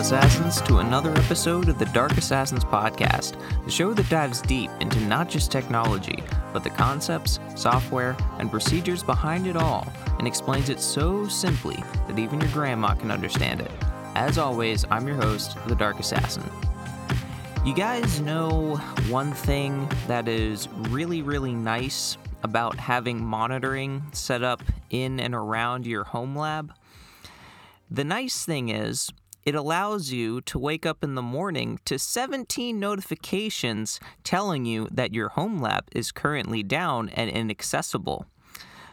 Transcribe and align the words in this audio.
Assassins, 0.00 0.62
to 0.62 0.78
another 0.78 1.12
episode 1.12 1.68
of 1.68 1.78
the 1.78 1.84
Dark 1.84 2.16
Assassins 2.16 2.64
podcast, 2.64 3.36
the 3.66 3.70
show 3.70 3.92
that 3.92 4.08
dives 4.08 4.40
deep 4.40 4.70
into 4.80 4.98
not 5.00 5.28
just 5.28 5.52
technology, 5.52 6.22
but 6.54 6.64
the 6.64 6.70
concepts, 6.70 7.38
software, 7.54 8.16
and 8.38 8.50
procedures 8.50 9.02
behind 9.02 9.46
it 9.46 9.56
all, 9.56 9.86
and 10.18 10.26
explains 10.26 10.70
it 10.70 10.80
so 10.80 11.28
simply 11.28 11.76
that 12.08 12.18
even 12.18 12.40
your 12.40 12.48
grandma 12.48 12.94
can 12.94 13.10
understand 13.10 13.60
it. 13.60 13.70
As 14.14 14.38
always, 14.38 14.86
I'm 14.90 15.06
your 15.06 15.16
host, 15.16 15.58
the 15.66 15.74
Dark 15.74 16.00
Assassin. 16.00 16.50
You 17.66 17.74
guys 17.74 18.22
know 18.22 18.76
one 19.10 19.32
thing 19.32 19.86
that 20.06 20.28
is 20.28 20.66
really, 20.88 21.20
really 21.20 21.52
nice 21.52 22.16
about 22.42 22.78
having 22.78 23.22
monitoring 23.22 24.02
set 24.12 24.42
up 24.42 24.62
in 24.88 25.20
and 25.20 25.34
around 25.34 25.86
your 25.86 26.04
home 26.04 26.34
lab? 26.34 26.72
The 27.90 28.04
nice 28.04 28.46
thing 28.46 28.70
is, 28.70 29.10
it 29.44 29.54
allows 29.54 30.10
you 30.10 30.40
to 30.42 30.58
wake 30.58 30.84
up 30.84 31.02
in 31.02 31.14
the 31.14 31.22
morning 31.22 31.78
to 31.84 31.98
17 31.98 32.78
notifications 32.78 34.00
telling 34.24 34.64
you 34.64 34.88
that 34.90 35.14
your 35.14 35.30
home 35.30 35.60
lab 35.60 35.88
is 35.92 36.12
currently 36.12 36.62
down 36.62 37.08
and 37.10 37.30
inaccessible. 37.30 38.26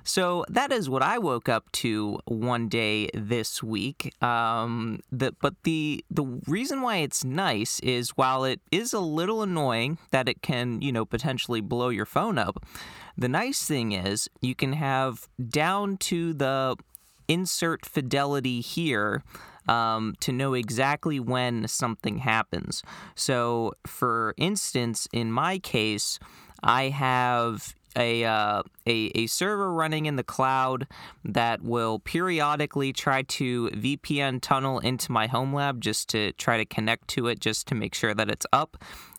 So 0.08 0.46
that 0.48 0.72
is 0.72 0.90
what 0.90 1.02
I 1.04 1.18
woke 1.18 1.50
up 1.50 1.70
to 1.74 2.18
one 2.24 2.70
day 2.70 3.10
this 3.14 3.62
week. 3.62 4.16
Um, 4.24 5.02
the, 5.12 5.34
but 5.42 5.56
the 5.64 6.06
the 6.10 6.24
reason 6.48 6.82
why 6.82 6.98
it's 6.98 7.26
nice 7.26 7.82
is 7.82 8.12
while 8.12 8.46
it 8.46 8.62
is 8.72 8.94
a 8.94 9.02
little 9.02 9.44
annoying 9.44 9.98
that 10.12 10.30
it 10.30 10.42
can 10.42 10.82
you 10.82 10.94
know 10.94 11.04
potentially 11.04 11.60
blow 11.60 11.90
your 11.90 12.06
phone 12.06 12.38
up, 12.38 12.66
the 13.18 13.28
nice 13.28 13.66
thing 13.66 13.92
is 13.92 14.30
you 14.40 14.56
can 14.56 14.74
have 14.74 15.28
down 15.50 15.98
to 15.98 16.34
the 16.34 16.78
insert 17.28 17.86
fidelity 17.86 18.62
here 18.62 19.24
um, 19.68 20.16
to 20.22 20.32
know 20.32 20.54
exactly 20.54 21.20
when 21.20 21.68
something 21.68 22.20
happens. 22.20 22.84
So, 23.16 23.74
for 23.86 24.34
instance, 24.38 25.08
in 25.12 25.32
my 25.32 25.60
case, 25.60 26.20
I 26.64 26.90
have 26.90 27.76
a, 27.96 28.24
uh, 28.26 28.64
a, 28.86 29.12
a 29.16 29.28
server 29.28 29.74
running 29.74 30.06
in 30.06 30.16
the 30.16 30.24
cloud 30.24 30.88
that 31.26 31.64
will 31.64 32.00
periodically 32.00 32.94
try 32.94 33.24
to 33.24 33.70
VPN 33.70 34.40
tunnel 34.42 34.80
into 34.80 35.12
my 35.12 35.28
home 35.28 35.54
lab 35.54 35.82
just 35.82 36.10
to 36.10 36.32
try 36.34 36.58
to 36.58 36.66
connect 36.66 37.08
to 37.10 37.28
it, 37.28 37.40
just 37.40 37.68
to 37.68 37.76
make 37.76 37.96
sure 37.96 38.14
that 38.14 38.30
it's 38.30 38.46
up. 38.54 38.78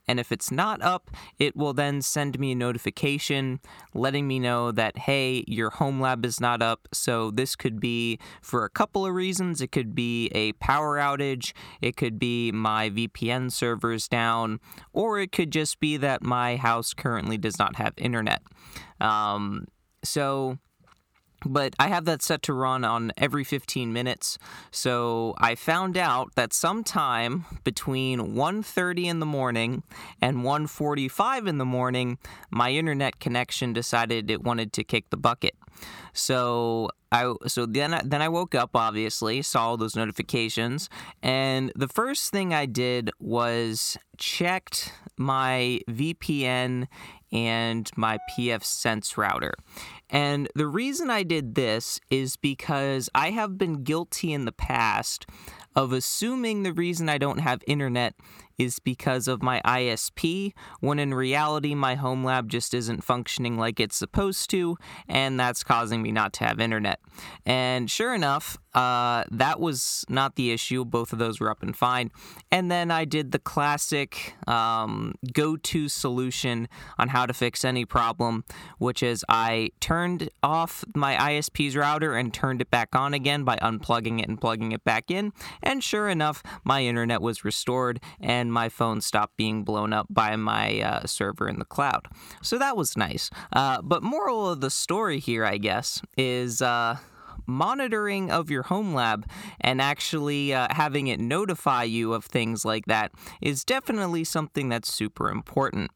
And 0.09 0.19
if 0.19 0.33
it's 0.33 0.51
not 0.51 0.83
up, 0.83 1.11
it 1.39 1.55
will 1.55 1.75
then 1.75 2.03
send 2.03 2.39
me 2.39 2.53
a 2.53 2.55
notification 2.55 3.61
letting 3.95 4.27
me 4.27 4.39
know 4.39 4.73
that, 4.73 4.99
hey, 4.99 5.45
your 5.47 5.71
home 5.71 6.01
lab 6.01 6.25
is 6.25 6.41
not 6.41 6.63
up. 6.63 6.89
So 6.93 7.31
this 7.31 7.55
could 7.55 7.79
be 7.79 8.19
for 8.41 8.65
a 8.65 8.71
couple 8.71 9.05
of 9.05 9.15
reasons. 9.15 9.61
It 9.61 9.71
could 9.71 9.95
be 9.95 10.29
a 10.29 10.53
power 10.55 10.97
outage, 10.97 11.53
it 11.83 11.97
could 11.97 12.19
be 12.19 12.51
my 12.53 12.91
VPN 12.91 13.53
servers 13.53 14.09
down, 14.09 14.61
or 14.93 15.21
it 15.21 15.31
could 15.31 15.51
just 15.51 15.79
be 15.79 15.97
that 15.99 16.23
my 16.23 16.57
house 16.57 16.95
currently 16.95 17.37
does 17.37 17.59
not 17.59 17.77
have 17.77 17.93
internet. 17.99 18.43
Um, 19.01 19.67
so 20.03 20.59
but 21.45 21.75
I 21.79 21.89
have 21.89 22.05
that 22.07 22.23
set 22.23 22.43
to 22.43 22.53
run 22.53 22.85
on 22.85 23.13
every 23.17 23.45
15 23.45 23.93
minutes. 23.93 24.39
So 24.71 25.35
I 25.39 25.55
found 25.55 25.97
out 25.97 26.35
that 26.35 26.53
sometime 26.53 27.45
between 27.65 28.35
1:30 28.35 29.07
in 29.07 29.21
the 29.21 29.27
morning 29.27 29.83
and 30.21 30.45
1:45 30.45 31.47
in 31.47 31.59
the 31.59 31.65
morning, 31.65 32.19
my 32.51 32.71
internet 32.71 33.21
connection 33.21 33.73
decided 33.73 34.31
it 34.31 34.43
wanted 34.43 34.73
to 34.75 34.85
kick 34.85 35.11
the 35.11 35.17
bucket. 35.17 35.55
So 36.13 36.91
I 37.13 37.33
so 37.47 37.67
then 37.67 37.95
I, 37.95 38.03
then 38.05 38.21
I 38.21 38.29
woke 38.29 38.55
up 38.55 38.71
obviously, 38.75 39.43
saw 39.43 39.69
all 39.69 39.77
those 39.77 39.97
notifications, 39.97 40.91
and 41.23 41.73
the 41.75 41.89
first 41.89 42.33
thing 42.33 42.53
I 42.53 42.67
did 42.67 43.11
was 43.19 43.97
checked 44.19 44.93
my 45.17 45.81
VPN 45.89 46.87
and 47.33 47.91
my 47.97 48.19
pfSense 48.31 49.17
router. 49.17 49.55
And 50.11 50.49
the 50.55 50.67
reason 50.67 51.11
I 51.11 51.23
did 51.23 51.55
this 51.55 52.01
is 52.11 52.37
because 52.37 53.11
I 53.15 53.31
have 53.31 53.59
been 53.59 53.85
guilty 53.85 54.33
in 54.33 54.45
the 54.45 54.53
past 54.53 55.27
of 55.75 55.93
assuming 55.93 56.63
the 56.63 56.73
reason 56.73 57.09
I 57.09 57.19
don't 57.19 57.39
have 57.39 57.63
internet 57.67 58.15
is 58.59 58.79
because 58.81 59.29
of 59.29 59.43
my 59.43 59.61
ISP, 59.65 60.53
when 60.81 60.99
in 60.99 61.15
reality, 61.15 61.75
my 61.75 61.95
home 61.95 62.25
lab 62.25 62.49
just 62.49 62.75
isn't 62.75 63.05
functioning 63.05 63.57
like 63.57 63.79
it's 63.79 63.97
supposed 63.97 64.51
to, 64.51 64.77
and 65.09 65.39
that's 65.39 65.63
causing 65.63 66.03
me 66.03 66.11
not 66.13 66.33
to 66.35 66.45
have 66.45 66.61
internet. 66.61 67.01
And 67.47 67.91
sure 67.91 68.15
enough, 68.15 68.59
uh, 68.75 69.25
that 69.31 69.59
was 69.59 70.05
not 70.09 70.37
the 70.37 70.53
issue. 70.53 70.85
Both 70.85 71.13
of 71.13 71.19
those 71.19 71.41
were 71.41 71.51
up 71.51 71.63
and 71.63 71.75
fine. 71.77 72.11
And 72.53 72.71
then 72.71 72.91
I 72.91 73.05
did 73.05 73.33
the 73.33 73.39
classic 73.39 74.35
um, 74.47 75.15
go 75.33 75.57
to 75.57 75.89
solution 75.89 76.69
on 76.99 77.09
how 77.09 77.27
to 77.27 77.35
fix 77.35 77.65
any 77.65 77.85
problem, 77.85 78.45
which 78.79 79.03
is 79.03 79.25
I 79.29 79.71
turned 79.81 80.31
off 80.43 80.85
my 80.95 81.17
ISP's 81.17 81.77
router 81.77 82.15
and 82.15 82.33
turned 82.33 82.61
it 82.61 82.71
back 82.71 82.95
on 82.95 83.15
again 83.15 83.43
by 83.45 83.57
unplugging 83.57 84.21
it 84.21 84.29
and 84.29 84.41
plugging 84.41 84.73
it 84.73 84.85
back 84.85 85.11
in. 85.11 85.33
And 85.63 85.83
sure 85.83 86.09
enough, 86.09 86.43
my 86.63 86.85
internet 86.85 87.21
was 87.21 87.45
restored 87.45 88.01
and 88.21 88.48
my 88.53 88.69
phone 88.69 89.01
stopped 89.01 89.37
being 89.37 89.65
blown 89.65 89.93
up 89.93 90.07
by 90.11 90.37
my 90.37 90.81
uh, 90.81 91.07
server 91.07 91.49
in 91.49 91.59
the 91.59 91.65
cloud. 91.65 92.07
So 92.43 92.59
that 92.59 92.77
was 92.77 92.97
nice. 92.97 93.31
Uh, 93.53 93.83
but 93.83 94.03
moral 94.03 94.49
of 94.49 94.61
the 94.61 94.71
story 94.71 95.19
here, 95.19 95.45
I 95.45 95.59
guess, 95.59 96.03
is. 96.17 96.63
Uh, 96.63 96.99
monitoring 97.47 98.31
of 98.31 98.51
your 98.51 98.65
home 98.65 98.93
lab 98.93 99.27
and 99.61 99.81
actually 99.81 100.53
uh, 100.53 100.69
having 100.71 101.07
it 101.07 101.19
notify 101.19 101.83
you 101.83 102.13
of 102.13 102.25
things 102.25 102.65
like 102.65 102.85
that 102.87 103.11
is 103.41 103.65
definitely 103.65 104.23
something 104.23 104.69
that's 104.69 104.93
super 104.93 105.31
important. 105.31 105.91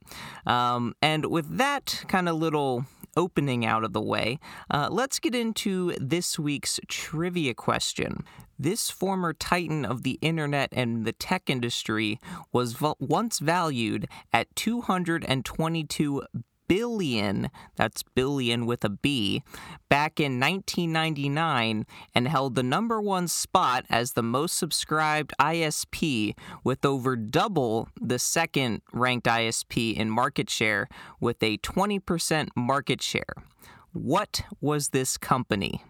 Um, 0.47 0.95
and 1.03 1.27
with 1.27 1.59
that 1.59 2.05
kind 2.09 2.29
of 2.29 2.37
little 2.37 2.87
opening 3.17 3.65
out 3.65 3.85
of 3.85 3.93
the 3.93 4.01
way, 4.01 4.39
uh, 4.71 4.89
let's 4.91 5.19
get 5.19 5.35
into 5.35 5.95
this 6.01 6.39
week's 6.39 6.81
trivia 6.89 7.55
question. 7.55 8.25
This 8.59 8.91
former 8.91 9.33
titan 9.33 9.85
of 9.85 10.03
the 10.03 10.19
internet 10.21 10.69
and 10.73 11.05
the 11.05 11.13
tech 11.13 11.51
industry 11.51 12.21
was 12.53 12.81
once 13.01 13.39
valued 13.39 14.09
at 14.33 14.55
222 14.55 16.23
billion, 16.73 17.51
that's 17.77 18.03
billion 18.03 18.65
with 18.65 18.83
a 18.83 18.89
B, 18.89 19.43
back 19.91 20.19
in 20.19 20.41
1999 20.41 21.85
and 22.15 22.29
held 22.29 22.55
the 22.55 22.63
number 22.63 22.99
one 22.99 23.29
spot 23.29 23.85
as 23.91 24.13
the 24.13 24.23
most 24.23 24.57
subscribed 24.57 25.35
ISP 25.39 26.35
with 26.65 26.87
over 26.87 27.15
double 27.15 27.91
the 28.01 28.19
second 28.19 28.81
ranked 28.91 29.27
ISP 29.27 29.95
in 29.95 30.09
market 30.09 30.49
share 30.49 30.89
with 31.21 31.43
a 31.43 31.59
20% 31.59 32.49
market 32.57 33.03
share. 33.03 33.35
What 33.93 34.41
was 34.63 34.89
this 34.89 35.19
company? 35.19 35.85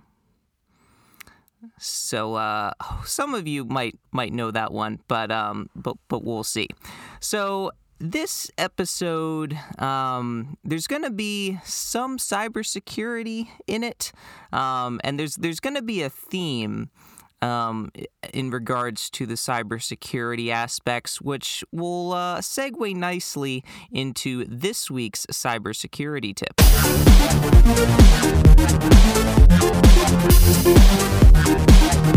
So 1.79 2.35
uh, 2.35 2.73
some 3.05 3.35
of 3.37 3.47
you 3.47 3.65
might 3.65 3.97
might 4.11 4.33
know 4.33 4.51
that 4.51 4.73
one, 4.73 4.99
but 5.07 5.31
um, 5.31 5.71
but 5.77 5.97
but 6.09 6.25
we'll 6.25 6.43
see. 6.43 6.67
So 7.21 7.71
this 8.03 8.51
episode, 8.59 9.57
um, 9.79 10.57
there's 10.65 10.89
going 10.89 11.03
to 11.03 11.11
be 11.11 11.59
some 11.65 12.19
cybersecurity 12.19 13.47
in 13.69 13.85
it, 13.85 14.13
um, 14.53 15.01
and 15.05 15.19
there's 15.19 15.37
there's 15.37 15.61
going 15.61 15.77
to 15.77 15.83
be 15.83 16.03
a 16.03 16.11
theme 16.11 16.91
um, 17.41 17.93
in 18.35 18.51
regards 18.51 19.09
to 19.11 19.25
the 19.25 19.35
cybersecurity 19.35 20.51
aspects, 20.51 21.21
which 21.21 21.65
will 21.71 22.13
uh, 22.13 22.41
segue 22.41 22.95
nicely 22.97 23.63
into 23.93 24.45
this 24.47 24.91
week's 24.91 25.25
cybersecurity 25.27 26.35
tip. 26.35 26.57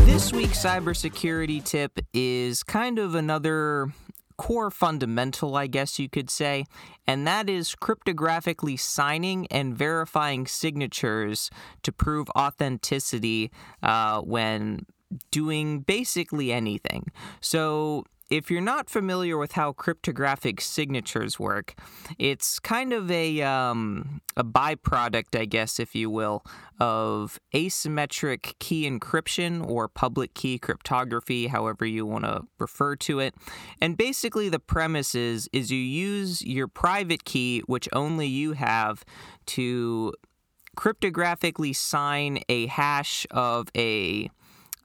This 0.06 0.34
week's 0.34 0.64
cybersecurity 0.64 1.64
tip 1.64 2.00
is 2.12 2.64
kind 2.64 2.98
of 2.98 3.14
another 3.14 3.92
core 4.38 4.72
fundamental, 4.72 5.56
I 5.56 5.68
guess 5.68 6.00
you 6.00 6.10
could 6.10 6.30
say, 6.30 6.66
and 7.08 7.26
that 7.28 7.50
is 7.50 7.76
cryptographically 7.76 8.80
signing 8.80 9.48
and 9.48 9.76
verifying 9.76 10.48
signatures 10.48 11.50
to 11.84 11.92
prove 11.92 12.30
authenticity 12.38 13.52
uh, 13.84 14.22
when 14.22 14.86
doing 15.32 15.80
basically 15.82 16.52
anything. 16.52 17.12
So, 17.42 18.06
if 18.30 18.50
you're 18.50 18.62
not 18.62 18.90
familiar 18.90 19.38
with 19.38 19.52
how 19.52 19.72
cryptographic 19.72 20.60
signatures 20.60 21.40
work, 21.40 21.76
it's 22.18 22.60
kind 22.60 22.92
of 22.92 23.12
a 23.12 23.42
um, 23.42 24.22
a 24.36 24.44
byproduct, 24.44 25.40
I 25.40 25.46
guess, 25.46 25.80
if 25.80 25.94
you 25.94 26.10
will, 26.10 26.44
of 26.80 27.40
asymmetric 27.54 28.58
key 28.60 28.90
encryption 28.90 29.66
or 29.68 29.88
public 29.88 30.34
key 30.34 30.58
cryptography, 30.58 31.48
however 31.48 31.86
you 31.86 32.06
want 32.06 32.26
to 32.26 32.44
refer 32.58 32.96
to 32.98 33.20
it. 33.20 33.36
And 33.80 33.96
basically, 33.96 34.50
the 34.50 34.60
premise 34.60 35.14
is 35.14 35.48
is 35.54 35.72
you 35.72 35.80
use 35.80 36.42
your 36.42 36.68
private 36.68 37.26
key, 37.26 37.62
which 37.68 37.88
only 37.94 38.28
you 38.28 38.54
have, 38.54 39.06
to 39.48 40.14
cryptographically 40.76 41.76
sign 41.76 42.40
a 42.50 42.66
hash 42.68 43.26
of 43.32 43.70
a 43.78 44.30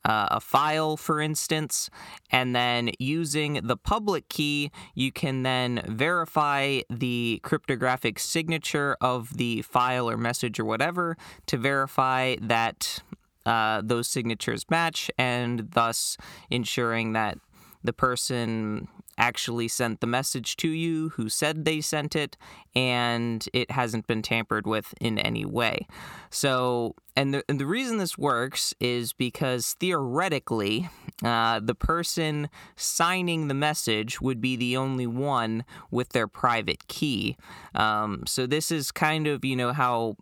uh, 0.05 0.29
a 0.31 0.41
file, 0.41 0.97
for 0.97 1.21
instance, 1.21 1.91
and 2.31 2.55
then 2.55 2.91
using 2.99 3.61
the 3.63 3.77
public 3.77 4.29
key, 4.29 4.71
you 4.95 5.13
can 5.13 5.43
then 5.43 5.83
verify 5.87 6.81
the 6.89 7.41
cryptographic 7.43 8.19
signature 8.19 8.97
of 9.01 9.37
the 9.37 9.63
file 9.63 10.09
or 10.09 10.17
message 10.17 10.59
or 10.59 10.65
whatever 10.65 11.17
to 11.47 11.57
verify 11.57 12.37
that 12.41 13.03
uh, 13.47 13.83
those 13.85 14.09
signatures 14.09 14.65
match 14.71 15.11
and 15.19 15.71
thus 15.73 16.17
ensuring 16.51 17.13
that 17.13 17.39
the 17.83 17.93
person 17.93 18.89
actually 19.21 19.69
sent 19.69 20.01
the 20.01 20.07
message 20.07 20.57
to 20.57 20.69
you, 20.69 21.11
who 21.11 21.29
said 21.29 21.65
they 21.65 21.81
sent 21.81 22.17
it, 22.17 22.37
and 22.75 23.47
it 23.53 23.71
hasn't 23.71 24.07
been 24.07 24.23
tampered 24.23 24.67
with 24.67 24.95
in 25.01 25.19
any 25.19 25.45
way. 25.45 25.87
So, 26.31 26.97
and 27.15 27.35
the, 27.35 27.45
and 27.49 27.61
the 27.61 27.67
reason 27.67 27.99
this 27.99 28.17
works 28.17 28.75
is 28.81 29.13
because 29.13 29.77
theoretically, 29.79 30.89
uh, 31.23 31.61
the 31.61 31.75
person 31.75 32.49
signing 32.77 33.49
the 33.49 33.55
message 33.55 34.21
would 34.21 34.41
be 34.41 34.57
the 34.57 34.77
only 34.77 35.07
one 35.07 35.65
with 35.91 36.09
their 36.11 36.27
private 36.27 36.89
key. 36.89 37.37
Um, 37.75 38.25
so, 38.27 38.47
this 38.47 38.73
is 38.73 38.91
kind 38.91 39.27
of, 39.27 39.45
you 39.45 39.55
know, 39.55 39.73
how 39.73 40.17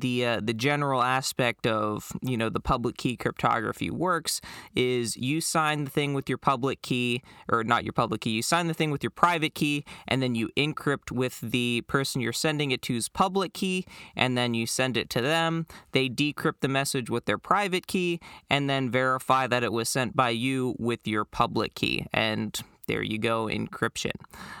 the 0.00 0.26
uh, 0.26 0.40
the 0.42 0.54
general 0.54 1.02
aspect 1.02 1.66
of 1.66 2.12
you 2.22 2.36
know 2.36 2.48
the 2.48 2.60
public 2.60 2.96
key 2.96 3.16
cryptography 3.16 3.90
works 3.90 4.40
is 4.74 5.16
you 5.16 5.40
sign 5.40 5.84
the 5.84 5.90
thing 5.90 6.14
with 6.14 6.28
your 6.28 6.38
public 6.38 6.82
key 6.82 7.22
or 7.48 7.64
not 7.64 7.84
your 7.84 7.92
public 7.92 8.22
key 8.22 8.30
you 8.30 8.42
sign 8.42 8.66
the 8.66 8.74
thing 8.74 8.90
with 8.90 9.02
your 9.02 9.10
private 9.10 9.54
key 9.54 9.84
and 10.08 10.22
then 10.22 10.34
you 10.34 10.48
encrypt 10.56 11.10
with 11.10 11.40
the 11.40 11.82
person 11.86 12.20
you're 12.20 12.32
sending 12.32 12.70
it 12.70 12.82
to's 12.82 13.08
public 13.08 13.52
key 13.52 13.84
and 14.16 14.36
then 14.36 14.54
you 14.54 14.66
send 14.66 14.96
it 14.96 15.10
to 15.10 15.20
them. 15.20 15.66
They 15.92 16.08
decrypt 16.08 16.60
the 16.60 16.68
message 16.68 17.10
with 17.10 17.26
their 17.26 17.38
private 17.38 17.86
key 17.86 18.20
and 18.50 18.68
then 18.68 18.90
verify 18.90 19.46
that 19.46 19.62
it 19.62 19.72
was 19.72 19.88
sent 19.88 20.16
by 20.16 20.30
you 20.30 20.74
with 20.78 21.06
your 21.06 21.24
public 21.24 21.74
key. 21.74 22.06
And 22.12 22.58
there 22.86 23.02
you 23.02 23.18
go 23.18 23.46
encryption. 23.46 24.12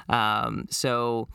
Um, 0.08 0.66
so 0.70 1.28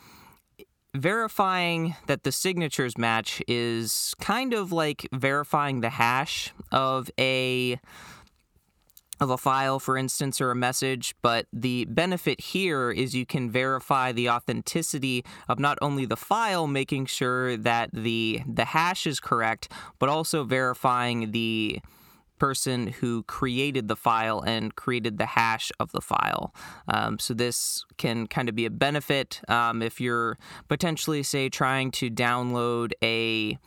verifying 0.97 1.95
that 2.07 2.23
the 2.23 2.31
signatures 2.31 2.97
match 2.97 3.41
is 3.47 4.13
kind 4.19 4.53
of 4.53 4.71
like 4.71 5.07
verifying 5.13 5.81
the 5.81 5.89
hash 5.91 6.53
of 6.71 7.09
a 7.19 7.79
of 9.19 9.31
a 9.31 9.37
file 9.37 9.79
for 9.79 9.97
instance 9.97 10.39
or 10.39 10.51
a 10.51 10.55
message 10.55 11.15
but 11.23 11.47
the 11.51 11.85
benefit 11.85 12.39
here 12.39 12.91
is 12.91 13.15
you 13.15 13.25
can 13.25 13.49
verify 13.49 14.11
the 14.11 14.29
authenticity 14.29 15.25
of 15.49 15.57
not 15.57 15.77
only 15.81 16.05
the 16.05 16.15
file 16.15 16.67
making 16.67 17.05
sure 17.05 17.57
that 17.57 17.89
the 17.93 18.41
the 18.47 18.65
hash 18.65 19.07
is 19.07 19.19
correct 19.19 19.71
but 19.97 20.07
also 20.07 20.43
verifying 20.43 21.31
the 21.31 21.79
person 22.37 22.87
who 22.87 23.23
created 23.23 23.87
the 23.87 23.95
file 23.95 24.41
and 24.41 24.75
created 24.75 25.17
the 25.17 25.25
hash 25.25 25.71
of 25.79 25.91
the 25.91 26.01
file. 26.01 26.53
Um, 26.87 27.19
so 27.19 27.33
this 27.33 27.85
can 27.97 28.27
kind 28.27 28.49
of 28.49 28.55
be 28.55 28.65
a 28.65 28.69
benefit 28.69 29.41
um, 29.47 29.81
if 29.81 29.99
you're 29.99 30.37
potentially, 30.67 31.23
say, 31.23 31.49
trying 31.49 31.91
to 31.91 32.09
download 32.09 32.91
a 33.03 33.57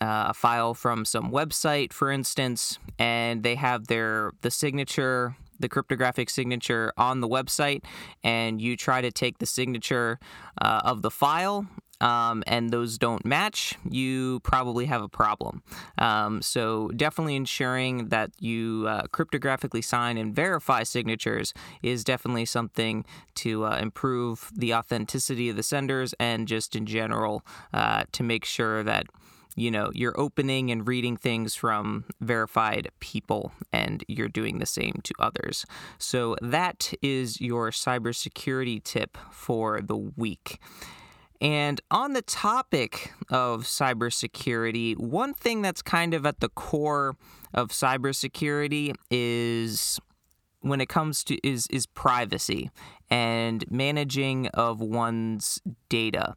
uh, 0.00 0.32
file 0.32 0.74
from 0.74 1.04
some 1.04 1.30
website, 1.30 1.92
for 1.92 2.10
instance, 2.10 2.78
and 2.98 3.42
they 3.42 3.56
have 3.56 3.88
their 3.88 4.32
the 4.42 4.50
signature 4.50 5.36
the 5.60 5.68
cryptographic 5.68 6.30
signature 6.30 6.92
on 6.96 7.20
the 7.20 7.28
website 7.28 7.82
and 8.22 8.60
you 8.62 8.76
try 8.76 9.00
to 9.00 9.10
take 9.10 9.38
the 9.38 9.46
signature 9.46 10.20
uh, 10.62 10.80
of 10.84 11.02
the 11.02 11.10
file 11.10 11.66
um, 12.00 12.44
and 12.46 12.70
those 12.70 12.98
don't 12.98 13.24
match, 13.24 13.76
you 13.88 14.40
probably 14.40 14.86
have 14.86 15.02
a 15.02 15.08
problem. 15.08 15.62
Um, 15.98 16.42
so, 16.42 16.88
definitely 16.88 17.36
ensuring 17.36 18.08
that 18.08 18.30
you 18.38 18.86
uh, 18.88 19.02
cryptographically 19.08 19.84
sign 19.84 20.16
and 20.16 20.34
verify 20.34 20.82
signatures 20.82 21.52
is 21.82 22.04
definitely 22.04 22.44
something 22.44 23.04
to 23.36 23.64
uh, 23.64 23.78
improve 23.80 24.50
the 24.54 24.74
authenticity 24.74 25.48
of 25.48 25.56
the 25.56 25.62
senders 25.62 26.14
and 26.18 26.48
just 26.48 26.76
in 26.76 26.86
general 26.86 27.44
uh, 27.72 28.04
to 28.12 28.22
make 28.22 28.44
sure 28.44 28.82
that 28.82 29.06
you 29.58 29.70
know 29.70 29.90
you're 29.92 30.18
opening 30.18 30.70
and 30.70 30.86
reading 30.86 31.16
things 31.16 31.54
from 31.54 32.04
verified 32.20 32.90
people 33.00 33.52
and 33.72 34.04
you're 34.06 34.28
doing 34.28 34.58
the 34.58 34.66
same 34.66 35.00
to 35.02 35.12
others 35.18 35.66
so 35.98 36.36
that 36.40 36.92
is 37.02 37.40
your 37.40 37.70
cybersecurity 37.70 38.82
tip 38.82 39.18
for 39.32 39.80
the 39.80 39.96
week 39.96 40.60
and 41.40 41.80
on 41.90 42.14
the 42.14 42.22
topic 42.22 43.12
of 43.30 43.64
cybersecurity, 43.64 44.96
one 44.96 45.34
thing 45.34 45.62
that's 45.62 45.82
kind 45.82 46.14
of 46.14 46.26
at 46.26 46.40
the 46.40 46.48
core 46.48 47.16
of 47.54 47.70
cybersecurity 47.70 48.94
is 49.10 50.00
when 50.60 50.80
it 50.80 50.88
comes 50.88 51.22
to 51.24 51.38
is 51.46 51.66
is 51.68 51.86
privacy 51.86 52.70
and 53.08 53.64
managing 53.70 54.48
of 54.48 54.80
one's 54.80 55.60
data. 55.88 56.34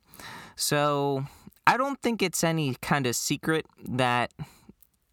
So, 0.55 1.25
I 1.65 1.77
don't 1.77 1.99
think 2.01 2.21
it's 2.21 2.43
any 2.43 2.75
kind 2.81 3.07
of 3.07 3.15
secret 3.15 3.65
that 3.87 4.31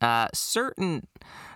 uh, 0.00 0.28
certain 0.32 1.06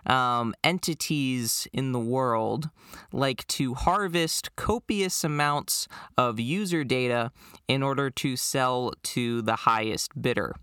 um, 0.07 0.55
entities 0.65 1.69
in 1.73 1.93
the 1.93 2.01
world 2.01 2.71
like 3.13 3.47
to 3.47 3.75
harvest 3.75 4.55
copious 4.57 5.23
amounts 5.23 5.87
of 6.19 6.41
user 6.41 6.83
data 6.83 7.31
in 7.69 7.83
order 7.83 8.11
to 8.11 8.37
sell 8.37 8.93
to 9.03 9.43
the 9.43 9.57
highest 9.57 10.21
bidder. 10.21 10.55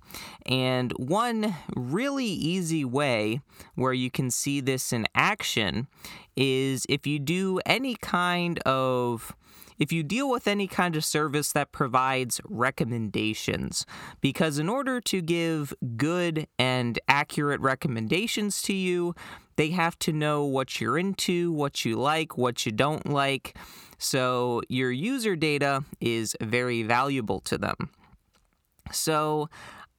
And 0.45 0.91
one 0.93 1.55
really 1.75 2.25
easy 2.25 2.83
way 2.83 3.41
where 3.75 3.93
you 3.93 4.11
can 4.11 4.29
see 4.29 4.59
this 4.59 4.91
in 4.91 5.07
action 5.15 5.87
is 6.35 6.85
if 6.89 7.07
you 7.07 7.19
do 7.19 7.59
any 7.65 7.95
kind 7.95 8.59
of 8.59 9.35
if 9.79 9.91
you 9.91 10.03
deal 10.03 10.29
with 10.29 10.47
any 10.47 10.67
kind 10.67 10.95
of 10.95 11.05
service 11.05 11.51
that 11.53 11.71
provides 11.71 12.41
recommendations. 12.43 13.85
Because 14.21 14.59
in 14.59 14.69
order 14.69 14.99
to 15.01 15.21
give 15.21 15.73
good 15.95 16.47
and 16.59 16.99
accurate 17.07 17.61
recommendations 17.61 18.61
to 18.63 18.73
you, 18.73 19.15
they 19.55 19.69
have 19.69 19.97
to 19.99 20.13
know 20.13 20.43
what 20.43 20.79
you're 20.79 20.97
into, 20.97 21.51
what 21.51 21.83
you 21.85 21.97
like, 21.97 22.37
what 22.37 22.65
you 22.65 22.71
don't 22.71 23.09
like. 23.09 23.57
So 23.97 24.61
your 24.69 24.91
user 24.91 25.35
data 25.35 25.83
is 25.99 26.35
very 26.41 26.83
valuable 26.83 27.39
to 27.41 27.57
them. 27.57 27.89
So 28.91 29.49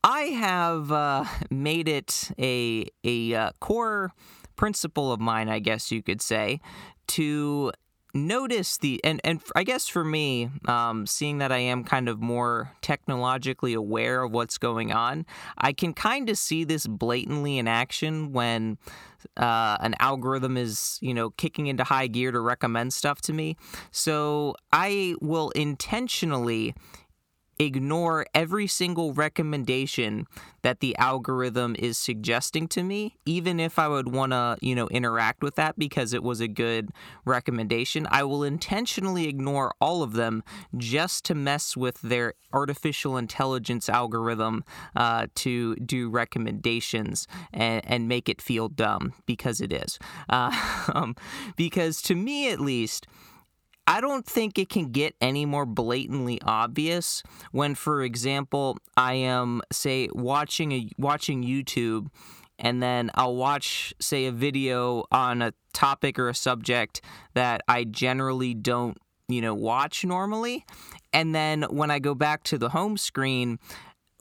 I 0.03 0.23
have 0.23 0.91
uh, 0.91 1.25
made 1.51 1.89
it 1.89 2.31
a, 2.39 2.87
a 3.05 3.35
uh, 3.35 3.51
core 3.61 4.13
principle 4.57 5.13
of 5.13 5.21
mine, 5.21 5.49
I 5.49 5.59
guess 5.59 5.91
you 5.91 6.03
could 6.03 6.23
say, 6.23 6.61
to 7.09 7.73
notice 8.15 8.79
the 8.79 9.01
and 9.05 9.21
and 9.25 9.41
I 9.55 9.65
guess 9.65 9.89
for 9.89 10.05
me, 10.05 10.51
um, 10.67 11.07
seeing 11.07 11.39
that 11.39 11.53
I 11.53 11.59
am 11.59 11.85
kind 11.85 12.09
of 12.09 12.21
more 12.21 12.73
technologically 12.83 13.75
aware 13.75 14.23
of 14.23 14.33
what's 14.33 14.59
going 14.59 14.93
on, 14.93 15.27
I 15.59 15.73
can 15.73 15.95
kind 15.95 16.29
of 16.29 16.39
see 16.39 16.65
this 16.65 16.87
blatantly 16.87 17.59
in 17.59 17.69
action 17.69 18.33
when 18.33 18.79
uh, 19.37 19.77
an 19.81 19.95
algorithm 20.01 20.57
is 20.57 20.99
you 21.01 21.15
know 21.15 21.31
kicking 21.31 21.67
into 21.67 21.85
high 21.85 22.07
gear 22.07 22.33
to 22.33 22.41
recommend 22.41 22.93
stuff 22.93 23.21
to 23.23 23.33
me. 23.33 23.57
So 23.91 24.55
I 24.73 25.15
will 25.21 25.51
intentionally 25.51 26.75
ignore 27.61 28.27
every 28.35 28.67
single 28.67 29.13
recommendation 29.13 30.27
that 30.63 30.81
the 30.81 30.97
algorithm 30.97 31.77
is 31.79 31.99
suggesting 31.99 32.67
to 32.69 32.83
me, 32.83 33.19
even 33.27 33.61
if 33.61 33.79
I 33.79 33.87
would 33.87 34.13
want 34.13 34.33
to, 34.33 34.57
you 34.61 34.75
know, 34.75 34.89
interact 34.89 35.43
with 35.43 35.57
that 35.57 35.79
because 35.79 36.15
it 36.15 36.23
was 36.23 36.41
a 36.41 36.49
good 36.49 36.91
recommendation. 37.25 38.07
I 38.11 38.25
will 38.25 38.43
intentionally 38.43 39.29
ignore 39.29 39.75
all 39.81 40.03
of 40.03 40.15
them 40.15 40.43
just 40.77 41.25
to 41.27 41.35
mess 41.35 41.77
with 41.77 42.01
their 42.01 42.35
artificial 42.53 43.17
intelligence 43.19 43.89
algorithm 43.89 44.65
uh, 44.97 45.27
to 45.37 45.77
do 45.77 46.09
recommendations 46.09 47.29
and, 47.53 47.83
and 47.87 48.09
make 48.09 48.29
it 48.29 48.41
feel 48.41 48.69
dumb 48.69 49.13
because 49.27 49.61
it 49.61 49.73
is. 49.73 49.99
Uh, 50.31 50.51
um, 50.95 51.15
because 51.57 52.01
to 52.03 52.15
me, 52.15 52.51
at 52.51 52.61
least, 52.61 53.07
I 53.91 54.01
don't 54.01 54.25
think 54.25 54.57
it 54.57 54.69
can 54.69 54.93
get 54.93 55.17
any 55.21 55.45
more 55.45 55.67
blatantly 55.67 56.41
obvious 56.43 57.25
when, 57.51 57.75
for 57.75 58.05
example, 58.05 58.79
I 58.97 59.15
am, 59.15 59.63
say, 59.73 60.09
watching 60.13 60.71
a 60.71 60.89
watching 60.97 61.43
YouTube 61.43 62.07
and 62.57 62.81
then 62.81 63.11
I'll 63.17 63.35
watch, 63.35 63.93
say, 64.01 64.27
a 64.27 64.33
video 64.33 65.07
on 65.11 65.43
a 65.43 65.55
topic 65.73 66.21
or 66.21 66.29
a 66.29 66.35
subject 66.37 67.01
that 67.35 67.63
I 67.67 67.83
generally 67.83 68.55
don't, 68.55 68.97
you 69.27 69.41
know, 69.41 69.55
watch 69.55 70.05
normally. 70.05 70.65
And 71.13 71.35
then 71.35 71.63
when 71.65 71.91
I 71.91 71.99
go 71.99 72.15
back 72.15 72.45
to 72.45 72.59
the 72.59 72.69
home 72.69 72.97
screen, 72.97 73.59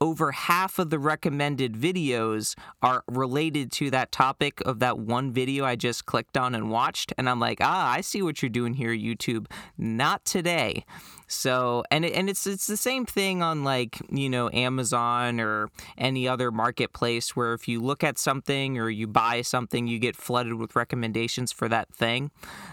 over 0.01 0.32
half 0.32 0.79
of 0.79 0.89
the 0.89 1.00
recommended 1.00 1.74
videos 1.74 2.56
are 2.82 3.03
related 3.08 3.72
to 3.74 3.89
that 3.91 4.12
topic 4.12 4.62
of 4.65 4.79
that 4.79 5.00
one 5.00 5.32
video 5.32 5.65
I 5.65 5.75
just 5.75 6.06
clicked 6.06 6.38
on 6.38 6.56
and 6.56 6.70
watched. 6.70 7.13
And 7.18 7.29
I'm 7.29 7.39
like, 7.39 7.60
ah, 7.62 7.91
I 7.91 8.01
see 8.01 8.22
what 8.22 8.41
you're 8.41 8.50
doing 8.50 8.74
here, 8.74 8.91
YouTube. 8.91 9.48
Not 9.77 10.25
today. 10.25 10.86
So, 11.27 11.84
and 11.91 12.06
it, 12.06 12.13
and 12.13 12.27
it's 12.27 12.48
it's 12.48 12.65
the 12.65 12.75
same 12.75 13.06
thing 13.06 13.44
on 13.44 13.63
like 13.63 14.00
you 14.10 14.29
know 14.29 14.50
Amazon 14.51 15.39
or 15.39 15.70
any 15.96 16.27
other 16.27 16.51
marketplace 16.51 17.36
where 17.36 17.53
if 17.53 17.68
you 17.68 17.79
look 17.79 18.03
at 18.03 18.18
something 18.18 18.79
or 18.79 18.89
you 18.89 19.06
buy 19.06 19.44
something, 19.44 19.86
you 19.86 20.00
get 20.00 20.15
flooded 20.15 20.56
with 20.56 20.75
recommendations 20.75 21.51
for 21.51 21.70
that 21.70 21.94
thing. 21.94 22.32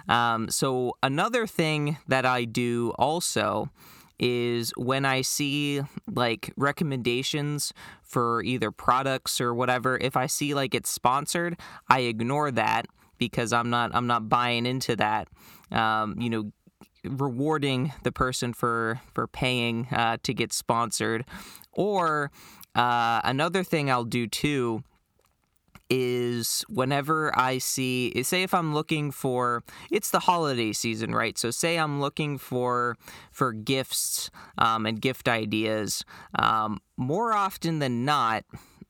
Um, 0.09 0.49
so 0.49 0.97
another 1.03 1.47
thing 1.47 1.99
that 2.09 2.25
I 2.25 2.45
do 2.45 2.95
also 2.99 3.71
is 4.19 4.73
when 4.77 5.05
I 5.05 5.21
see 5.23 5.83
like 6.13 6.53
recommendations 6.57 7.73
for 8.03 8.43
either 8.43 8.71
products 8.71 9.41
or 9.41 9.55
whatever, 9.55 9.99
if 9.99 10.17
I 10.17 10.27
see 10.27 10.55
like 10.55 10.75
it's 10.75 10.91
sponsored, 10.91 11.59
I 11.89 12.01
ignore 12.01 12.51
that 12.53 12.87
because 13.19 13.53
I'm 13.53 13.71
not 13.71 13.95
I'm 13.95 14.07
not 14.07 14.29
buying 14.29 14.67
into 14.67 14.97
that. 14.97 15.29
Um, 15.71 16.17
you 16.19 16.31
know, 16.31 16.53
rewarding 17.05 17.93
the 18.03 18.13
person 18.13 18.53
for 18.53 19.01
for 19.13 19.27
paying 19.27 19.89
uh, 19.93 20.19
to 20.23 20.35
get 20.35 20.53
sponsored, 20.53 21.25
or 21.73 22.31
uh, 22.75 23.21
another 23.25 23.65
thing 23.65 23.91
I'll 23.91 24.05
do 24.05 24.27
too 24.27 24.83
is 25.89 26.65
whenever 26.69 27.37
I 27.39 27.59
see, 27.59 28.23
say, 28.23 28.43
if 28.43 28.53
I'm 28.55 28.75
looking 28.75 29.11
for, 29.11 29.63
it's 29.91 30.11
the 30.11 30.21
holiday 30.21 30.73
season, 30.73 31.15
right? 31.15 31.39
So, 31.39 31.51
say 31.51 31.79
I'm 31.79 32.01
looking 32.01 32.39
for 32.39 32.97
for 33.31 33.53
gifts 33.53 34.31
um, 34.59 34.87
and 34.87 35.01
gift 35.01 35.29
ideas. 35.29 36.05
Um, 36.39 36.81
more 36.97 37.33
often 37.33 37.79
than 37.79 38.05
not, 38.05 38.45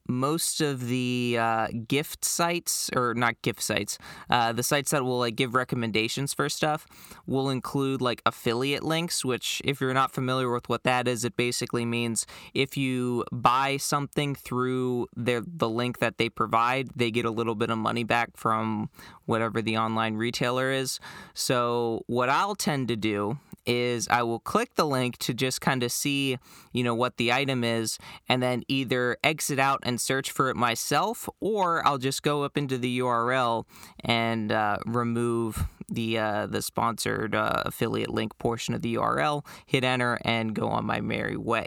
most 0.08 0.60
of 0.60 0.88
the 0.88 1.36
uh, 1.38 1.68
gift 1.86 2.25
sites 2.25 2.90
or 2.94 3.14
not 3.14 3.40
gift 3.42 3.62
sites 3.62 3.98
uh, 4.30 4.52
the 4.52 4.62
sites 4.62 4.90
that 4.90 5.04
will 5.04 5.18
like 5.18 5.36
give 5.36 5.54
recommendations 5.54 6.32
for 6.32 6.48
stuff 6.48 6.86
will 7.26 7.50
include 7.50 8.00
like 8.00 8.22
affiliate 8.26 8.82
links 8.82 9.25
which 9.25 9.60
if 9.64 9.80
you're 9.80 9.94
not 9.94 10.12
familiar 10.12 10.50
with 10.50 10.68
what 10.68 10.84
that 10.84 11.08
is 11.08 11.25
it 11.25 11.36
basically 11.36 11.84
means 11.84 12.26
if 12.54 12.76
you 12.76 13.25
buy 13.32 13.76
something 13.76 14.34
through 14.34 15.06
their 15.16 15.42
the 15.46 15.68
link 15.68 15.98
that 15.98 16.18
they 16.18 16.28
provide 16.28 16.88
they 16.96 17.10
get 17.10 17.25
a 17.25 17.30
little 17.30 17.54
bit 17.54 17.70
of 17.70 17.78
money 17.78 18.04
back 18.04 18.36
from 18.36 18.88
whatever 19.25 19.60
the 19.60 19.76
online 19.76 20.14
retailer 20.14 20.70
is. 20.70 21.00
So 21.34 22.02
what 22.06 22.28
i'll 22.28 22.54
tend 22.54 22.88
to 22.88 22.96
do 22.96 23.38
is 23.66 24.08
I 24.08 24.23
will 24.23 24.38
click 24.38 24.75
the 24.75 24.87
link 24.87 25.18
to 25.18 25.35
just 25.35 25.61
kind 25.61 25.82
of 25.82 25.92
see, 25.92 26.38
you 26.73 26.82
know, 26.82 26.94
what 26.94 27.16
the 27.16 27.32
item 27.32 27.64
is, 27.64 27.99
and 28.28 28.42
then 28.42 28.62
either 28.68 29.16
exit 29.25 29.58
out 29.58 29.80
and 29.82 30.00
search 30.00 30.30
for 30.30 30.50
it 30.50 30.56
myself, 30.56 31.28
or 31.40 31.87
I'll 31.87 31.99
just 31.99 32.23
go 32.23 32.42
up 32.42 32.56
into 32.56 32.78
the 32.78 33.00
URL 33.00 33.64
and 34.00 34.52
uh, 34.52 34.78
remove 34.87 35.66
the 35.88 36.18
uh, 36.18 36.46
the 36.46 36.62
sponsored 36.62 37.35
uh, 37.35 37.62
affiliate 37.66 38.11
link 38.11 38.37
portion 38.38 38.75
of 38.75 38.82
the 38.82 38.94
URL, 38.94 39.44
hit 39.66 39.85
enter, 39.85 40.18
and 40.25 40.54
go 40.54 40.68
on 40.68 40.85
my 40.85 41.00
merry 41.00 41.37
way. 41.37 41.66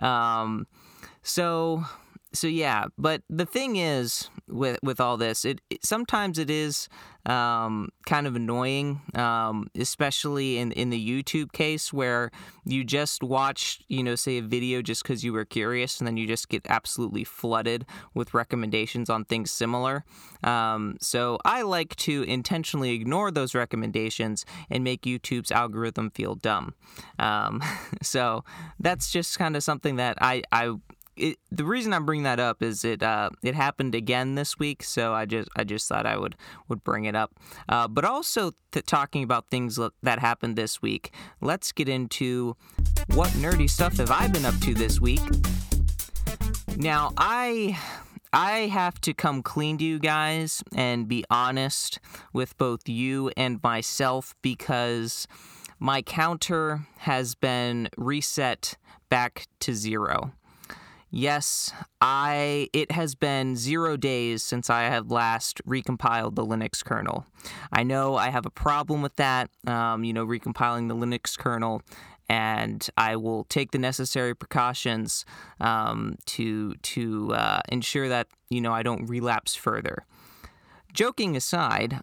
Um, 0.00 0.66
so 1.22 1.84
so 2.36 2.46
yeah, 2.46 2.84
but 2.98 3.22
the 3.30 3.46
thing 3.46 3.76
is 3.76 4.28
with 4.48 4.78
with 4.82 5.00
all 5.00 5.16
this, 5.16 5.44
it, 5.44 5.60
it 5.70 5.84
sometimes 5.84 6.38
it 6.38 6.50
is 6.50 6.88
um, 7.24 7.88
kind 8.06 8.26
of 8.26 8.36
annoying, 8.36 9.00
um, 9.14 9.68
especially 9.76 10.58
in 10.58 10.72
in 10.72 10.90
the 10.90 11.08
YouTube 11.08 11.52
case 11.52 11.92
where 11.92 12.30
you 12.64 12.84
just 12.84 13.22
watch, 13.22 13.80
you 13.88 14.02
know, 14.02 14.14
say 14.14 14.38
a 14.38 14.42
video 14.42 14.82
just 14.82 15.02
because 15.02 15.24
you 15.24 15.32
were 15.32 15.44
curious, 15.44 15.98
and 15.98 16.06
then 16.06 16.16
you 16.16 16.26
just 16.26 16.48
get 16.48 16.66
absolutely 16.68 17.24
flooded 17.24 17.86
with 18.14 18.34
recommendations 18.34 19.10
on 19.10 19.24
things 19.24 19.50
similar. 19.50 20.04
Um, 20.44 20.96
so 21.00 21.38
I 21.44 21.62
like 21.62 21.96
to 21.96 22.22
intentionally 22.22 22.90
ignore 22.90 23.30
those 23.30 23.54
recommendations 23.54 24.44
and 24.70 24.84
make 24.84 25.02
YouTube's 25.02 25.50
algorithm 25.50 26.10
feel 26.10 26.34
dumb. 26.34 26.74
Um, 27.18 27.62
so 28.02 28.44
that's 28.78 29.10
just 29.10 29.38
kind 29.38 29.56
of 29.56 29.62
something 29.62 29.96
that 29.96 30.18
I 30.20 30.42
I 30.52 30.74
it, 31.16 31.38
the 31.50 31.64
reason 31.64 31.92
I 31.92 31.98
bring 31.98 32.22
that 32.24 32.38
up 32.38 32.62
is 32.62 32.84
it 32.84 33.02
uh, 33.02 33.30
it 33.42 33.54
happened 33.54 33.94
again 33.94 34.34
this 34.34 34.58
week, 34.58 34.82
so 34.82 35.14
I 35.14 35.24
just 35.24 35.48
I 35.56 35.64
just 35.64 35.88
thought 35.88 36.06
I 36.06 36.16
would 36.16 36.36
would 36.68 36.84
bring 36.84 37.04
it 37.04 37.14
up. 37.14 37.32
Uh, 37.68 37.88
but 37.88 38.04
also 38.04 38.52
th- 38.72 38.86
talking 38.86 39.22
about 39.22 39.48
things 39.48 39.78
that 40.02 40.18
happened 40.18 40.56
this 40.56 40.82
week, 40.82 41.12
let's 41.40 41.72
get 41.72 41.88
into 41.88 42.56
what 43.14 43.30
nerdy 43.30 43.68
stuff 43.68 43.96
have 43.96 44.10
I 44.10 44.28
been 44.28 44.44
up 44.44 44.58
to 44.60 44.74
this 44.74 45.00
week. 45.00 45.20
Now 46.76 47.12
I 47.16 47.78
I 48.32 48.66
have 48.68 49.00
to 49.02 49.14
come 49.14 49.42
clean 49.42 49.78
to 49.78 49.84
you 49.84 49.98
guys 49.98 50.62
and 50.74 51.08
be 51.08 51.24
honest 51.30 51.98
with 52.32 52.58
both 52.58 52.88
you 52.88 53.30
and 53.36 53.62
myself 53.62 54.34
because 54.42 55.26
my 55.78 56.02
counter 56.02 56.86
has 56.98 57.34
been 57.34 57.88
reset 57.96 58.76
back 59.08 59.46
to 59.60 59.74
zero. 59.74 60.32
Yes, 61.10 61.72
I 62.00 62.68
it 62.72 62.90
has 62.90 63.14
been 63.14 63.56
0 63.56 63.96
days 63.96 64.42
since 64.42 64.68
I 64.68 64.82
have 64.82 65.10
last 65.10 65.62
recompiled 65.64 66.34
the 66.34 66.44
Linux 66.44 66.84
kernel. 66.84 67.26
I 67.72 67.84
know 67.84 68.16
I 68.16 68.30
have 68.30 68.44
a 68.44 68.50
problem 68.50 69.02
with 69.02 69.16
that, 69.16 69.50
um, 69.66 70.04
you 70.04 70.12
know, 70.12 70.26
recompiling 70.26 70.88
the 70.88 70.96
Linux 70.96 71.38
kernel 71.38 71.82
and 72.28 72.88
I 72.96 73.16
will 73.16 73.44
take 73.44 73.70
the 73.70 73.78
necessary 73.78 74.34
precautions 74.34 75.24
um, 75.60 76.16
to 76.26 76.74
to 76.74 77.32
uh, 77.34 77.60
ensure 77.68 78.08
that 78.08 78.28
you 78.50 78.60
know 78.60 78.72
I 78.72 78.82
don't 78.82 79.06
relapse 79.06 79.54
further. 79.54 80.04
Joking 80.92 81.36
aside, 81.36 81.92
um, 81.92 82.02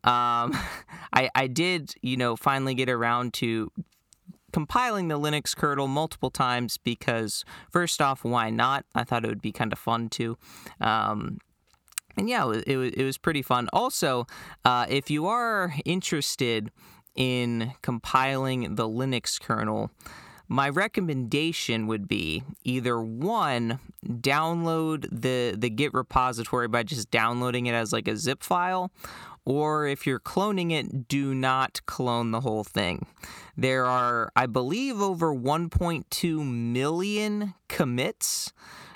I, 1.13 1.29
I 1.35 1.47
did 1.47 1.93
you 2.01 2.17
know 2.17 2.35
finally 2.35 2.73
get 2.75 2.89
around 2.89 3.33
to 3.35 3.71
compiling 4.53 5.09
the 5.09 5.19
Linux 5.19 5.55
kernel 5.55 5.87
multiple 5.87 6.29
times 6.29 6.77
because, 6.77 7.43
first 7.69 8.01
off, 8.01 8.23
why 8.23 8.49
not? 8.49 8.85
I 8.95 9.03
thought 9.03 9.25
it 9.25 9.27
would 9.27 9.41
be 9.41 9.51
kind 9.51 9.73
of 9.73 9.79
fun 9.79 10.09
too. 10.09 10.37
Um, 10.79 11.39
and 12.15 12.29
yeah, 12.29 12.49
it, 12.51 12.63
it, 12.67 12.97
it, 12.99 13.03
was 13.03 13.17
pretty 13.17 13.41
fun. 13.41 13.67
Also, 13.73 14.27
uh, 14.63 14.85
if 14.87 15.09
you 15.09 15.25
are 15.25 15.73
interested 15.83 16.69
in 17.15 17.73
compiling 17.81 18.75
the 18.75 18.87
Linux 18.87 19.41
kernel, 19.41 19.89
my 20.47 20.69
recommendation 20.69 21.87
would 21.87 22.07
be 22.07 22.43
either 22.63 23.01
one, 23.01 23.79
download 24.05 25.07
the, 25.11 25.55
the 25.57 25.69
Git 25.69 25.93
repository 25.93 26.67
by 26.67 26.83
just 26.83 27.09
downloading 27.09 27.65
it 27.65 27.73
as 27.73 27.91
like 27.91 28.07
a 28.07 28.15
zip 28.15 28.43
file, 28.43 28.91
or 29.45 29.87
if 29.87 30.05
you're 30.05 30.19
cloning 30.19 30.71
it, 30.71 31.07
do 31.07 31.33
not 31.33 31.81
clone 31.85 32.31
the 32.31 32.41
whole 32.41 32.63
thing. 32.63 33.05
There 33.55 33.85
are, 33.85 34.31
I 34.35 34.45
believe, 34.47 35.01
over 35.01 35.33
1.2 35.33 36.45
million 36.45 37.53
commits. 37.67 38.51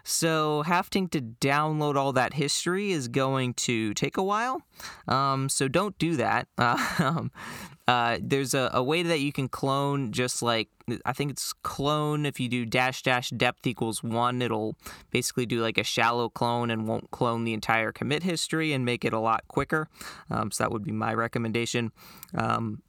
So 0.09 0.63
having 0.63 1.09
to 1.09 1.21
download 1.21 1.95
all 1.95 2.13
that 2.13 2.33
history 2.33 2.91
is 2.91 3.09
going 3.09 3.55
to 3.55 3.93
take 3.93 4.15
a 4.15 4.23
while. 4.23 4.61
Um, 5.05 5.49
so 5.49 5.67
don't 5.67 5.97
do 5.97 6.15
that. 6.15 6.47
Uh, 6.57 7.27
uh, 7.89 8.17
there's 8.21 8.53
a, 8.53 8.69
a, 8.73 8.81
way 8.81 9.03
that 9.03 9.19
you 9.19 9.33
can 9.33 9.49
clone 9.49 10.13
just 10.13 10.41
like 10.41 10.69
I 11.03 11.11
think 11.11 11.31
it's 11.31 11.51
clone 11.51 12.25
if 12.25 12.39
you 12.39 12.47
do 12.47 12.65
dash 12.65 13.01
dash 13.01 13.31
depth 13.31 13.67
equals 13.67 14.01
one, 14.01 14.41
it'll 14.41 14.77
basically 15.11 15.45
do 15.45 15.61
like 15.61 15.77
a 15.77 15.83
shallow 15.83 16.29
clone 16.29 16.71
and 16.71 16.87
won't 16.87 17.11
clone 17.11 17.43
the 17.43 17.53
entire 17.53 17.91
commit 17.91 18.23
history 18.23 18.71
and 18.71 18.85
make 18.85 19.03
it 19.03 19.11
a 19.11 19.19
lot 19.19 19.45
quicker. 19.49 19.89
Um, 20.29 20.51
so 20.51 20.63
that 20.63 20.71
would 20.71 20.83
be 20.83 20.93
my 20.93 21.13
recommendation. 21.13 21.91
Um, 22.33 22.81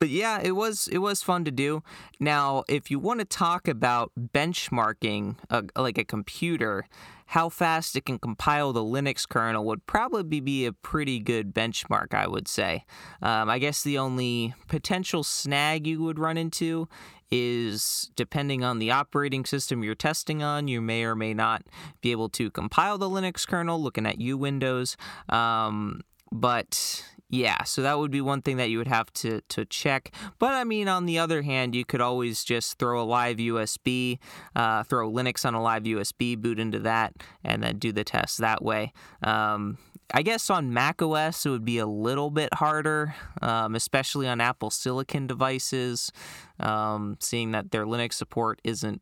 but 0.00 0.08
yeah, 0.08 0.40
it 0.42 0.52
was 0.52 0.88
it 0.88 0.98
was 0.98 1.22
fun 1.22 1.44
to 1.44 1.50
do. 1.50 1.82
Now, 2.18 2.64
if 2.68 2.90
you 2.90 2.98
want 2.98 3.20
to 3.20 3.26
talk 3.26 3.68
about 3.68 4.10
benchmarking 4.18 5.36
a, 5.50 5.64
like 5.76 5.98
a 5.98 6.04
computer, 6.04 6.86
how 7.26 7.50
fast 7.50 7.94
it 7.94 8.06
can 8.06 8.18
compile 8.18 8.72
the 8.72 8.82
Linux 8.82 9.28
kernel 9.28 9.64
would 9.66 9.86
probably 9.86 10.40
be 10.40 10.64
a 10.64 10.72
pretty 10.72 11.20
good 11.20 11.54
benchmark, 11.54 12.14
I 12.14 12.26
would 12.26 12.48
say. 12.48 12.84
Um, 13.20 13.50
I 13.50 13.58
guess 13.58 13.82
the 13.82 13.98
only 13.98 14.54
potential 14.68 15.22
snag 15.22 15.86
you 15.86 16.02
would 16.02 16.18
run 16.18 16.38
into 16.38 16.88
is 17.30 18.10
depending 18.16 18.64
on 18.64 18.78
the 18.80 18.90
operating 18.90 19.44
system 19.44 19.84
you're 19.84 19.94
testing 19.94 20.42
on, 20.42 20.66
you 20.66 20.80
may 20.80 21.04
or 21.04 21.14
may 21.14 21.34
not 21.34 21.62
be 22.00 22.10
able 22.10 22.30
to 22.30 22.50
compile 22.50 22.98
the 22.98 23.08
Linux 23.08 23.46
kernel 23.46 23.80
looking 23.80 24.06
at 24.06 24.20
you, 24.20 24.36
Windows. 24.36 24.96
Um, 25.28 26.00
but 26.32 27.04
yeah, 27.30 27.62
so 27.62 27.82
that 27.82 27.98
would 27.98 28.10
be 28.10 28.20
one 28.20 28.42
thing 28.42 28.56
that 28.56 28.70
you 28.70 28.78
would 28.78 28.88
have 28.88 29.12
to, 29.14 29.40
to 29.42 29.64
check. 29.64 30.12
But 30.40 30.52
I 30.52 30.64
mean, 30.64 30.88
on 30.88 31.06
the 31.06 31.20
other 31.20 31.42
hand, 31.42 31.76
you 31.76 31.84
could 31.84 32.00
always 32.00 32.42
just 32.42 32.78
throw 32.78 33.00
a 33.00 33.04
live 33.04 33.36
USB, 33.36 34.18
uh, 34.56 34.82
throw 34.82 35.10
Linux 35.10 35.46
on 35.46 35.54
a 35.54 35.62
live 35.62 35.84
USB, 35.84 36.36
boot 36.36 36.58
into 36.58 36.80
that, 36.80 37.14
and 37.44 37.62
then 37.62 37.78
do 37.78 37.92
the 37.92 38.02
test 38.02 38.38
that 38.38 38.62
way. 38.62 38.92
Um, 39.22 39.78
I 40.12 40.22
guess 40.22 40.50
on 40.50 40.72
Mac 40.74 41.00
OS 41.00 41.46
it 41.46 41.50
would 41.50 41.64
be 41.64 41.78
a 41.78 41.86
little 41.86 42.30
bit 42.30 42.52
harder, 42.54 43.14
um, 43.40 43.76
especially 43.76 44.26
on 44.26 44.40
Apple 44.40 44.70
Silicon 44.70 45.28
devices, 45.28 46.10
um, 46.58 47.16
seeing 47.20 47.52
that 47.52 47.70
their 47.70 47.86
Linux 47.86 48.14
support 48.14 48.60
isn't 48.64 49.00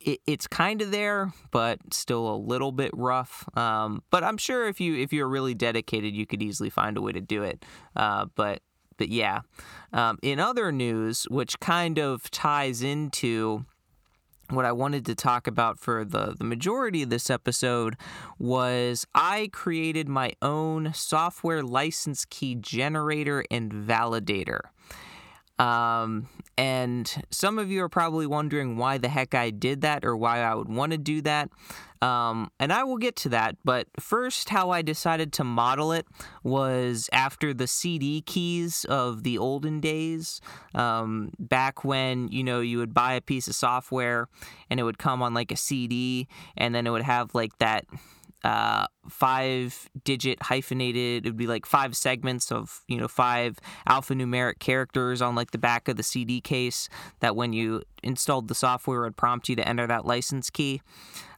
it, 0.00 0.20
it's 0.26 0.46
kind 0.46 0.82
of 0.82 0.90
there, 0.90 1.32
but 1.50 1.78
still 1.92 2.34
a 2.34 2.36
little 2.36 2.72
bit 2.72 2.90
rough. 2.94 3.44
Um, 3.56 4.02
but 4.10 4.24
I'm 4.24 4.36
sure 4.36 4.68
if 4.68 4.80
you 4.80 4.96
if 4.96 5.12
you're 5.12 5.28
really 5.28 5.54
dedicated, 5.54 6.14
you 6.14 6.26
could 6.26 6.42
easily 6.42 6.70
find 6.70 6.96
a 6.96 7.00
way 7.00 7.12
to 7.12 7.20
do 7.20 7.42
it. 7.42 7.64
Uh, 7.96 8.26
but 8.34 8.62
but 8.96 9.08
yeah, 9.08 9.40
um, 9.92 10.18
in 10.22 10.40
other 10.40 10.72
news, 10.72 11.24
which 11.30 11.58
kind 11.60 11.98
of 11.98 12.30
ties 12.30 12.82
into 12.82 13.64
what 14.50 14.64
I 14.64 14.72
wanted 14.72 15.04
to 15.06 15.14
talk 15.14 15.46
about 15.46 15.78
for 15.78 16.04
the, 16.04 16.34
the 16.36 16.44
majority 16.44 17.02
of 17.02 17.10
this 17.10 17.28
episode 17.28 17.96
was 18.38 19.06
I 19.14 19.50
created 19.52 20.08
my 20.08 20.32
own 20.40 20.92
software 20.94 21.62
license 21.62 22.24
key 22.24 22.54
generator 22.54 23.44
and 23.50 23.70
validator. 23.70 24.60
Um, 25.58 26.28
and 26.56 27.24
some 27.30 27.58
of 27.58 27.70
you 27.70 27.82
are 27.82 27.88
probably 27.88 28.26
wondering 28.26 28.76
why 28.76 28.98
the 28.98 29.08
heck 29.08 29.34
I 29.34 29.50
did 29.50 29.80
that 29.82 30.04
or 30.04 30.16
why 30.16 30.40
I 30.40 30.54
would 30.54 30.68
want 30.68 30.92
to 30.92 30.98
do 30.98 31.20
that. 31.22 31.50
Um, 32.00 32.50
and 32.60 32.72
I 32.72 32.84
will 32.84 32.96
get 32.96 33.16
to 33.16 33.28
that. 33.30 33.56
But 33.64 33.88
first, 33.98 34.50
how 34.50 34.70
I 34.70 34.82
decided 34.82 35.32
to 35.34 35.44
model 35.44 35.92
it 35.92 36.06
was 36.44 37.10
after 37.12 37.52
the 37.52 37.66
CD 37.66 38.20
keys 38.20 38.84
of 38.84 39.24
the 39.24 39.38
olden 39.38 39.80
days. 39.80 40.40
Um, 40.74 41.32
back 41.38 41.84
when, 41.84 42.28
you 42.28 42.44
know, 42.44 42.60
you 42.60 42.78
would 42.78 42.94
buy 42.94 43.14
a 43.14 43.20
piece 43.20 43.48
of 43.48 43.54
software 43.54 44.28
and 44.70 44.78
it 44.78 44.84
would 44.84 44.98
come 44.98 45.22
on 45.22 45.34
like 45.34 45.50
a 45.50 45.56
CD 45.56 46.28
and 46.56 46.74
then 46.74 46.86
it 46.86 46.90
would 46.90 47.02
have 47.02 47.34
like 47.34 47.58
that 47.58 47.84
uh, 48.44 48.86
five 49.08 49.88
digit 50.04 50.42
hyphenated 50.42 51.26
it 51.26 51.30
would 51.30 51.36
be 51.36 51.46
like 51.46 51.66
five 51.66 51.96
segments 51.96 52.52
of 52.52 52.82
you 52.86 52.96
know 52.96 53.08
five 53.08 53.58
alphanumeric 53.88 54.58
characters 54.58 55.20
on 55.20 55.34
like 55.34 55.50
the 55.50 55.58
back 55.58 55.88
of 55.88 55.96
the 55.96 56.02
cd 56.02 56.40
case 56.40 56.88
that 57.20 57.34
when 57.34 57.52
you 57.52 57.82
installed 58.02 58.48
the 58.48 58.54
software 58.54 59.02
would 59.02 59.16
prompt 59.16 59.48
you 59.48 59.56
to 59.56 59.66
enter 59.66 59.86
that 59.86 60.04
license 60.04 60.50
key. 60.50 60.80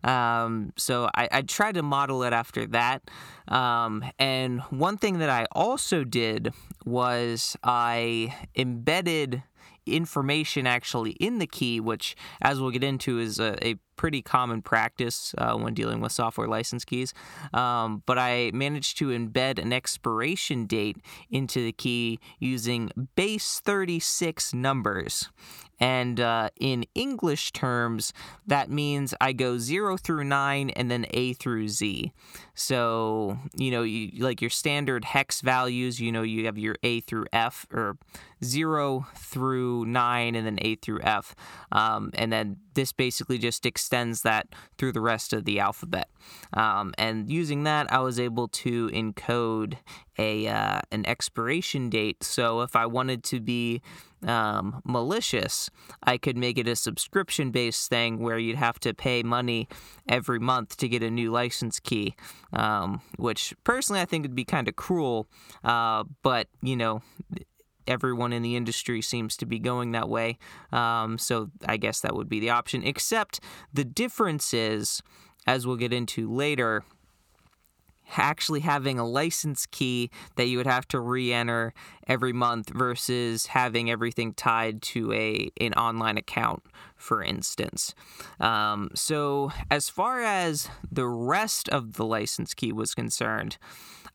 Um, 0.03 0.73
so 0.77 1.11
I, 1.15 1.29
I 1.31 1.43
tried 1.43 1.75
to 1.75 1.83
model 1.83 2.23
it 2.23 2.33
after 2.33 2.67
that. 2.69 3.03
Um, 3.49 4.05
and 4.19 4.61
one 4.71 4.97
thing 4.97 5.19
that 5.19 5.29
i 5.29 5.47
also 5.53 6.05
did 6.05 6.53
was 6.85 7.57
i 7.65 8.35
embedded 8.55 9.43
information 9.87 10.67
actually 10.67 11.13
in 11.13 11.39
the 11.39 11.47
key, 11.47 11.81
which, 11.81 12.17
as 12.41 12.61
we'll 12.61 12.71
get 12.71 12.85
into, 12.85 13.19
is 13.19 13.39
a, 13.39 13.57
a 13.67 13.77
pretty 13.97 14.23
common 14.23 14.63
practice 14.63 15.35
uh, 15.37 15.55
when 15.55 15.75
dealing 15.75 16.01
with 16.01 16.11
software 16.11 16.49
license 16.49 16.87
keys. 16.87 17.13
Um, 17.53 18.03
but 18.07 18.19
I 18.19 18.51
managed 18.55 18.97
to 18.99 19.09
embed 19.09 19.59
an 19.59 19.75
expiration 19.75 20.65
date 20.65 20.97
into 21.31 21.63
the 21.63 21.73
key 21.73 22.19
using 22.39 22.91
base 23.15 23.61
36 23.61 24.55
numbers. 24.55 25.29
And 25.81 26.21
uh, 26.21 26.51
in 26.61 26.85
English 26.95 27.53
terms, 27.53 28.13
that 28.47 28.71
means 28.71 29.15
I 29.21 29.33
go 29.33 29.59
0 29.59 29.97
through 29.97 30.25
9 30.25 30.71
and 30.71 30.91
then 30.91 31.07
A 31.11 31.33
through 31.33 31.69
Z. 31.69 32.13
So, 32.55 33.39
you 33.57 33.71
know, 33.71 33.83
you, 33.83 34.23
like 34.23 34.43
your 34.43 34.51
standard 34.51 35.07
hex 35.07 35.41
values, 35.41 35.99
you 35.99 36.13
know, 36.13 36.23
you 36.23 36.45
have 36.47 36.59
your 36.59 36.77
A 36.83 37.01
through 37.01 37.25
F 37.33 37.67
or 37.73 37.97
0 38.45 39.07
through 39.15 39.87
9 39.87 40.35
and 40.35 40.47
then 40.47 40.59
A 40.61 40.75
through 40.77 41.01
F. 41.03 41.35
Um, 41.73 42.11
and 42.15 42.31
then 42.31 42.59
this 42.75 42.93
basically 42.93 43.39
just 43.39 43.65
extends 43.65 44.23
that 44.23 44.49
through 44.77 44.93
the 44.93 45.01
rest 45.01 45.33
of 45.33 45.45
the 45.45 45.61
alphabet. 45.61 46.09
Um, 46.53 46.93
and 46.99 47.31
using 47.31 47.65
that, 47.65 47.91
I 47.93 48.01
was 48.01 48.21
able 48.21 48.49
to 48.49 48.89
encode 48.89 49.79
a 50.19 50.47
uh, 50.47 50.81
an 50.93 51.07
expiration 51.07 51.89
date. 51.89 52.23
So 52.23 52.61
if 52.61 52.77
I 52.77 52.87
wanted 52.87 53.25
to 53.25 53.41
be 53.41 53.81
um, 54.27 54.83
malicious, 54.85 55.71
I 56.03 56.19
could 56.19 56.37
make 56.37 56.59
it 56.59 56.69
a 56.69 56.77
subscription 56.77 57.51
based 57.51 57.89
thing 57.89 58.19
where 58.19 58.39
you'd 58.39 58.57
have 58.57 58.79
to 58.81 58.95
pay 58.95 59.23
money 59.23 59.69
every 60.09 60.39
month 60.39 60.77
to 60.79 60.89
get 60.89 61.03
a 61.03 61.11
new 61.11 61.31
license 61.31 61.81
key, 61.81 62.15
um, 62.53 63.01
which 63.17 63.55
personally 63.65 64.01
I 64.01 64.05
think 64.05 64.25
would 64.25 64.35
be 64.35 64.45
kind 64.45 64.69
of 64.69 64.77
cruel. 64.77 65.27
Uh, 65.65 66.05
but, 66.23 66.49
you 66.63 66.77
know, 66.77 67.03
everyone 67.87 68.33
in 68.33 68.43
the 68.43 68.57
industry 68.57 69.03
seems 69.03 69.37
to 69.37 69.47
be 69.47 69.59
going 69.59 69.93
that 69.93 70.09
way. 70.09 70.39
Um, 70.73 71.19
so 71.19 71.51
I 71.67 71.77
guess 71.77 72.01
that 72.01 72.15
would 72.15 72.29
be 72.29 72.41
the 72.41 72.51
option, 72.51 72.83
except 72.85 73.41
the 73.73 73.85
difference 73.85 74.55
is, 74.55 75.03
as 75.47 75.67
we'll 75.67 75.77
get 75.77 75.93
into 75.93 76.33
later, 76.33 76.85
actually 78.17 78.61
having 78.61 78.99
a 78.99 79.07
license 79.07 79.67
key 79.67 80.11
that 80.37 80.47
you 80.47 80.57
would 80.57 80.67
have 80.67 80.87
to 80.89 81.01
re-enter 81.01 81.73
every 82.07 82.33
month 82.33 82.71
versus 82.71 83.47
having 83.47 83.91
everything 83.91 84.33
tied 84.35 84.83
to 84.83 85.13
a 85.13 85.51
an 85.61 85.73
online 85.75 86.17
account 86.17 86.63
for 86.97 87.23
instance. 87.23 87.95
Um, 88.41 88.91
so 88.95 89.53
as 89.71 89.89
far 89.89 90.21
as 90.21 90.69
the 90.91 91.07
rest 91.07 91.69
of 91.71 91.95
the 91.95 92.05
license 92.05 92.53
key 92.53 92.73
was 92.73 92.95
concerned 92.95 93.57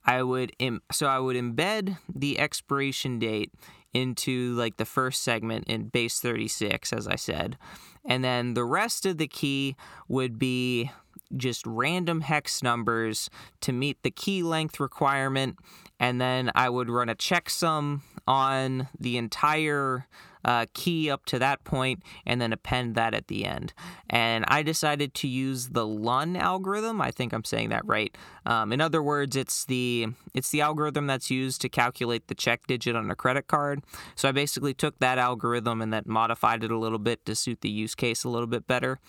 i 0.06 0.22
would 0.22 0.52
Im- 0.60 0.82
so 0.92 1.08
i 1.08 1.20
would 1.20 1.36
embed 1.36 1.98
the 2.14 2.40
expiration 2.40 3.20
date 3.20 3.52
into 3.94 4.54
like 4.54 4.78
the 4.78 4.86
first 4.86 5.24
segment 5.24 5.66
in 5.68 5.88
base 5.88 6.20
36 6.20 6.94
as 6.94 7.08
i 7.08 7.16
said 7.16 7.58
and 8.06 8.24
then 8.24 8.54
the 8.54 8.66
rest 8.66 9.06
of 9.06 9.18
the 9.18 9.28
key 9.28 9.76
would 10.08 10.38
be 10.38 10.92
just 11.36 11.66
random 11.66 12.22
hex 12.22 12.62
numbers 12.64 13.30
to 13.62 13.72
meet 13.72 14.02
the 14.04 14.12
key 14.12 14.44
length 14.44 14.80
requirement, 14.80 15.58
and 16.00 16.20
then 16.20 16.52
I 16.56 16.70
would 16.70 16.90
run 16.90 17.10
a 17.10 17.16
checksum 17.16 18.02
on 18.28 18.88
the 19.00 19.18
entire 19.18 20.08
uh, 20.46 20.68
key 20.74 21.10
up 21.10 21.26
to 21.26 21.40
that 21.40 21.64
point 21.64 22.04
and 22.26 22.40
then 22.40 22.54
append 22.54 22.96
that 22.96 23.14
at 23.14 23.28
the 23.28 23.46
end. 23.46 23.74
And 24.10 24.46
I 24.48 24.62
decided 24.62 25.14
to 25.16 25.28
use 25.28 25.70
the 25.70 25.86
Luhn 25.86 26.38
algorithm. 26.38 27.02
I 27.02 27.12
think 27.12 27.34
I'm 27.34 27.44
saying 27.44 27.70
that 27.70 27.86
right. 27.86 28.16
Um, 28.46 28.72
in 28.72 28.80
other 28.80 29.02
words, 29.02 29.36
it's 29.36 29.66
the 29.66 30.08
it's 30.34 30.52
the 30.52 30.62
algorithm 30.62 31.08
that's 31.08 31.32
used 31.32 31.62
to 31.62 31.70
calculate 31.70 32.28
the 32.28 32.36
check 32.36 32.68
digit 32.68 32.96
on 32.96 33.10
a 33.10 33.16
credit 33.16 33.48
card. 33.48 33.84
So 34.16 34.30
I 34.30 34.32
basically 34.32 34.76
took 34.76 35.00
that 35.00 35.18
algorithm 35.18 35.82
and 35.82 35.92
then 35.92 36.04
modified 36.06 36.64
it 36.64 36.72
a 36.72 36.78
little 36.78 37.00
bit 37.00 37.26
to 37.26 37.36
suit 37.36 37.62
the 37.62 37.70
use 37.70 37.96
case 37.96 38.24
a 38.24 38.30
little 38.30 38.48
bit 38.48 38.68
better. 38.68 39.00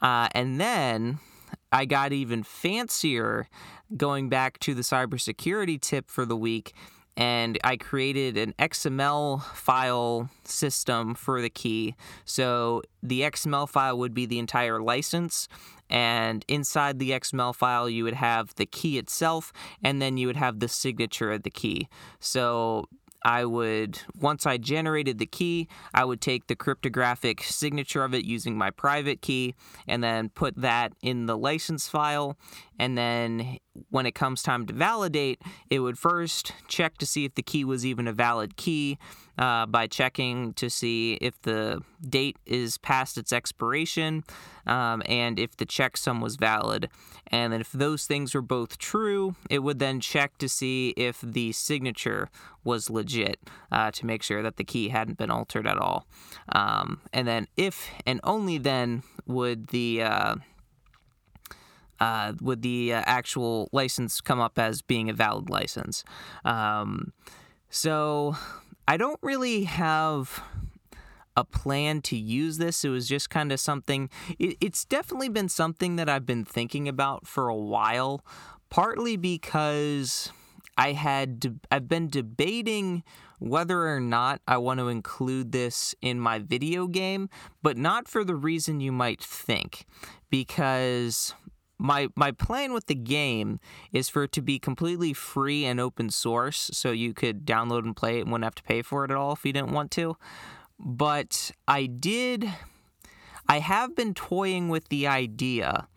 Uh, 0.00 0.28
and 0.32 0.60
then 0.60 1.18
I 1.72 1.84
got 1.84 2.12
even 2.12 2.42
fancier 2.42 3.48
going 3.96 4.28
back 4.28 4.58
to 4.60 4.74
the 4.74 4.82
cybersecurity 4.82 5.80
tip 5.80 6.10
for 6.10 6.24
the 6.24 6.36
week 6.36 6.74
and 7.16 7.58
I 7.64 7.76
created 7.76 8.36
an 8.36 8.52
XML 8.58 9.42
file 9.42 10.28
system 10.44 11.14
for 11.14 11.40
the 11.40 11.48
key. 11.48 11.94
So 12.24 12.82
the 13.02 13.22
XML 13.22 13.68
file 13.68 13.98
would 13.98 14.12
be 14.12 14.26
the 14.26 14.38
entire 14.38 14.82
license, 14.82 15.48
and 15.88 16.44
inside 16.48 16.98
the 16.98 17.12
XML 17.12 17.54
file, 17.54 17.88
you 17.88 18.04
would 18.04 18.14
have 18.14 18.54
the 18.56 18.66
key 18.66 18.98
itself, 18.98 19.52
and 19.82 20.02
then 20.02 20.18
you 20.18 20.26
would 20.26 20.36
have 20.36 20.60
the 20.60 20.68
signature 20.68 21.32
of 21.32 21.42
the 21.42 21.50
key. 21.50 21.88
So 22.20 22.86
I 23.26 23.44
would, 23.44 23.98
once 24.20 24.46
I 24.46 24.56
generated 24.56 25.18
the 25.18 25.26
key, 25.26 25.66
I 25.92 26.04
would 26.04 26.20
take 26.20 26.46
the 26.46 26.54
cryptographic 26.54 27.42
signature 27.42 28.04
of 28.04 28.14
it 28.14 28.24
using 28.24 28.56
my 28.56 28.70
private 28.70 29.20
key 29.20 29.56
and 29.88 30.00
then 30.00 30.28
put 30.28 30.54
that 30.60 30.92
in 31.02 31.26
the 31.26 31.36
license 31.36 31.88
file. 31.88 32.38
And 32.78 32.96
then 32.96 33.58
when 33.90 34.06
it 34.06 34.14
comes 34.14 34.42
time 34.42 34.66
to 34.66 34.74
validate, 34.74 35.40
it 35.70 35.80
would 35.80 35.98
first 35.98 36.52
check 36.68 36.98
to 36.98 37.06
see 37.06 37.24
if 37.24 37.34
the 37.34 37.42
key 37.42 37.64
was 37.64 37.84
even 37.84 38.06
a 38.08 38.12
valid 38.12 38.56
key 38.56 38.98
uh, 39.38 39.66
by 39.66 39.86
checking 39.86 40.54
to 40.54 40.70
see 40.70 41.14
if 41.20 41.40
the 41.42 41.82
date 42.08 42.38
is 42.46 42.78
past 42.78 43.18
its 43.18 43.32
expiration 43.32 44.24
um, 44.66 45.02
and 45.06 45.38
if 45.38 45.56
the 45.56 45.66
checksum 45.66 46.20
was 46.20 46.36
valid. 46.36 46.88
And 47.28 47.52
then 47.52 47.60
if 47.60 47.72
those 47.72 48.06
things 48.06 48.34
were 48.34 48.42
both 48.42 48.78
true, 48.78 49.34
it 49.50 49.60
would 49.60 49.78
then 49.78 50.00
check 50.00 50.38
to 50.38 50.48
see 50.48 50.90
if 50.96 51.20
the 51.20 51.52
signature 51.52 52.30
was 52.64 52.90
legit 52.90 53.38
uh, 53.70 53.90
to 53.92 54.06
make 54.06 54.22
sure 54.22 54.42
that 54.42 54.56
the 54.56 54.64
key 54.64 54.88
hadn't 54.88 55.18
been 55.18 55.30
altered 55.30 55.66
at 55.66 55.78
all. 55.78 56.06
Um, 56.48 57.00
and 57.12 57.26
then 57.26 57.46
if 57.56 57.88
and 58.06 58.20
only 58.24 58.58
then 58.58 59.02
would 59.26 59.68
the 59.68 60.02
uh, 60.02 60.36
uh, 62.00 62.32
would 62.40 62.62
the 62.62 62.94
uh, 62.94 63.02
actual 63.06 63.68
license 63.72 64.20
come 64.20 64.40
up 64.40 64.58
as 64.58 64.82
being 64.82 65.08
a 65.08 65.12
valid 65.12 65.50
license. 65.50 66.04
Um, 66.44 67.12
so 67.70 68.36
I 68.88 68.96
don't 68.96 69.18
really 69.22 69.64
have 69.64 70.42
a 71.36 71.44
plan 71.44 72.00
to 72.02 72.16
use 72.16 72.58
this. 72.58 72.84
It 72.84 72.88
was 72.88 73.08
just 73.08 73.28
kind 73.28 73.52
of 73.52 73.60
something, 73.60 74.08
it, 74.38 74.56
it's 74.60 74.84
definitely 74.84 75.28
been 75.28 75.48
something 75.48 75.96
that 75.96 76.08
I've 76.08 76.26
been 76.26 76.44
thinking 76.44 76.88
about 76.88 77.26
for 77.26 77.48
a 77.48 77.56
while, 77.56 78.24
partly 78.70 79.16
because 79.16 80.32
I 80.78 80.92
had, 80.92 81.40
de- 81.40 81.60
I've 81.70 81.88
been 81.88 82.08
debating 82.08 83.02
whether 83.38 83.86
or 83.86 84.00
not 84.00 84.40
I 84.48 84.56
want 84.56 84.80
to 84.80 84.88
include 84.88 85.52
this 85.52 85.94
in 86.00 86.18
my 86.18 86.38
video 86.38 86.86
game, 86.86 87.28
but 87.62 87.76
not 87.76 88.08
for 88.08 88.24
the 88.24 88.34
reason 88.34 88.80
you 88.80 88.92
might 88.92 89.22
think, 89.22 89.84
because 90.30 91.34
my 91.78 92.08
my 92.16 92.30
plan 92.32 92.72
with 92.72 92.86
the 92.86 92.94
game 92.94 93.60
is 93.92 94.08
for 94.08 94.24
it 94.24 94.32
to 94.32 94.42
be 94.42 94.58
completely 94.58 95.12
free 95.12 95.64
and 95.64 95.78
open 95.78 96.10
source 96.10 96.70
so 96.72 96.90
you 96.90 97.12
could 97.12 97.44
download 97.44 97.84
and 97.84 97.96
play 97.96 98.18
it 98.18 98.22
and 98.22 98.32
wouldn't 98.32 98.44
have 98.44 98.54
to 98.54 98.62
pay 98.62 98.82
for 98.82 99.04
it 99.04 99.10
at 99.10 99.16
all 99.16 99.32
if 99.32 99.44
you 99.44 99.52
didn't 99.52 99.72
want 99.72 99.90
to 99.90 100.16
but 100.78 101.50
i 101.68 101.86
did 101.86 102.50
I 103.48 103.60
have 103.60 103.94
been 103.94 104.14
toying 104.14 104.68
with 104.68 104.88
the 104.88 105.06
idea 105.06 105.88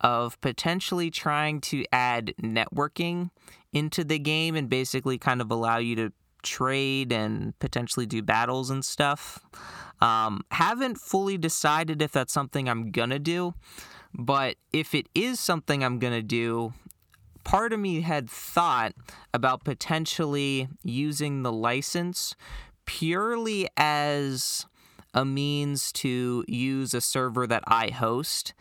of 0.00 0.40
potentially 0.40 1.10
trying 1.10 1.60
to 1.60 1.84
add 1.92 2.34
networking 2.42 3.30
into 3.72 4.04
the 4.04 4.18
game 4.18 4.56
and 4.56 4.68
basically 4.68 5.18
kind 5.18 5.40
of 5.40 5.50
allow 5.50 5.78
you 5.78 5.96
to 5.96 6.12
trade 6.42 7.12
and 7.12 7.58
potentially 7.58 8.06
do 8.06 8.22
battles 8.22 8.70
and 8.70 8.84
stuff. 8.84 9.40
Um, 10.00 10.42
haven't 10.50 10.98
fully 10.98 11.38
decided 11.38 12.02
if 12.02 12.12
that's 12.12 12.32
something 12.32 12.68
I'm 12.68 12.90
gonna 12.90 13.18
do, 13.18 13.54
but 14.14 14.56
if 14.72 14.94
it 14.94 15.08
is 15.14 15.40
something 15.40 15.84
I'm 15.84 15.98
gonna 15.98 16.22
do, 16.22 16.72
part 17.42 17.72
of 17.72 17.80
me 17.80 18.00
had 18.00 18.30
thought 18.30 18.94
about 19.32 19.64
potentially 19.64 20.68
using 20.82 21.42
the 21.42 21.52
license 21.52 22.34
purely 22.86 23.68
as 23.76 24.66
a 25.12 25.24
means 25.24 25.92
to 25.92 26.44
use 26.48 26.94
a 26.94 27.00
server 27.00 27.46
that 27.46 27.62
I 27.66 27.88
host. 27.90 28.52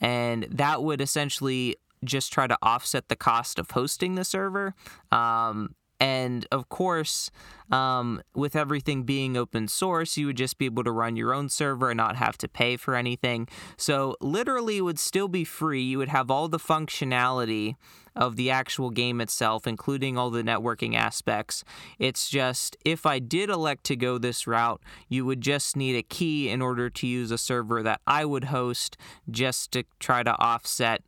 And 0.00 0.44
that 0.50 0.82
would 0.82 1.00
essentially 1.00 1.76
just 2.04 2.32
try 2.32 2.46
to 2.46 2.56
offset 2.62 3.08
the 3.08 3.16
cost 3.16 3.58
of 3.58 3.70
hosting 3.70 4.14
the 4.14 4.24
server. 4.24 4.74
Um, 5.12 5.74
and 6.00 6.46
of 6.50 6.68
course, 6.70 7.30
um, 7.70 8.22
with 8.34 8.56
everything 8.56 9.04
being 9.04 9.36
open 9.36 9.68
source, 9.68 10.16
you 10.16 10.26
would 10.26 10.36
just 10.36 10.58
be 10.58 10.64
able 10.64 10.82
to 10.84 10.90
run 10.90 11.14
your 11.14 11.34
own 11.34 11.48
server 11.50 11.90
and 11.90 11.98
not 11.98 12.16
have 12.16 12.38
to 12.38 12.48
pay 12.48 12.76
for 12.76 12.96
anything. 12.96 13.46
So, 13.76 14.16
literally, 14.20 14.78
it 14.78 14.82
would 14.82 14.98
still 14.98 15.28
be 15.28 15.44
free. 15.44 15.82
You 15.82 15.98
would 15.98 16.08
have 16.08 16.30
all 16.30 16.48
the 16.48 16.58
functionality 16.58 17.76
of 18.16 18.36
the 18.36 18.50
actual 18.50 18.90
game 18.90 19.20
itself, 19.20 19.66
including 19.66 20.18
all 20.18 20.30
the 20.30 20.42
networking 20.42 20.96
aspects. 20.96 21.62
It's 21.98 22.28
just 22.28 22.76
if 22.84 23.06
I 23.06 23.18
did 23.18 23.50
elect 23.50 23.84
to 23.84 23.96
go 23.96 24.18
this 24.18 24.46
route, 24.46 24.80
you 25.08 25.24
would 25.26 25.40
just 25.40 25.76
need 25.76 25.96
a 25.96 26.02
key 26.02 26.48
in 26.48 26.60
order 26.60 26.90
to 26.90 27.06
use 27.06 27.30
a 27.30 27.38
server 27.38 27.82
that 27.82 28.00
I 28.06 28.24
would 28.24 28.44
host 28.44 28.96
just 29.30 29.70
to 29.72 29.84
try 30.00 30.22
to 30.22 30.36
offset 30.38 31.02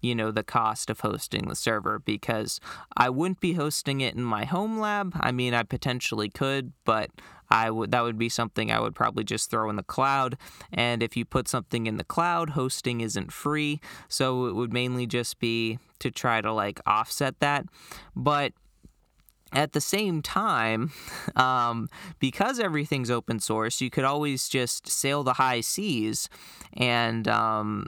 you 0.00 0.14
know 0.14 0.30
the 0.30 0.42
cost 0.42 0.90
of 0.90 1.00
hosting 1.00 1.48
the 1.48 1.56
server 1.56 1.98
because 1.98 2.60
I 2.96 3.10
wouldn't 3.10 3.40
be 3.40 3.54
hosting 3.54 4.00
it 4.00 4.14
in 4.14 4.22
my 4.22 4.44
home 4.44 4.78
lab. 4.78 5.16
I 5.20 5.32
mean, 5.32 5.54
I 5.54 5.62
potentially 5.62 6.28
could, 6.28 6.72
but 6.84 7.10
I 7.50 7.70
would 7.70 7.90
that 7.92 8.02
would 8.02 8.18
be 8.18 8.28
something 8.28 8.70
I 8.70 8.80
would 8.80 8.94
probably 8.94 9.24
just 9.24 9.50
throw 9.50 9.70
in 9.70 9.76
the 9.76 9.82
cloud. 9.82 10.36
And 10.72 11.02
if 11.02 11.16
you 11.16 11.24
put 11.24 11.48
something 11.48 11.86
in 11.86 11.96
the 11.96 12.04
cloud, 12.04 12.50
hosting 12.50 13.00
isn't 13.00 13.32
free, 13.32 13.80
so 14.08 14.46
it 14.46 14.54
would 14.54 14.72
mainly 14.72 15.06
just 15.06 15.38
be 15.38 15.78
to 16.00 16.10
try 16.10 16.40
to 16.40 16.52
like 16.52 16.80
offset 16.86 17.40
that. 17.40 17.66
But 18.14 18.52
at 19.52 19.72
the 19.72 19.80
same 19.80 20.20
time, 20.20 20.92
um, 21.36 21.88
because 22.18 22.60
everything's 22.60 23.10
open 23.10 23.40
source, 23.40 23.80
you 23.80 23.90
could 23.90 24.04
always 24.04 24.48
just 24.48 24.88
sail 24.88 25.22
the 25.22 25.34
high 25.34 25.60
seas 25.60 26.28
and 26.74 27.26
um, 27.28 27.86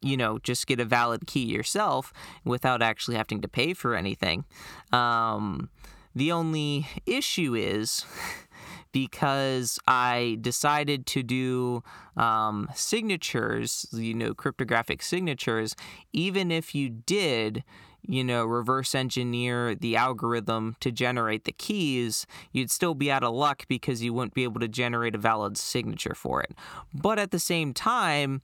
you 0.00 0.16
know, 0.16 0.38
just 0.38 0.66
get 0.66 0.80
a 0.80 0.84
valid 0.84 1.26
key 1.26 1.44
yourself 1.44 2.12
without 2.44 2.82
actually 2.82 3.16
having 3.16 3.40
to 3.40 3.48
pay 3.48 3.74
for 3.74 3.94
anything. 3.94 4.44
Um, 4.92 5.70
the 6.14 6.32
only 6.32 6.86
issue 7.06 7.54
is 7.54 8.04
because 8.92 9.78
I 9.86 10.38
decided 10.40 11.06
to 11.06 11.22
do 11.22 11.82
um, 12.16 12.68
signatures, 12.74 13.86
you 13.92 14.14
know, 14.14 14.34
cryptographic 14.34 15.02
signatures, 15.02 15.74
even 16.12 16.50
if 16.50 16.74
you 16.74 16.88
did 16.88 17.64
you 18.08 18.24
know, 18.24 18.44
reverse 18.44 18.94
engineer 18.94 19.74
the 19.74 19.94
algorithm 19.94 20.76
to 20.80 20.90
generate 20.90 21.44
the 21.44 21.52
keys, 21.52 22.26
you'd 22.52 22.70
still 22.70 22.94
be 22.94 23.10
out 23.10 23.22
of 23.22 23.34
luck 23.34 23.66
because 23.68 24.02
you 24.02 24.14
wouldn't 24.14 24.34
be 24.34 24.44
able 24.44 24.60
to 24.60 24.68
generate 24.68 25.14
a 25.14 25.18
valid 25.18 25.58
signature 25.58 26.14
for 26.14 26.42
it. 26.42 26.54
But 26.94 27.18
at 27.18 27.32
the 27.32 27.38
same 27.38 27.74
time, 27.74 28.40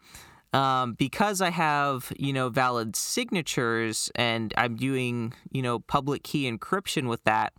um, 0.54 0.94
because 0.94 1.40
I 1.40 1.50
have, 1.50 2.12
you 2.16 2.32
know, 2.32 2.48
valid 2.48 2.94
signatures 2.94 4.10
and 4.14 4.54
I'm 4.56 4.76
doing, 4.76 5.34
you 5.50 5.60
know, 5.60 5.80
public 5.80 6.22
key 6.22 6.50
encryption 6.50 7.08
with 7.08 7.24
that, 7.24 7.52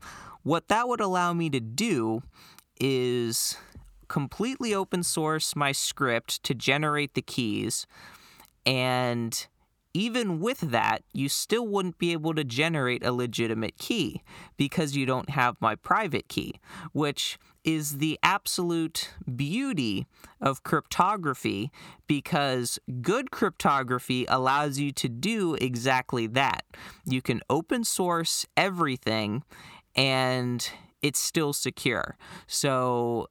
what 0.43 0.69
that 0.69 0.87
would 0.87 1.01
allow 1.01 1.33
me 1.33 1.49
to 1.49 1.59
do 1.59 2.23
is 2.79 3.57
completely 4.07 4.73
open 4.73 5.03
source 5.03 5.55
my 5.55 5.73
script 5.73 6.41
to 6.43 6.53
generate 6.53 7.15
the 7.15 7.21
keys 7.21 7.85
and 8.65 9.47
even 9.95 10.41
with 10.41 10.59
that, 10.59 11.03
you 11.13 11.29
still 11.29 11.65
wouldn't 11.65 11.97
be 11.97 12.11
able 12.11 12.33
to 12.33 12.43
generate 12.43 13.01
a 13.05 13.13
legitimate 13.13 13.77
key 13.77 14.21
because 14.57 14.93
you 14.93 15.05
don't 15.05 15.29
have 15.29 15.55
my 15.61 15.73
private 15.73 16.27
key, 16.27 16.55
which 16.91 17.39
is 17.63 17.99
the 17.99 18.19
absolute 18.21 19.11
beauty 19.37 20.05
of 20.41 20.63
cryptography 20.63 21.71
because 22.07 22.77
good 23.01 23.31
cryptography 23.31 24.25
allows 24.27 24.77
you 24.77 24.91
to 24.91 25.07
do 25.07 25.55
exactly 25.55 26.27
that. 26.27 26.65
You 27.05 27.21
can 27.21 27.39
open 27.49 27.85
source 27.85 28.45
everything 28.57 29.43
and 29.95 30.69
it's 31.01 31.19
still 31.19 31.53
secure. 31.53 32.17
So 32.47 33.29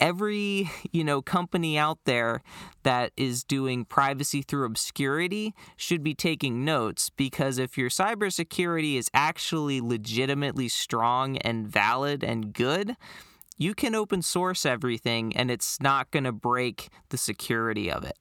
every 0.00 0.70
you 0.92 1.04
know 1.04 1.22
company 1.22 1.78
out 1.78 1.98
there 2.04 2.42
that 2.82 3.12
is 3.16 3.44
doing 3.44 3.84
privacy 3.84 4.42
through 4.42 4.64
obscurity 4.64 5.54
should 5.76 6.02
be 6.02 6.14
taking 6.14 6.64
notes 6.64 7.10
because 7.10 7.58
if 7.58 7.78
your 7.78 7.90
cybersecurity 7.90 8.96
is 8.96 9.10
actually 9.14 9.80
legitimately 9.80 10.68
strong 10.68 11.36
and 11.38 11.68
valid 11.68 12.24
and 12.24 12.52
good 12.52 12.96
you 13.60 13.74
can 13.74 13.94
open 13.94 14.22
source 14.22 14.64
everything 14.64 15.36
and 15.36 15.50
it's 15.50 15.80
not 15.82 16.10
going 16.10 16.24
to 16.24 16.32
break 16.32 16.88
the 17.10 17.18
security 17.18 17.92
of 17.92 18.04
it. 18.04 18.16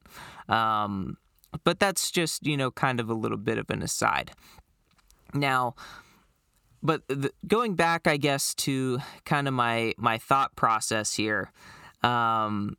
Um, 0.53 1.17
but 1.63 1.79
that's 1.79 2.11
just 2.11 2.45
you 2.45 2.57
know 2.57 2.69
kind 2.69 2.99
of 2.99 3.09
a 3.09 3.13
little 3.13 3.37
bit 3.37 3.57
of 3.57 3.69
an 3.69 3.81
aside. 3.81 4.31
Now 5.33 5.75
but 6.81 7.07
the, 7.07 7.31
going 7.47 7.75
back, 7.75 8.07
I 8.07 8.17
guess, 8.17 8.53
to 8.55 8.99
kind 9.25 9.47
of 9.47 9.53
my 9.53 9.93
my 9.97 10.17
thought 10.17 10.55
process 10.55 11.13
here, 11.13 11.51
um, 12.03 12.77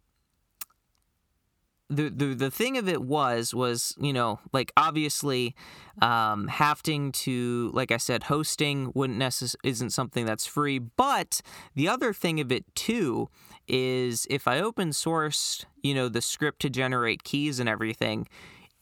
the, 1.90 2.08
the 2.08 2.34
the 2.34 2.50
thing 2.50 2.78
of 2.78 2.88
it 2.88 3.02
was 3.02 3.52
was 3.52 3.94
you 3.98 4.12
know 4.12 4.38
like 4.52 4.72
obviously 4.76 5.54
um, 6.00 6.46
having 6.46 7.10
to 7.12 7.70
like 7.74 7.90
I 7.90 7.96
said 7.96 8.24
hosting 8.24 8.92
wouldn't 8.94 9.18
necess- 9.18 9.56
isn't 9.64 9.90
something 9.90 10.24
that's 10.24 10.46
free 10.46 10.78
but 10.78 11.42
the 11.74 11.88
other 11.88 12.12
thing 12.12 12.38
of 12.40 12.52
it 12.52 12.64
too 12.76 13.28
is 13.66 14.26
if 14.30 14.46
I 14.46 14.60
open 14.60 14.92
source 14.92 15.66
you 15.82 15.92
know 15.92 16.08
the 16.08 16.22
script 16.22 16.60
to 16.62 16.70
generate 16.70 17.24
keys 17.24 17.58
and 17.58 17.68
everything 17.68 18.28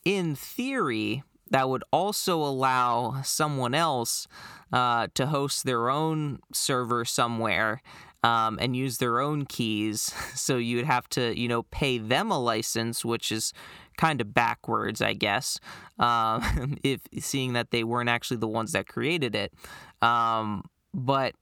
in 0.04 0.34
theory 0.34 1.22
that 1.50 1.68
would 1.68 1.84
also 1.92 2.38
allow 2.42 3.22
someone 3.22 3.74
else 3.74 4.26
uh, 4.72 5.08
to 5.14 5.26
host 5.26 5.64
their 5.64 5.90
own 5.90 6.40
server 6.52 7.04
somewhere 7.04 7.82
um, 8.22 8.58
and 8.60 8.76
use 8.76 8.98
their 8.98 9.20
own 9.20 9.46
keys. 9.46 10.14
So 10.38 10.56
you 10.56 10.76
would 10.76 10.86
have 10.86 11.08
to, 11.10 11.38
you 11.38 11.46
know, 11.46 11.64
pay 11.64 11.98
them 11.98 12.30
a 12.30 12.38
license, 12.38 13.04
which 13.04 13.30
is 13.30 13.52
kind 13.98 14.20
of 14.20 14.32
backwards, 14.32 15.02
I 15.02 15.12
guess. 15.12 15.60
Um, 15.98 16.78
if 16.82 17.02
seeing 17.18 17.52
that 17.52 17.70
they 17.70 17.84
weren't 17.84 18.08
actually 18.08 18.38
the 18.38 18.48
ones 18.48 18.72
that 18.72 18.86
created 18.86 19.34
it, 19.34 19.52
um, 20.00 20.64
but 20.94 21.34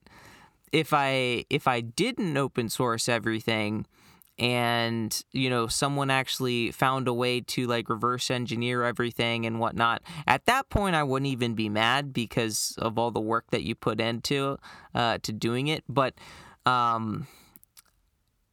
if 0.73 0.93
I 0.93 1.45
if 1.51 1.69
I 1.69 1.83
didn't 1.83 2.37
open 2.37 2.69
source 2.69 3.09
everything, 3.09 3.87
and 4.39 5.23
you 5.33 5.49
know 5.49 5.67
someone 5.67 6.11
actually 6.11 6.71
found 6.71 7.09
a 7.09 7.13
way 7.13 7.41
to 7.41 7.67
like 7.67 7.89
reverse 7.89 8.31
engineer 8.31 8.83
everything 8.83 9.47
and 9.47 9.59
whatnot 9.59 10.03
at 10.27 10.45
that 10.45 10.69
point 10.69 10.95
i 10.95 11.03
wouldn't 11.03 11.31
even 11.31 11.55
be 11.55 11.69
mad 11.69 12.13
because 12.13 12.75
of 12.79 12.99
all 12.99 13.11
the 13.11 13.21
work 13.21 13.45
that 13.51 13.63
you 13.63 13.75
put 13.75 14.01
into 14.01 14.59
uh, 14.95 15.19
to 15.23 15.33
doing 15.33 15.69
it 15.69 15.83
but 15.89 16.15
um, 16.67 17.27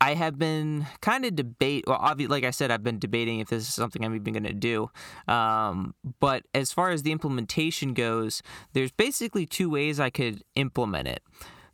I 0.03 0.15
have 0.15 0.37
been 0.37 0.85
kind 0.99 1.23
of 1.23 1.33
debate. 1.33 1.85
Well, 1.87 1.97
obviously, 1.97 2.29
like 2.29 2.43
I 2.43 2.51
said, 2.51 2.71
I've 2.71 2.83
been 2.83 2.99
debating 2.99 3.39
if 3.39 3.47
this 3.47 3.69
is 3.69 3.73
something 3.73 4.03
I'm 4.03 4.13
even 4.13 4.33
going 4.33 4.43
to 4.43 4.51
do. 4.53 4.91
Um, 5.29 5.95
but 6.19 6.43
as 6.53 6.73
far 6.73 6.89
as 6.89 7.03
the 7.03 7.13
implementation 7.13 7.93
goes, 7.93 8.43
there's 8.73 8.91
basically 8.91 9.45
two 9.45 9.69
ways 9.69 10.01
I 10.01 10.09
could 10.09 10.43
implement 10.55 11.07
it. 11.07 11.23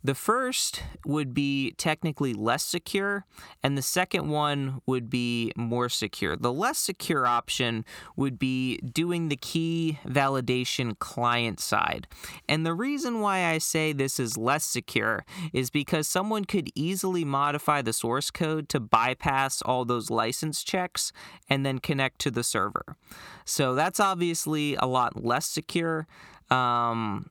The 0.02 0.14
first 0.14 0.82
would 1.04 1.34
be 1.34 1.72
technically 1.72 2.32
less 2.32 2.64
secure, 2.64 3.26
and 3.62 3.76
the 3.76 3.82
second 3.82 4.28
one 4.28 4.80
would 4.86 5.10
be 5.10 5.52
more 5.56 5.88
secure. 5.90 6.36
The 6.36 6.52
less 6.52 6.78
secure 6.78 7.26
option 7.26 7.84
would 8.16 8.38
be 8.38 8.78
doing 8.78 9.28
the 9.28 9.36
key 9.36 9.98
validation 10.06 10.98
client 10.98 11.60
side. 11.60 12.06
And 12.48 12.64
the 12.64 12.72
reason 12.74 13.20
why 13.20 13.44
I 13.46 13.58
say 13.58 13.92
this 13.92 14.18
is 14.18 14.38
less 14.38 14.64
secure 14.64 15.24
is 15.52 15.70
because 15.70 16.08
someone 16.08 16.46
could 16.46 16.70
easily 16.74 17.24
modify 17.24 17.82
the 17.82 17.92
source 17.92 18.30
code 18.30 18.68
to 18.70 18.80
bypass 18.80 19.60
all 19.62 19.84
those 19.84 20.08
license 20.10 20.62
checks 20.62 21.12
and 21.48 21.66
then 21.66 21.78
connect 21.78 22.20
to 22.20 22.30
the 22.30 22.42
server. 22.42 22.96
So 23.44 23.74
that's 23.74 24.00
obviously 24.00 24.76
a 24.76 24.86
lot 24.86 25.22
less 25.22 25.46
secure. 25.46 26.06
Um, 26.50 27.30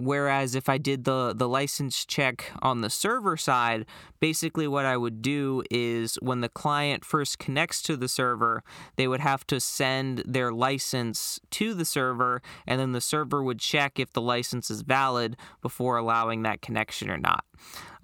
Whereas 0.00 0.54
if 0.54 0.68
I 0.68 0.78
did 0.78 1.04
the 1.04 1.34
the 1.34 1.48
license 1.48 2.04
check 2.04 2.52
on 2.62 2.82
the 2.82 2.90
server 2.90 3.36
side, 3.36 3.84
basically 4.20 4.68
what 4.68 4.84
I 4.84 4.96
would 4.96 5.22
do 5.22 5.64
is 5.72 6.14
when 6.22 6.40
the 6.40 6.48
client 6.48 7.04
first 7.04 7.40
connects 7.40 7.82
to 7.82 7.96
the 7.96 8.08
server, 8.08 8.62
they 8.94 9.08
would 9.08 9.20
have 9.20 9.44
to 9.48 9.58
send 9.58 10.22
their 10.24 10.52
license 10.52 11.40
to 11.50 11.74
the 11.74 11.84
server, 11.84 12.42
and 12.64 12.78
then 12.78 12.92
the 12.92 13.00
server 13.00 13.42
would 13.42 13.58
check 13.58 13.98
if 13.98 14.12
the 14.12 14.22
license 14.22 14.70
is 14.70 14.82
valid 14.82 15.36
before 15.62 15.96
allowing 15.96 16.42
that 16.42 16.62
connection 16.62 17.10
or 17.10 17.18
not. 17.18 17.44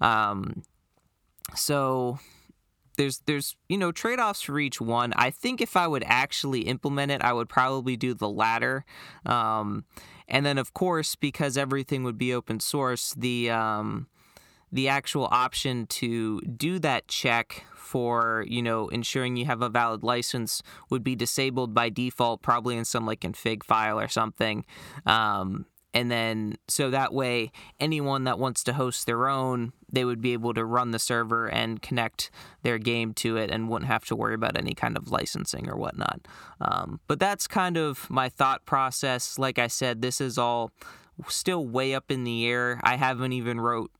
Um, 0.01 0.63
so 1.55 2.19
there's 2.97 3.19
there's 3.25 3.55
you 3.69 3.77
know 3.77 3.91
trade-offs 3.91 4.41
for 4.41 4.57
each 4.59 4.79
one 4.79 5.13
i 5.17 5.29
think 5.29 5.59
if 5.61 5.75
i 5.75 5.85
would 5.85 6.03
actually 6.05 6.61
implement 6.61 7.11
it 7.11 7.21
i 7.21 7.33
would 7.33 7.49
probably 7.49 7.97
do 7.97 8.13
the 8.13 8.29
latter 8.29 8.85
um, 9.25 9.83
and 10.27 10.45
then, 10.45 10.57
of 10.57 10.73
course, 10.73 11.15
because 11.15 11.57
everything 11.57 12.03
would 12.03 12.17
be 12.17 12.33
open 12.33 12.59
source, 12.59 13.13
the 13.15 13.49
um, 13.51 14.07
the 14.71 14.89
actual 14.89 15.27
option 15.31 15.85
to 15.87 16.41
do 16.41 16.79
that 16.79 17.07
check 17.07 17.65
for 17.75 18.43
you 18.47 18.61
know 18.61 18.87
ensuring 18.89 19.37
you 19.37 19.45
have 19.45 19.61
a 19.61 19.69
valid 19.69 20.03
license 20.03 20.63
would 20.89 21.03
be 21.03 21.15
disabled 21.15 21.73
by 21.73 21.89
default, 21.89 22.41
probably 22.41 22.75
in 22.75 22.85
some 22.85 23.05
like 23.05 23.21
config 23.21 23.63
file 23.63 23.99
or 23.99 24.07
something. 24.07 24.65
Um, 25.05 25.65
and 25.95 26.11
then 26.11 26.55
so 26.67 26.91
that 26.91 27.13
way 27.13 27.51
anyone 27.79 28.25
that 28.25 28.37
wants 28.37 28.63
to 28.63 28.73
host 28.73 29.07
their 29.07 29.27
own 29.27 29.71
they 29.91 30.05
would 30.05 30.21
be 30.21 30.33
able 30.33 30.53
to 30.53 30.65
run 30.65 30.91
the 30.91 30.99
server 30.99 31.47
and 31.47 31.81
connect 31.81 32.29
their 32.63 32.77
game 32.77 33.13
to 33.13 33.37
it 33.37 33.49
and 33.49 33.69
wouldn't 33.69 33.89
have 33.89 34.05
to 34.05 34.15
worry 34.15 34.35
about 34.35 34.57
any 34.57 34.73
kind 34.73 34.97
of 34.97 35.09
licensing 35.09 35.69
or 35.69 35.77
whatnot. 35.77 36.27
Um, 36.59 36.99
but 37.07 37.19
that's 37.19 37.47
kind 37.47 37.77
of 37.77 38.09
my 38.09 38.27
thought 38.27 38.65
process. 38.65 39.39
Like 39.39 39.57
i 39.57 39.67
said 39.67 40.01
this 40.01 40.19
is 40.19 40.37
all 40.37 40.71
still 41.29 41.65
way 41.65 41.95
up 41.95 42.11
in 42.11 42.25
the 42.25 42.45
air. 42.45 42.79
I 42.83 42.97
haven't 42.97 43.31
even 43.31 43.61
wrote 43.61 43.91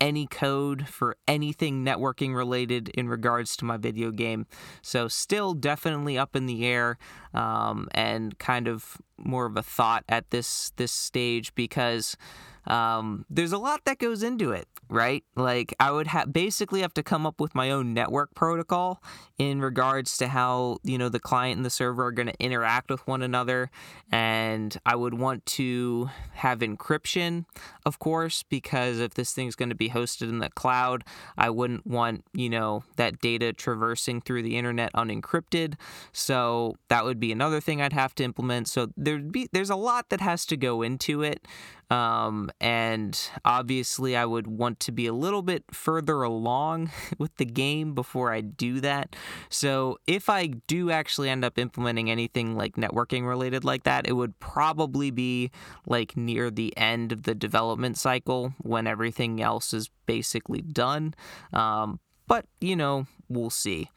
any 0.00 0.26
code 0.26 0.88
for 0.88 1.16
anything 1.28 1.84
networking 1.84 2.34
related 2.34 2.88
in 2.90 3.08
regards 3.08 3.56
to 3.56 3.64
my 3.64 3.76
video 3.76 4.10
game. 4.10 4.46
So, 4.82 5.08
still 5.08 5.54
definitely 5.54 6.16
up 6.18 6.34
in 6.34 6.46
the 6.46 6.64
air 6.66 6.98
um, 7.34 7.88
and 7.92 8.38
kind 8.38 8.68
of 8.68 8.96
more 9.18 9.46
of 9.46 9.56
a 9.56 9.62
thought 9.62 10.04
at 10.08 10.30
this 10.30 10.72
this 10.76 10.92
stage 10.92 11.54
because 11.54 12.16
um, 12.66 13.24
there's 13.30 13.52
a 13.52 13.58
lot 13.58 13.84
that 13.84 13.98
goes 13.98 14.22
into 14.22 14.52
it, 14.52 14.68
right? 14.88 15.24
Like 15.36 15.74
I 15.80 15.90
would 15.90 16.08
have 16.08 16.32
basically 16.32 16.82
have 16.82 16.94
to 16.94 17.02
come 17.02 17.26
up 17.26 17.40
with 17.40 17.54
my 17.54 17.70
own 17.70 17.94
network 17.94 18.34
protocol 18.34 19.02
in 19.38 19.60
regards 19.60 20.16
to 20.18 20.28
how 20.28 20.78
you 20.82 20.98
know 20.98 21.08
the 21.08 21.20
client 21.20 21.56
and 21.56 21.64
the 21.64 21.70
server 21.70 22.06
are 22.06 22.12
going 22.12 22.28
to 22.28 22.42
interact 22.42 22.90
with 22.90 23.06
one 23.06 23.22
another, 23.22 23.70
and 24.12 24.76
I 24.84 24.96
would 24.96 25.14
want 25.14 25.46
to 25.46 26.10
have 26.34 26.60
encryption, 26.60 27.46
of 27.86 27.98
course, 27.98 28.42
because 28.42 28.98
if 29.00 29.14
this 29.14 29.32
thing's 29.32 29.56
going 29.56 29.70
to 29.70 29.74
be 29.74 29.90
hosted 29.90 30.28
in 30.28 30.38
the 30.38 30.50
cloud, 30.50 31.04
I 31.38 31.50
wouldn't 31.50 31.86
want 31.86 32.24
you 32.34 32.50
know 32.50 32.84
that 32.96 33.20
data 33.20 33.52
traversing 33.52 34.20
through 34.20 34.42
the 34.42 34.56
internet 34.56 34.92
unencrypted. 34.92 35.74
So 36.12 36.76
that 36.88 37.04
would 37.04 37.18
be 37.18 37.32
another 37.32 37.60
thing 37.60 37.80
I'd 37.80 37.92
have 37.92 38.14
to 38.16 38.24
implement. 38.24 38.68
So 38.68 38.88
there'd 38.96 39.32
be 39.32 39.48
there's 39.52 39.70
a 39.70 39.76
lot 39.76 40.10
that 40.10 40.20
has 40.20 40.44
to 40.46 40.56
go 40.56 40.82
into 40.82 41.22
it. 41.22 41.46
Um, 41.90 42.50
and 42.60 43.20
obviously, 43.44 44.16
I 44.16 44.24
would 44.24 44.46
want 44.46 44.78
to 44.80 44.92
be 44.92 45.06
a 45.06 45.12
little 45.12 45.42
bit 45.42 45.64
further 45.72 46.22
along 46.22 46.90
with 47.18 47.36
the 47.36 47.44
game 47.44 47.94
before 47.94 48.32
I 48.32 48.40
do 48.40 48.80
that. 48.80 49.16
So, 49.48 49.98
if 50.06 50.28
I 50.28 50.46
do 50.46 50.90
actually 50.90 51.28
end 51.28 51.44
up 51.44 51.58
implementing 51.58 52.10
anything 52.10 52.56
like 52.56 52.76
networking 52.76 53.26
related 53.26 53.64
like 53.64 53.82
that, 53.84 54.08
it 54.08 54.12
would 54.12 54.38
probably 54.38 55.10
be 55.10 55.50
like 55.86 56.16
near 56.16 56.50
the 56.50 56.76
end 56.76 57.12
of 57.12 57.24
the 57.24 57.34
development 57.34 57.98
cycle 57.98 58.54
when 58.58 58.86
everything 58.86 59.42
else 59.42 59.74
is 59.74 59.90
basically 60.06 60.60
done. 60.60 61.14
Um, 61.52 61.98
but, 62.28 62.46
you 62.60 62.76
know, 62.76 63.06
we'll 63.28 63.50
see. 63.50 63.90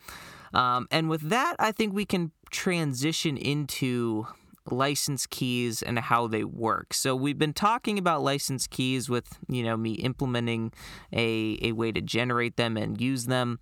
Um, 0.53 0.88
and 0.91 1.10
with 1.10 1.29
that, 1.29 1.56
I 1.60 1.71
think 1.71 1.93
we 1.93 2.06
can 2.06 2.32
transition 2.51 3.38
into 3.38 4.27
license 4.71 5.26
keys 5.26 5.82
and 5.82 5.99
how 5.99 6.28
they 6.28 6.43
work. 6.43 6.93
So 6.93 7.15
we've 7.15 7.38
been 7.38 7.54
talking 7.54 7.97
about 7.97 8.23
license 8.23 8.67
keys 8.67 9.10
with, 9.10 9.39
you 9.47 9.63
know, 9.63 9.78
me 9.78 9.93
implementing 9.93 10.71
a, 11.12 11.58
a 11.62 11.71
way 11.73 11.91
to 11.91 12.02
generate 12.02 12.56
them 12.56 12.78
and 12.78 12.99
use 12.99 13.26
them. 13.26 13.60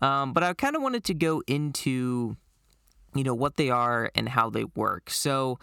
Um, 0.00 0.32
but 0.32 0.42
I 0.42 0.52
kind 0.54 0.76
of 0.76 0.82
wanted 0.82 1.04
to 1.04 1.14
go 1.14 1.42
into, 1.46 2.36
you 3.14 3.24
know, 3.24 3.34
what 3.34 3.56
they 3.56 3.70
are 3.70 4.10
and 4.14 4.28
how 4.28 4.50
they 4.50 4.64
work. 4.64 5.10
So 5.10 5.58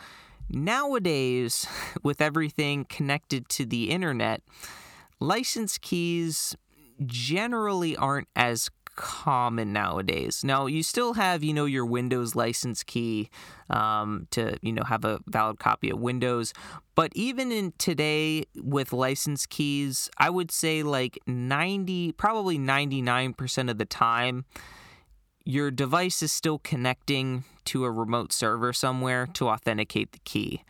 nowadays, 0.49 1.67
with 2.03 2.21
everything 2.21 2.85
connected 2.85 3.49
to 3.49 3.65
the 3.65 3.91
internet, 3.91 4.41
license 5.19 5.77
keys 5.77 6.55
generally 7.05 7.95
aren't 7.95 8.27
as 8.35 8.69
common 8.95 9.73
nowadays. 9.73 10.43
Now, 10.43 10.65
you 10.65 10.83
still 10.83 11.13
have, 11.13 11.43
you 11.43 11.53
know, 11.53 11.65
your 11.65 11.85
Windows 11.85 12.35
license 12.35 12.83
key 12.83 13.29
um, 13.69 14.27
to, 14.31 14.57
you 14.61 14.71
know, 14.71 14.83
have 14.83 15.05
a 15.05 15.19
valid 15.27 15.59
copy 15.59 15.89
of 15.89 15.99
Windows. 15.99 16.53
But 16.95 17.11
even 17.15 17.51
in 17.51 17.73
today 17.77 18.45
with 18.55 18.93
license 18.93 19.45
keys, 19.45 20.09
I 20.17 20.29
would 20.29 20.51
say 20.51 20.83
like 20.83 21.19
90, 21.27 22.13
probably 22.13 22.57
99% 22.57 23.69
of 23.69 23.77
the 23.77 23.85
time, 23.85 24.45
your 25.43 25.69
device 25.71 26.23
is 26.23 26.31
still 26.31 26.59
connecting 26.59 27.43
to 27.65 27.83
a 27.83 27.91
remote 27.91 28.33
server 28.33 28.73
somewhere 28.73 29.27
to 29.33 29.49
authenticate 29.49 30.11
the 30.11 30.19
key. 30.19 30.63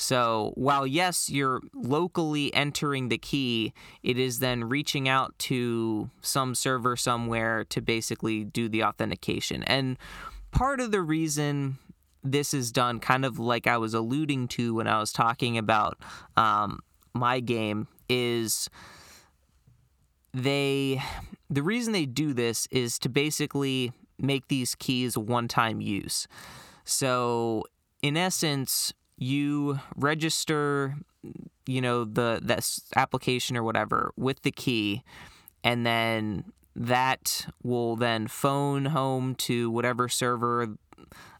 So 0.00 0.52
while, 0.54 0.86
yes, 0.86 1.28
you're 1.28 1.60
locally 1.74 2.52
entering 2.54 3.10
the 3.10 3.18
key, 3.18 3.74
it 4.02 4.18
is 4.18 4.38
then 4.38 4.64
reaching 4.64 5.10
out 5.10 5.38
to 5.40 6.08
some 6.22 6.54
server 6.54 6.96
somewhere 6.96 7.64
to 7.64 7.82
basically 7.82 8.44
do 8.44 8.70
the 8.70 8.82
authentication. 8.82 9.62
And 9.64 9.98
part 10.52 10.80
of 10.80 10.90
the 10.90 11.02
reason 11.02 11.76
this 12.24 12.54
is 12.54 12.72
done, 12.72 12.98
kind 12.98 13.26
of 13.26 13.38
like 13.38 13.66
I 13.66 13.76
was 13.76 13.92
alluding 13.92 14.48
to 14.48 14.74
when 14.74 14.86
I 14.86 14.98
was 14.98 15.12
talking 15.12 15.58
about 15.58 15.98
um, 16.34 16.80
my 17.12 17.40
game, 17.40 17.86
is 18.08 18.70
they 20.32 21.02
the 21.50 21.62
reason 21.62 21.92
they 21.92 22.06
do 22.06 22.32
this 22.32 22.66
is 22.70 22.98
to 23.00 23.10
basically 23.10 23.92
make 24.18 24.48
these 24.48 24.74
keys 24.74 25.18
one 25.18 25.46
time 25.46 25.82
use. 25.82 26.26
So, 26.84 27.64
in 28.02 28.16
essence, 28.16 28.94
you 29.20 29.78
register 29.96 30.96
you 31.66 31.80
know 31.80 32.04
the 32.04 32.40
this 32.42 32.80
application 32.96 33.56
or 33.56 33.62
whatever 33.62 34.12
with 34.16 34.42
the 34.42 34.50
key 34.50 35.04
and 35.62 35.86
then 35.86 36.42
that 36.74 37.46
will 37.62 37.96
then 37.96 38.26
phone 38.26 38.86
home 38.86 39.34
to 39.34 39.70
whatever 39.70 40.08
server 40.08 40.76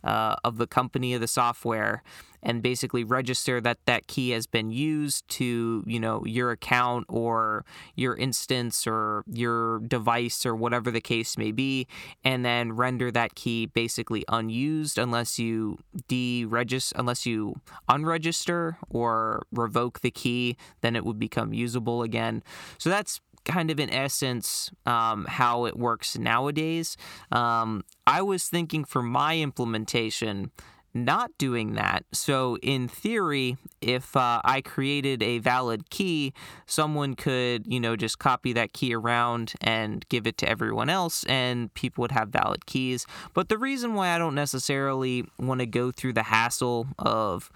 uh, 0.05 0.37
of 0.45 0.59
the 0.59 0.67
company 0.67 1.15
of 1.15 1.21
the 1.23 1.27
software 1.27 2.03
and 2.43 2.63
basically 2.63 3.05
register 3.05 3.61
that 3.61 3.79
that 3.87 4.07
key 4.07 4.31
has 4.31 4.47
been 4.47 4.71
used 4.71 5.27
to 5.29 5.85
you 5.87 6.01
know 6.01 6.25
your 6.25 6.51
account 6.51 7.07
or 7.09 7.65
your 7.95 8.15
instance 8.17 8.87
or 8.87 9.25
your 9.31 9.81
device 9.81 10.45
or 10.47 10.55
whatever 10.55 10.91
the 10.91 11.01
case 11.01 11.37
may 11.37 11.53
be 11.53 11.87
and 12.25 12.45
then 12.45 12.73
render 12.73 13.11
that 13.11 13.35
key 13.35 13.67
basically 13.67 14.25
unused 14.29 14.99
unless 14.99 15.39
you 15.39 15.79
deregister 16.09 16.93
unless 16.97 17.27
you 17.27 17.55
unregister 17.89 18.77
or 18.89 19.47
revoke 19.53 20.01
the 20.01 20.11
key 20.11 20.57
then 20.81 20.97
it 20.97 21.05
would 21.05 21.19
become 21.19 21.53
usable 21.53 22.03
again 22.03 22.43
so 22.79 22.91
that's 22.91 23.21
kind 23.45 23.71
of 23.71 23.81
in 23.81 23.91
essence 23.91 24.71
um, 24.87 25.25
how 25.27 25.65
it 25.65 25.77
works 25.77 26.19
nowadays. 26.19 26.97
Um, 27.33 27.85
I 28.07 28.23
was 28.23 28.49
thinking 28.49 28.85
for 28.85 29.03
my 29.03 29.39
implementation, 29.39 30.51
not 30.93 31.31
doing 31.39 31.75
that. 31.75 32.05
So, 32.13 32.57
in 32.63 32.89
theory, 32.89 33.57
if 33.81 34.17
uh, 34.17 34.41
I 34.45 34.61
created 34.61 35.23
a 35.23 35.39
valid 35.39 35.91
key, 35.91 36.33
someone 36.67 37.15
could, 37.15 37.67
you 37.67 37.81
know, 37.81 37.97
just 37.97 38.19
copy 38.19 38.53
that 38.55 38.73
key 38.73 38.95
around 38.95 39.55
and 39.61 40.07
give 40.09 40.27
it 40.27 40.37
to 40.39 40.49
everyone 40.49 40.91
else, 40.91 41.25
and 41.25 41.73
people 41.75 42.03
would 42.03 42.13
have 42.13 42.29
valid 42.29 42.67
keys. 42.67 43.07
But 43.35 43.49
the 43.49 43.59
reason 43.59 43.95
why 43.95 44.15
I 44.15 44.19
don't 44.19 44.35
necessarily 44.35 45.25
want 45.39 45.61
to 45.61 45.67
go 45.67 45.91
through 45.91 46.15
the 46.15 46.25
hassle 46.25 46.89
of 46.99 47.51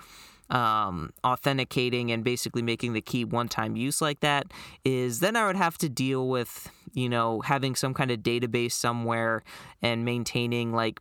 um, 0.51 1.13
authenticating 1.25 2.13
and 2.13 2.23
basically 2.23 2.63
making 2.63 2.93
the 2.93 3.01
key 3.01 3.25
one 3.25 3.49
time 3.49 3.77
use 3.77 4.01
like 4.01 4.21
that 4.21 4.47
is 4.85 5.21
then 5.21 5.37
I 5.37 5.47
would 5.47 5.57
have 5.57 5.79
to 5.79 5.89
deal 5.89 6.29
with, 6.29 6.71
you 6.93 7.09
know, 7.09 7.41
having 7.41 7.75
some 7.75 7.95
kind 7.95 8.11
of 8.11 8.21
database 8.21 8.73
somewhere 8.73 9.43
and 9.83 10.05
maintaining 10.05 10.73
like 10.73 11.01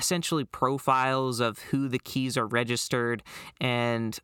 essentially 0.00 0.44
profiles 0.44 1.38
of 1.40 1.58
who 1.70 1.88
the 1.88 1.98
keys 1.98 2.38
are 2.38 2.46
registered 2.46 3.22
and 3.60 4.18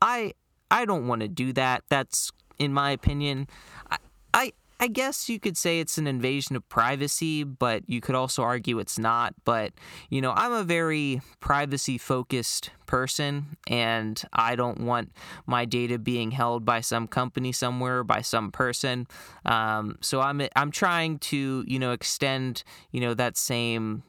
I 0.00 0.34
I 0.70 0.84
don't 0.84 1.08
want 1.08 1.22
to 1.22 1.28
do 1.28 1.52
that. 1.54 1.82
That's 1.88 2.30
in 2.58 2.72
my 2.72 2.92
opinion 2.92 3.48
I, 3.90 3.98
I 4.32 4.52
I 4.78 4.88
guess 4.88 5.28
you 5.28 5.40
could 5.40 5.56
say 5.56 5.80
it's 5.80 5.96
an 5.96 6.06
invasion 6.06 6.54
of 6.54 6.68
privacy, 6.68 7.44
but 7.44 7.88
you 7.88 8.02
could 8.02 8.14
also 8.14 8.42
argue 8.42 8.78
it's 8.78 8.98
not. 8.98 9.34
But, 9.44 9.72
you 10.10 10.20
know, 10.20 10.32
I'm 10.36 10.52
a 10.52 10.62
very 10.62 11.22
privacy 11.40 11.96
focused 11.96 12.70
person 12.84 13.56
and 13.66 14.22
I 14.34 14.54
don't 14.54 14.80
want 14.80 15.12
my 15.46 15.64
data 15.64 15.98
being 15.98 16.32
held 16.32 16.66
by 16.66 16.82
some 16.82 17.08
company 17.08 17.52
somewhere, 17.52 18.04
by 18.04 18.20
some 18.20 18.52
person. 18.52 19.06
Um, 19.46 19.96
so 20.02 20.20
I'm, 20.20 20.42
I'm 20.54 20.70
trying 20.70 21.20
to, 21.20 21.64
you 21.66 21.78
know, 21.78 21.92
extend, 21.92 22.62
you 22.90 23.00
know, 23.00 23.14
that 23.14 23.38
same 23.38 24.02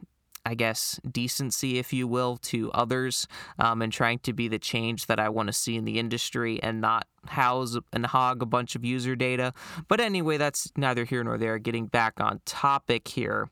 I 0.48 0.56
guess, 0.56 0.98
decency, 1.12 1.78
if 1.78 1.92
you 1.92 2.08
will, 2.08 2.38
to 2.38 2.72
others 2.72 3.28
um, 3.60 3.82
and 3.82 3.92
trying 3.92 4.20
to 4.20 4.32
be 4.32 4.48
the 4.48 4.58
change 4.58 5.08
that 5.08 5.20
I 5.20 5.28
want 5.28 5.48
to 5.48 5.54
see 5.54 5.76
in 5.76 5.84
the 5.84 6.00
industry 6.00 6.64
and 6.64 6.80
not 6.80 7.06
house 7.26 7.78
and 7.92 8.06
hog 8.06 8.42
a 8.42 8.46
bunch 8.46 8.74
of 8.74 8.86
user 8.86 9.18
data. 9.18 9.54
But 9.90 10.00
anyway, 10.00 10.38
that's 10.38 10.72
neither 10.78 11.04
here 11.04 11.22
nor 11.22 11.38
there. 11.38 11.60
Getting 11.60 11.88
back 11.88 12.22
on 12.22 12.40
topic 12.46 13.10
here. 13.10 13.50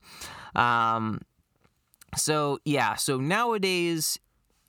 Um, 0.56 1.20
so, 2.16 2.60
yeah, 2.64 2.96
so 2.96 3.18
nowadays 3.18 4.18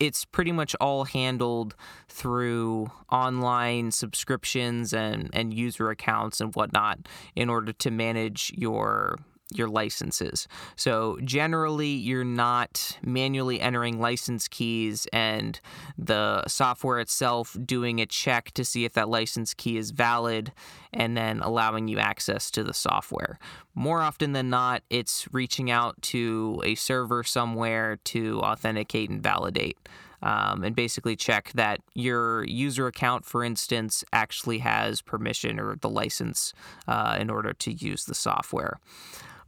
it's 0.00 0.24
pretty 0.24 0.50
much 0.50 0.74
all 0.80 1.04
handled 1.04 1.76
through 2.08 2.90
online 3.08 3.92
subscriptions 3.92 4.92
and, 4.92 5.30
and 5.32 5.54
user 5.54 5.90
accounts 5.90 6.40
and 6.40 6.52
whatnot 6.56 6.98
in 7.36 7.48
order 7.48 7.72
to 7.72 7.90
manage 7.92 8.52
your 8.56 9.16
your 9.54 9.68
licenses. 9.68 10.48
So 10.74 11.18
generally, 11.24 11.90
you're 11.90 12.24
not 12.24 12.98
manually 13.02 13.60
entering 13.60 14.00
license 14.00 14.48
keys 14.48 15.06
and 15.12 15.60
the 15.96 16.44
software 16.46 16.98
itself 16.98 17.56
doing 17.64 18.00
a 18.00 18.06
check 18.06 18.50
to 18.52 18.64
see 18.64 18.84
if 18.84 18.94
that 18.94 19.08
license 19.08 19.54
key 19.54 19.76
is 19.76 19.92
valid 19.92 20.52
and 20.92 21.16
then 21.16 21.40
allowing 21.40 21.86
you 21.86 21.98
access 21.98 22.50
to 22.52 22.64
the 22.64 22.74
software. 22.74 23.38
More 23.74 24.00
often 24.00 24.32
than 24.32 24.50
not, 24.50 24.82
it's 24.90 25.28
reaching 25.32 25.70
out 25.70 26.00
to 26.02 26.60
a 26.64 26.74
server 26.74 27.22
somewhere 27.22 27.98
to 28.04 28.40
authenticate 28.40 29.10
and 29.10 29.22
validate. 29.22 29.78
Um, 30.22 30.64
and 30.64 30.74
basically 30.74 31.14
check 31.14 31.52
that 31.52 31.80
your 31.94 32.42
user 32.44 32.86
account, 32.86 33.26
for 33.26 33.44
instance, 33.44 34.02
actually 34.14 34.58
has 34.58 35.02
permission 35.02 35.60
or 35.60 35.76
the 35.76 35.90
license 35.90 36.54
uh, 36.88 37.18
in 37.20 37.28
order 37.28 37.52
to 37.52 37.72
use 37.72 38.06
the 38.06 38.14
software. 38.14 38.80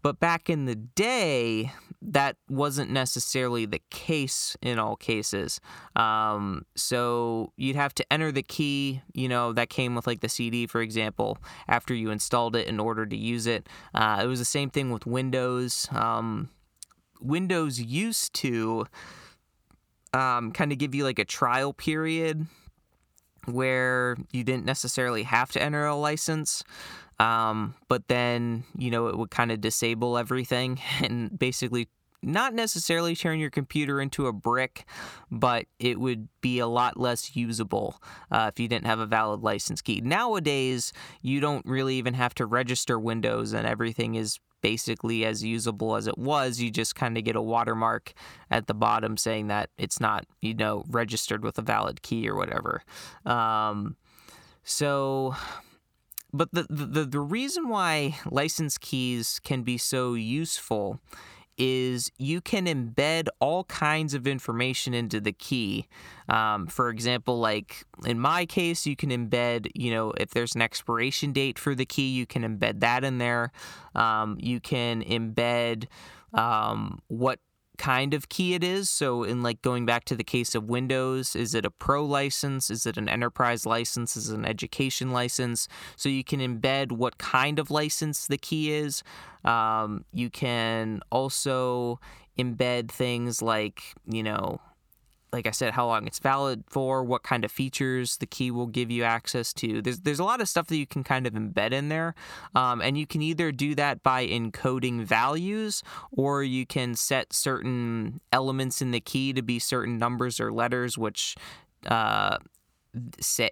But 0.03 0.21
back 0.21 0.49
in 0.49 0.65
the 0.67 0.75
day, 0.75 1.73
that 2.01 2.37
wasn't 2.49 2.91
necessarily 2.91 3.67
the 3.67 3.81
case 3.91 4.57
in 4.63 4.79
all 4.79 4.97
cases. 4.97 5.61
Um, 5.97 6.65
so 6.77 7.53
you'd 7.57 7.77
have 7.77 7.95
to 7.95 8.13
enter 8.13 8.31
the 8.31 8.43
key, 8.43 9.03
you 9.13 9.29
know, 9.29 9.53
that 9.53 9.69
came 9.69 9.95
with 9.95 10.07
like 10.07 10.21
the 10.21 10.29
CD, 10.29 10.67
for 10.67 10.81
example, 10.81 11.39
after 11.67 11.95
you 11.95 12.11
installed 12.11 12.55
it 12.55 12.69
in 12.69 12.79
order 12.79 13.05
to 13.05 13.17
use 13.17 13.47
it. 13.47 13.69
Uh, 13.95 14.21
it 14.23 14.27
was 14.27 14.39
the 14.39 14.45
same 14.45 14.71
thing 14.71 14.91
with 14.91 15.07
Windows. 15.07 15.89
Um, 15.91 16.51
Windows 17.21 17.81
used 17.81 18.33
to 18.35 18.87
um, 20.15 20.53
kind 20.53 20.73
of 20.73 20.79
give 20.79 20.95
you 20.95 21.05
like 21.05 21.19
a 21.19 21.25
trial 21.25 21.73
period 21.73 22.47
where 23.47 24.17
you 24.33 24.45
didn't 24.45 24.65
necessarily 24.65 25.23
have 25.25 25.51
to 25.53 25.63
enter 25.63 25.85
a 25.85 25.97
license. 25.97 26.63
Um, 27.21 27.75
but 27.89 28.09
then, 28.09 28.65
you 28.77 28.91
know, 28.91 29.09
it 29.09 29.19
would 29.19 29.31
kind 29.31 29.51
of 29.51 29.61
disable 29.61 30.17
everything 30.17 30.81
and 31.03 31.37
basically 31.37 31.89
not 32.23 32.53
necessarily 32.53 33.15
turn 33.15 33.39
your 33.39 33.51
computer 33.51 34.01
into 34.01 34.27
a 34.27 34.33
brick, 34.33 34.85
but 35.31 35.67
it 35.79 36.01
would 36.01 36.29
be 36.41 36.59
a 36.59 36.67
lot 36.67 36.99
less 36.99 37.37
usable 37.37 38.03
uh, 38.31 38.51
if 38.53 38.59
you 38.59 38.67
didn't 38.67 38.87
have 38.87 38.99
a 38.99 39.07
valid 39.07 39.43
license 39.43 39.81
key. 39.81 40.01
Nowadays, 40.01 40.93
you 41.23 41.41
don't 41.41 41.65
really 41.65 41.95
even 41.95 42.15
have 42.15 42.35
to 42.35 42.47
register 42.47 42.99
Windows, 42.99 43.53
and 43.53 43.67
everything 43.67 44.17
is 44.17 44.41
basically 44.61 45.25
as 45.25 45.45
usable 45.45 45.95
as 45.95 46.09
it 46.09 46.19
was. 46.19 46.61
You 46.61 46.73
just 46.73 46.97
kind 46.97 47.17
of 47.17 47.23
get 47.23 47.37
a 47.37 47.43
watermark 47.43 48.13
at 48.51 48.67
the 48.67 48.75
bottom 48.75 49.17
saying 49.17 49.47
that 49.49 49.71
it's 49.79 50.01
not, 50.01 50.27
you 50.41 50.55
know, 50.55 50.85
registered 50.89 51.45
with 51.45 51.57
a 51.59 51.63
valid 51.63 52.03
key 52.03 52.29
or 52.29 52.35
whatever. 52.35 52.83
Um, 53.25 53.97
so 54.65 55.37
but 56.33 56.51
the, 56.53 56.67
the 56.69 57.05
the 57.05 57.21
reason 57.21 57.69
why 57.69 58.19
license 58.31 58.79
keys 58.79 59.41
can 59.43 59.63
be 59.63 59.79
so 59.79 60.15
useful 60.15 61.01
is 61.59 62.13
you 62.19 62.41
can 62.41 62.67
embed 62.67 63.27
all 63.41 63.65
kinds 63.65 64.15
of 64.15 64.27
information 64.29 64.95
into 64.95 65.21
the 65.21 65.33
key. 65.33 65.89
Um, 66.29 66.69
for 66.69 66.89
example, 66.89 67.41
like 67.41 67.85
in 68.07 68.21
my 68.21 68.47
case, 68.47 68.87
you 68.87 68.95
can 68.95 69.11
embed, 69.11 69.69
you 69.75 69.91
know, 69.91 70.13
if 70.19 70.31
there's 70.31 70.55
an 70.55 70.63
expiration 70.63 71.33
date 71.33 71.59
for 71.59 71.75
the 71.75 71.85
key, 71.85 72.11
you 72.11 72.27
can 72.27 72.43
embed 72.43 72.81
that 72.81 73.03
in 73.03 73.19
there. 73.19 73.51
Um, 73.95 74.37
you 74.41 74.61
can 74.61 75.03
embed 75.03 75.87
um, 76.33 77.01
what 77.09 77.41
kind 77.79 78.13
of 78.13 78.29
key 78.29 78.55
it 78.55 78.63
is. 78.63 78.91
So, 78.91 79.23
in 79.23 79.43
like 79.43 79.63
going 79.63 79.87
back 79.87 80.05
to 80.07 80.17
the 80.17 80.25
case 80.25 80.55
of 80.55 80.65
Windows, 80.65 81.35
is 81.35 81.55
it 81.55 81.65
a 81.65 81.71
pro 81.71 82.05
license? 82.05 82.71
Is 82.71 82.85
it 82.85 82.97
an 82.97 83.09
enterprise 83.09 83.65
license? 83.65 84.17
Is 84.17 84.31
it 84.31 84.35
an 84.35 84.45
education 84.45 85.11
license? 85.11 85.69
So, 85.97 86.09
you 86.09 86.25
can 86.25 86.41
embed 86.41 86.93
what 86.93 87.19
kind 87.19 87.59
of 87.59 87.71
license 87.71 88.27
the 88.27 88.39
key 88.39 88.73
is. 88.73 89.03
Um, 89.45 90.05
you 90.13 90.29
can 90.29 91.01
also 91.11 92.01
embed 92.39 92.91
things 92.91 93.41
like, 93.41 93.83
you 94.07 94.23
know, 94.23 94.61
like 95.33 95.47
I 95.47 95.51
said, 95.51 95.73
how 95.73 95.87
long 95.87 96.07
it's 96.07 96.19
valid 96.19 96.65
for, 96.69 97.05
what 97.05 97.23
kind 97.23 97.45
of 97.45 97.53
features 97.53 98.17
the 98.17 98.27
key 98.27 98.51
will 98.51 98.67
give 98.67 98.91
you 98.91 99.05
access 99.05 99.53
to. 99.55 99.83
There's 99.83 100.01
there's 100.01 100.19
a 100.19 100.25
lot 100.25 100.41
of 100.41 100.49
stuff 100.49 100.69
that 100.69 100.77
you 100.77 100.87
can 100.87 101.05
kind 101.05 101.27
of 101.27 101.35
embed 101.35 101.73
in 101.73 101.89
there, 101.89 102.15
um, 102.55 102.81
and 102.81 102.97
you 102.97 103.07
can 103.07 103.23
either 103.23 103.53
do 103.53 103.75
that 103.75 104.03
by 104.03 104.27
encoding 104.27 105.05
values, 105.05 105.83
or 106.13 106.43
you 106.43 106.67
can 106.67 106.95
set 106.95 107.33
certain 107.33 108.21
elements 108.33 108.81
in 108.81 108.91
the 108.91 109.01
key 109.01 109.33
to 109.33 109.43
be 109.43 109.59
certain 109.59 109.99
numbers 109.99 110.41
or 110.41 110.51
letters, 110.53 110.97
which 110.97 111.37
uh, 111.87 112.39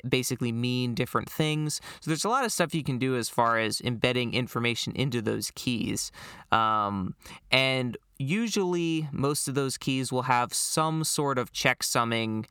basically 0.08 0.52
mean 0.52 0.94
different 0.94 1.28
things. 1.28 1.80
So 2.00 2.10
there's 2.10 2.24
a 2.24 2.28
lot 2.28 2.44
of 2.44 2.52
stuff 2.52 2.74
you 2.74 2.82
can 2.82 2.98
do 2.98 3.16
as 3.16 3.28
far 3.28 3.58
as 3.58 3.80
embedding 3.80 4.34
information 4.34 4.92
into 4.94 5.20
those 5.20 5.52
keys. 5.54 6.10
Um, 6.50 7.14
and 7.50 7.96
usually, 8.18 9.08
most 9.12 9.48
of 9.48 9.54
those 9.54 9.76
keys 9.76 10.10
will 10.10 10.22
have 10.22 10.52
some 10.54 11.04
sort 11.04 11.38
of 11.38 11.52
checksumming. 11.52 12.46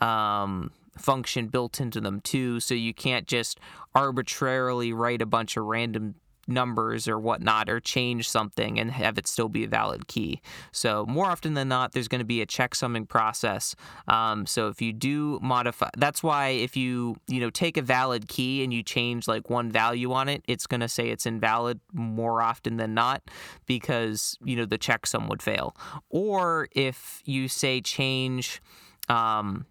Um, 0.00 0.70
function 0.96 1.46
built 1.46 1.80
into 1.80 2.00
them 2.00 2.20
too 2.20 2.58
so 2.58 2.74
you 2.74 2.92
can't 2.92 3.26
just 3.26 3.60
arbitrarily 3.94 4.92
write 4.92 5.22
a 5.22 5.26
bunch 5.26 5.56
of 5.56 5.64
random 5.64 6.16
numbers 6.48 7.06
or 7.06 7.18
whatnot 7.18 7.68
or 7.68 7.80
change 7.80 8.28
something 8.28 8.78
and 8.78 8.90
have 8.90 9.18
it 9.18 9.26
still 9.26 9.48
be 9.48 9.64
a 9.64 9.68
valid 9.68 10.08
key. 10.08 10.40
So 10.72 11.04
more 11.06 11.26
often 11.26 11.54
than 11.54 11.68
not, 11.68 11.92
there's 11.92 12.08
going 12.08 12.20
to 12.20 12.24
be 12.24 12.40
a 12.40 12.46
checksumming 12.46 13.08
process. 13.08 13.76
Um, 14.06 14.46
so 14.46 14.68
if 14.68 14.80
you 14.80 14.92
do 14.92 15.38
modify, 15.42 15.90
that's 15.96 16.22
why 16.22 16.48
if 16.48 16.76
you 16.76 17.16
you 17.26 17.40
know 17.40 17.50
take 17.50 17.76
a 17.76 17.82
valid 17.82 18.28
key 18.28 18.64
and 18.64 18.72
you 18.72 18.82
change 18.82 19.28
like 19.28 19.50
one 19.50 19.70
value 19.70 20.12
on 20.12 20.28
it, 20.28 20.42
it's 20.48 20.66
going 20.66 20.80
to 20.80 20.88
say 20.88 21.10
it's 21.10 21.26
invalid 21.26 21.80
more 21.92 22.42
often 22.42 22.76
than 22.76 22.94
not 22.94 23.22
because 23.66 24.38
you 24.42 24.56
know 24.56 24.64
the 24.64 24.78
checksum 24.78 25.28
would 25.28 25.42
fail. 25.42 25.76
Or 26.08 26.68
if 26.72 27.22
you 27.24 27.48
say 27.48 27.80
change. 27.80 28.60
Um, 29.08 29.64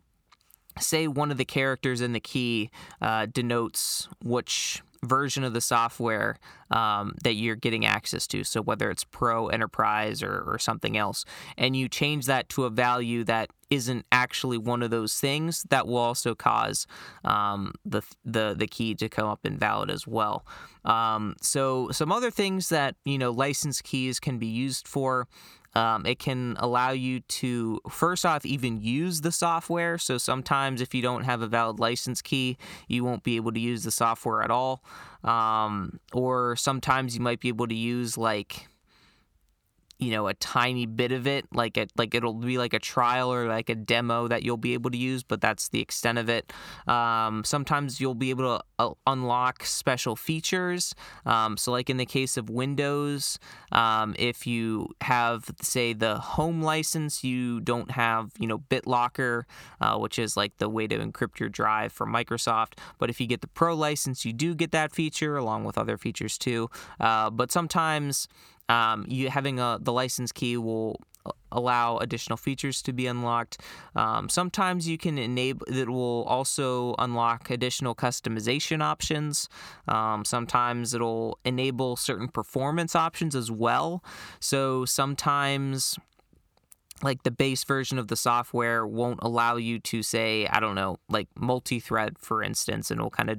say 0.81 1.07
one 1.07 1.31
of 1.31 1.37
the 1.37 1.45
characters 1.45 2.01
in 2.01 2.13
the 2.13 2.19
key 2.19 2.69
uh, 3.01 3.25
denotes 3.25 4.07
which 4.23 4.81
version 5.03 5.43
of 5.43 5.53
the 5.53 5.61
software 5.61 6.37
um, 6.71 7.15
that 7.23 7.33
you're 7.33 7.55
getting 7.55 7.85
access 7.85 8.27
to. 8.27 8.43
So 8.43 8.61
whether 8.61 8.89
it's 8.89 9.03
Pro, 9.03 9.47
Enterprise, 9.47 10.21
or, 10.21 10.43
or 10.45 10.59
something 10.59 10.97
else, 10.97 11.25
and 11.57 11.75
you 11.75 11.87
change 11.87 12.25
that 12.25 12.49
to 12.49 12.65
a 12.65 12.69
value 12.69 13.23
that 13.25 13.49
isn't 13.69 14.05
actually 14.11 14.57
one 14.57 14.81
of 14.81 14.91
those 14.91 15.19
things, 15.19 15.65
that 15.69 15.87
will 15.87 15.97
also 15.97 16.35
cause 16.35 16.87
um, 17.23 17.73
the 17.85 18.01
the 18.25 18.55
the 18.57 18.67
key 18.67 18.95
to 18.95 19.09
come 19.09 19.27
up 19.27 19.45
invalid 19.45 19.89
as 19.89 20.07
well. 20.07 20.45
Um, 20.85 21.35
so 21.41 21.89
some 21.91 22.11
other 22.11 22.31
things 22.31 22.69
that 22.69 22.95
you 23.05 23.17
know 23.17 23.31
license 23.31 23.81
keys 23.81 24.19
can 24.19 24.37
be 24.37 24.47
used 24.47 24.87
for. 24.87 25.27
Um, 25.77 26.07
it 26.07 26.17
can 26.17 26.55
allow 26.57 26.89
you 26.89 27.19
to, 27.19 27.79
first 27.87 28.25
off, 28.25 28.47
even 28.47 28.81
use 28.81 29.21
the 29.21 29.31
software. 29.31 29.99
So 29.99 30.17
sometimes 30.17 30.81
if 30.81 30.95
you 30.95 31.03
don't 31.03 31.23
have 31.23 31.43
a 31.43 31.47
valid 31.47 31.79
license 31.79 32.19
key, 32.19 32.57
you 32.87 33.03
won't 33.03 33.21
be 33.21 33.35
able 33.35 33.51
to 33.51 33.59
use 33.59 33.83
the 33.83 33.91
software 33.91 34.41
at 34.41 34.49
all. 34.49 34.83
Um, 35.23 35.99
or 36.13 36.55
sometimes 36.55 37.15
you 37.15 37.21
might 37.21 37.41
be 37.41 37.49
able 37.49 37.67
to 37.67 37.75
use 37.75 38.17
like 38.17 38.67
you 39.99 40.11
know 40.11 40.27
a 40.27 40.33
tiny 40.35 40.85
bit 40.85 41.11
of 41.11 41.25
it 41.25 41.45
like 41.53 41.75
it 41.77 41.91
like 41.97 42.13
it'll 42.13 42.33
be 42.33 42.57
like 42.57 42.73
a 42.73 42.79
trial 42.79 43.33
or 43.33 43.47
like 43.47 43.69
a 43.69 43.75
demo 43.75 44.27
that 44.27 44.43
you'll 44.43 44.57
be 44.57 44.73
able 44.73 44.91
to 44.91 44.97
use 44.97 45.23
but 45.23 45.41
that's 45.41 45.69
the 45.69 45.81
extent 45.81 46.17
of 46.17 46.29
it. 46.29 46.51
Um, 46.87 47.43
sometimes 47.43 47.99
you'll 47.99 48.15
be 48.15 48.29
able 48.29 48.59
to 48.59 48.63
uh, 48.79 48.93
unlock 49.07 49.65
special 49.65 50.15
features. 50.15 50.93
Um, 51.25 51.57
so 51.57 51.71
like 51.71 51.89
in 51.89 51.97
the 51.97 52.05
case 52.05 52.37
of 52.37 52.49
windows 52.49 53.39
um, 53.71 54.15
if 54.19 54.45
you 54.45 54.89
have 55.01 55.49
say 55.61 55.93
the 55.93 56.19
home 56.19 56.61
license 56.61 57.23
you 57.23 57.59
don't 57.59 57.91
have 57.91 58.31
you 58.39 58.47
know 58.47 58.59
bitlocker 58.59 59.43
uh, 59.81 59.97
which 59.97 60.19
is 60.19 60.37
like 60.37 60.57
the 60.57 60.69
way 60.69 60.87
to 60.87 60.97
encrypt 60.97 61.39
your 61.39 61.49
drive 61.49 61.91
for 61.91 62.05
microsoft. 62.05 62.73
But 62.99 63.09
if 63.09 63.19
you 63.19 63.27
get 63.27 63.41
the 63.41 63.47
pro 63.47 63.73
license 63.73 64.25
you 64.25 64.33
do 64.33 64.53
get 64.53 64.71
that 64.71 64.93
feature 64.93 65.37
along 65.37 65.63
with 65.63 65.77
other 65.77 65.97
features 65.97 66.37
too. 66.37 66.69
Uh, 66.99 67.29
but 67.29 67.51
sometimes 67.51 68.27
um, 68.69 69.05
you 69.07 69.29
having 69.29 69.59
a 69.59 69.77
the 69.81 69.93
license 69.93 70.31
key 70.31 70.57
will 70.57 70.99
allow 71.51 71.97
additional 71.97 72.37
features 72.37 72.81
to 72.83 72.93
be 72.93 73.07
unlocked. 73.07 73.61
Um, 73.95 74.29
sometimes 74.29 74.87
you 74.87 74.97
can 74.97 75.17
enable 75.17 75.65
it 75.67 75.89
will 75.89 76.23
also 76.23 76.95
unlock 76.99 77.49
additional 77.49 77.95
customization 77.95 78.81
options. 78.81 79.49
Um, 79.87 80.25
sometimes 80.25 80.93
it'll 80.93 81.39
enable 81.45 81.95
certain 81.95 82.27
performance 82.27 82.95
options 82.95 83.35
as 83.35 83.51
well. 83.51 84.03
So 84.39 84.85
sometimes 84.85 85.97
like 87.03 87.23
the 87.23 87.31
base 87.31 87.63
version 87.63 87.99
of 87.99 88.07
the 88.07 88.15
software 88.15 88.85
won't 88.85 89.19
allow 89.21 89.55
you 89.55 89.77
to 89.77 90.01
say 90.01 90.47
i 90.47 90.59
don't 90.59 90.73
know 90.73 90.97
like 91.09 91.27
multi-thread 91.35 92.17
for 92.17 92.41
instance 92.41 92.89
and 92.89 92.99
will 92.99 93.11
kind 93.11 93.29
of 93.29 93.37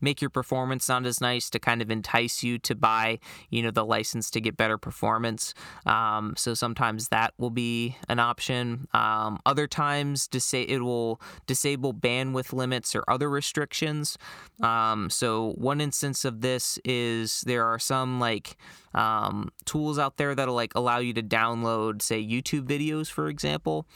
make 0.00 0.20
your 0.20 0.30
performance 0.30 0.88
not 0.88 1.06
as 1.06 1.20
nice 1.20 1.50
to 1.50 1.58
kind 1.58 1.82
of 1.82 1.90
entice 1.90 2.42
you 2.42 2.58
to 2.58 2.74
buy, 2.74 3.18
you 3.50 3.62
know, 3.62 3.70
the 3.70 3.84
license 3.84 4.30
to 4.30 4.40
get 4.40 4.56
better 4.56 4.78
performance. 4.78 5.54
Um, 5.86 6.34
so 6.36 6.54
sometimes 6.54 7.08
that 7.08 7.34
will 7.38 7.50
be 7.50 7.96
an 8.08 8.18
option. 8.18 8.88
Um, 8.92 9.40
other 9.46 9.66
times, 9.66 10.26
disa- 10.26 10.70
it 10.70 10.80
will 10.80 11.20
disable 11.46 11.94
bandwidth 11.94 12.52
limits 12.52 12.94
or 12.94 13.04
other 13.08 13.28
restrictions. 13.28 14.18
Um, 14.60 15.10
so 15.10 15.52
one 15.56 15.80
instance 15.80 16.24
of 16.24 16.40
this 16.40 16.78
is 16.84 17.42
there 17.42 17.64
are 17.64 17.78
some 17.78 18.20
like 18.20 18.56
um, 18.94 19.50
tools 19.64 19.98
out 19.98 20.16
there 20.16 20.34
that'll 20.34 20.54
like 20.54 20.74
allow 20.74 20.98
you 20.98 21.12
to 21.14 21.22
download, 21.22 22.00
say, 22.00 22.22
YouTube 22.22 22.66
videos, 22.66 23.10
for 23.10 23.28
example. 23.28 23.86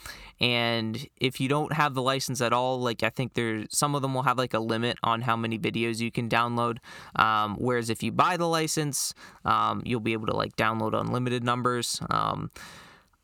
And 0.40 1.08
if 1.20 1.40
you 1.40 1.48
don't 1.48 1.72
have 1.72 1.94
the 1.94 2.02
license 2.02 2.40
at 2.40 2.52
all, 2.52 2.80
like 2.80 3.02
I 3.02 3.10
think 3.10 3.34
there's 3.34 3.66
some 3.70 3.94
of 3.94 4.02
them 4.02 4.14
will 4.14 4.22
have 4.22 4.38
like 4.38 4.54
a 4.54 4.58
limit 4.58 4.98
on 5.02 5.22
how 5.22 5.36
many 5.36 5.58
videos 5.68 6.00
you 6.00 6.10
can 6.10 6.28
download. 6.28 6.78
Um, 7.16 7.56
whereas 7.58 7.90
if 7.90 8.02
you 8.02 8.12
buy 8.12 8.36
the 8.36 8.48
license, 8.48 9.14
um, 9.44 9.82
you'll 9.84 10.00
be 10.00 10.12
able 10.12 10.26
to 10.26 10.36
like 10.36 10.56
download 10.56 10.98
unlimited 10.98 11.44
numbers. 11.44 12.00
Um, 12.10 12.50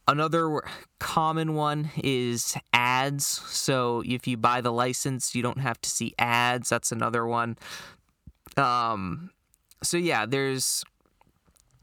another 0.06 0.62
common 0.98 1.54
one 1.54 1.90
is 2.02 2.56
ads. 2.72 3.26
So 3.26 4.02
if 4.04 4.26
you 4.26 4.36
buy 4.36 4.60
the 4.60 4.72
license, 4.72 5.34
you 5.34 5.42
don't 5.42 5.60
have 5.60 5.80
to 5.80 5.90
see 5.90 6.14
ads. 6.18 6.68
That's 6.68 6.92
another 6.92 7.26
one. 7.26 7.56
Um, 8.56 9.30
so 9.82 9.96
yeah, 9.96 10.26
there's 10.26 10.84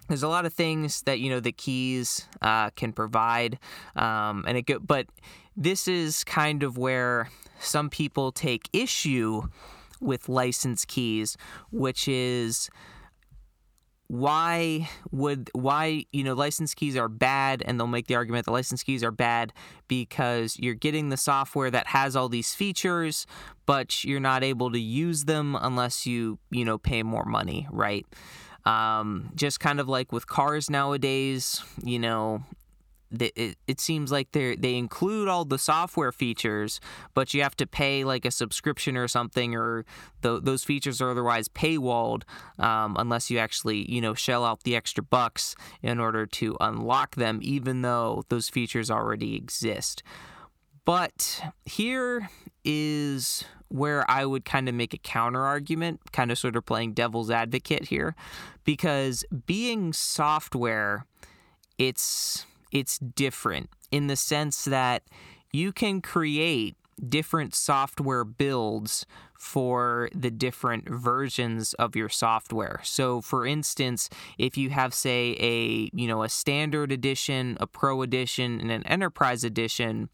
there's 0.08 0.24
a 0.24 0.28
lot 0.28 0.46
of 0.46 0.54
things 0.54 1.04
that 1.04 1.20
you 1.20 1.30
know 1.30 1.40
the 1.40 1.52
keys 1.52 2.28
uh, 2.42 2.70
can 2.72 2.92
provide, 2.92 3.60
um, 3.96 4.44
and 4.48 4.58
it 4.58 4.64
go, 4.64 4.80
but 4.80 5.08
this 5.56 5.88
is 5.88 6.24
kind 6.24 6.64
of 6.64 6.78
where 6.78 7.30
some 7.60 7.90
people 7.90 8.32
take 8.32 8.70
issue 8.74 9.44
with 10.02 10.28
license 10.28 10.86
keys, 10.86 11.38
which 11.72 12.08
is 12.08 12.70
why 14.08 14.90
would 15.12 15.50
why 15.54 16.04
you 16.12 16.22
know 16.22 16.34
license 16.34 16.74
keys 16.74 16.98
are 16.98 17.08
bad 17.08 17.64
and 17.66 17.80
they'll 17.80 17.88
make 17.88 18.08
the 18.08 18.16
argument 18.16 18.46
that 18.46 18.52
license 18.52 18.84
keys 18.84 19.06
are 19.06 19.12
bad 19.12 19.54
because 19.88 20.58
you're 20.60 20.74
getting 20.74 21.08
the 21.08 21.16
software 21.16 21.72
that 21.72 21.88
has 21.88 22.14
all 22.14 22.28
these 22.28 22.54
features 22.54 23.26
but 23.66 24.04
you're 24.04 24.20
not 24.20 24.44
able 24.44 24.70
to 24.70 24.82
use 24.82 25.24
them 25.24 25.58
unless 25.62 26.06
you 26.06 26.38
you 26.50 26.66
know 26.66 26.78
pay 26.78 27.04
more 27.04 27.24
money 27.24 27.66
right? 27.72 28.06
Um, 28.66 29.32
just 29.36 29.60
kind 29.60 29.80
of 29.80 29.88
like 29.88 30.12
with 30.12 30.28
cars 30.28 30.70
nowadays, 30.70 31.64
you 31.84 31.98
know, 31.98 32.44
it, 33.20 33.58
it 33.68 33.80
seems 33.80 34.12
like 34.12 34.32
they 34.32 34.56
they 34.56 34.76
include 34.76 35.28
all 35.28 35.46
the 35.46 35.58
software 35.58 36.12
features, 36.12 36.80
but 37.14 37.34
you 37.34 37.42
have 37.44 37.56
to 37.58 37.68
pay 37.68 38.04
like 38.04 38.26
a 38.26 38.32
subscription 38.32 38.98
or 38.98 39.08
something, 39.08 39.56
or 39.56 39.86
the, 40.22 40.40
those 40.40 40.64
features 40.64 41.02
are 41.02 41.12
otherwise 41.12 41.48
paywalled 41.48 42.24
um, 42.60 42.96
unless 42.98 43.30
you 43.30 43.38
actually 43.38 43.92
you 43.92 44.02
know 44.02 44.14
shell 44.14 44.46
out 44.46 44.64
the 44.64 44.76
extra 44.76 45.04
bucks 45.04 45.56
in 45.82 46.00
order 46.00 46.26
to 46.26 46.56
unlock 46.60 47.16
them, 47.16 47.40
even 47.42 47.82
though 47.82 48.24
those 48.30 48.50
features 48.50 48.90
already 48.90 49.36
exist. 49.36 50.04
But 50.86 51.42
here 51.66 52.30
is 52.64 53.44
where 53.68 54.10
I 54.10 54.26
would 54.26 54.44
kind 54.44 54.68
of 54.68 54.76
make 54.76 54.94
a 54.94 54.98
counter 54.98 55.46
argument, 55.46 56.12
kind 56.12 56.32
of 56.32 56.38
sort 56.38 56.56
of 56.56 56.66
playing 56.66 56.94
devil's 56.94 57.32
advocate 57.32 57.86
here, 57.86 58.16
because 58.66 59.24
being 59.46 59.94
software, 59.94 61.06
it's 61.78 62.46
it's 62.72 62.98
different 62.98 63.70
in 63.92 64.08
the 64.08 64.16
sense 64.16 64.66
that 64.66 65.04
you 65.52 65.72
can 65.72 66.02
create 66.02 66.76
different 67.08 67.56
software 67.56 68.24
builds 68.24 69.06
for 69.38 70.08
the 70.14 70.30
different 70.30 70.88
versions 70.88 71.74
of 71.74 71.96
your 71.96 72.10
software. 72.10 72.80
So 72.84 73.22
for 73.22 73.46
instance, 73.46 74.10
if 74.38 74.56
you 74.56 74.70
have 74.70 74.94
say 74.94 75.36
a, 75.40 75.90
you 75.94 76.08
know, 76.08 76.22
a 76.22 76.30
standard 76.30 76.92
edition, 76.92 77.58
a 77.60 77.66
pro 77.66 78.04
edition 78.04 78.60
and 78.60 78.72
an 78.72 78.86
enterprise 78.86 79.44
edition, 79.44 80.10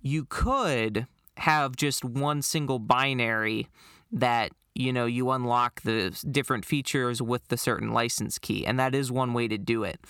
you 0.00 0.26
could 0.28 1.06
have 1.36 1.76
just 1.76 2.04
one 2.04 2.42
single 2.42 2.78
binary 2.78 3.68
that 4.10 4.52
you 4.74 4.92
know 4.92 5.06
you 5.06 5.30
unlock 5.30 5.82
the 5.82 6.10
different 6.30 6.64
features 6.64 7.22
with 7.22 7.46
the 7.48 7.56
certain 7.56 7.92
license 7.92 8.38
key 8.38 8.66
and 8.66 8.78
that 8.78 8.94
is 8.94 9.10
one 9.10 9.32
way 9.32 9.48
to 9.48 9.58
do 9.58 9.84
it 9.84 10.00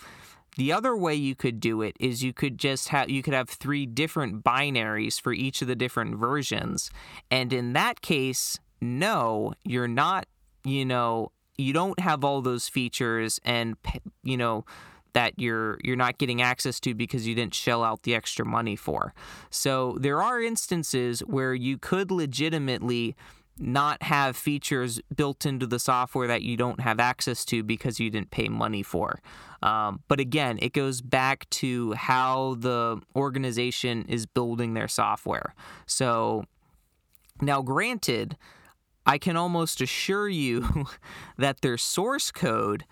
the 0.57 0.73
other 0.73 0.97
way 0.97 1.15
you 1.15 1.35
could 1.35 1.61
do 1.61 1.83
it 1.83 1.97
is 1.99 2.23
you 2.23 2.33
could 2.33 2.59
just 2.59 2.89
have 2.89 3.09
you 3.09 3.23
could 3.23 3.35
have 3.35 3.49
three 3.49 3.87
different 3.87 4.45
binaries 4.45 5.21
for 5.21 5.33
each 5.33 5.63
of 5.63 5.69
the 5.69 5.77
different 5.77 6.17
versions 6.17 6.91
and 7.31 7.53
in 7.53 7.73
that 7.73 8.01
case 8.01 8.59
no 8.81 9.53
you're 9.65 9.89
not 9.89 10.27
you 10.65 10.85
know 10.85 11.31
you 11.59 11.73
don't 11.73 12.01
have 12.01 12.25
all 12.25 12.43
those 12.43 12.69
features 12.69 13.41
and 13.45 13.77
you 14.23 14.37
know 14.37 14.65
that 15.13 15.39
you're 15.39 15.79
you're 15.83 15.97
not 15.97 16.19
getting 16.19 16.43
access 16.43 16.81
to 16.81 16.95
because 16.95 17.27
you 17.27 17.35
didn't 17.35 17.55
shell 17.55 17.85
out 17.85 18.03
the 18.03 18.15
extra 18.15 18.45
money 18.45 18.77
for. 18.77 19.15
So 19.51 19.97
there 20.01 20.23
are 20.23 20.41
instances 20.41 21.21
where 21.21 21.55
you 21.55 21.79
could 21.79 22.11
legitimately 22.11 23.17
not 23.59 24.03
have 24.03 24.37
features 24.37 25.01
built 25.15 25.45
into 25.47 25.67
the 25.67 25.79
software 25.79 26.27
that 26.27 26.43
you 26.43 26.57
don't 26.57 26.81
have 26.81 26.99
access 26.99 27.45
to 27.47 27.63
because 27.63 28.01
you 28.01 28.11
didn't 28.11 28.31
pay 28.31 28.49
money 28.49 28.83
for. 28.83 29.21
Um, 29.63 30.01
but 30.09 30.19
again, 30.21 30.59
it 30.61 30.73
goes 30.73 31.01
back 31.01 31.49
to 31.51 31.93
how 31.93 32.57
the 32.59 33.01
organization 33.15 34.05
is 34.09 34.27
building 34.27 34.75
their 34.75 34.89
software. 34.89 35.55
So 35.87 36.45
now, 37.41 37.63
granted, 37.63 38.37
I 39.07 39.19
can 39.19 39.37
almost 39.37 39.81
assure 39.81 40.29
you 40.29 40.87
that 41.39 41.61
their 41.61 41.77
source 41.77 42.31
code 42.31 42.85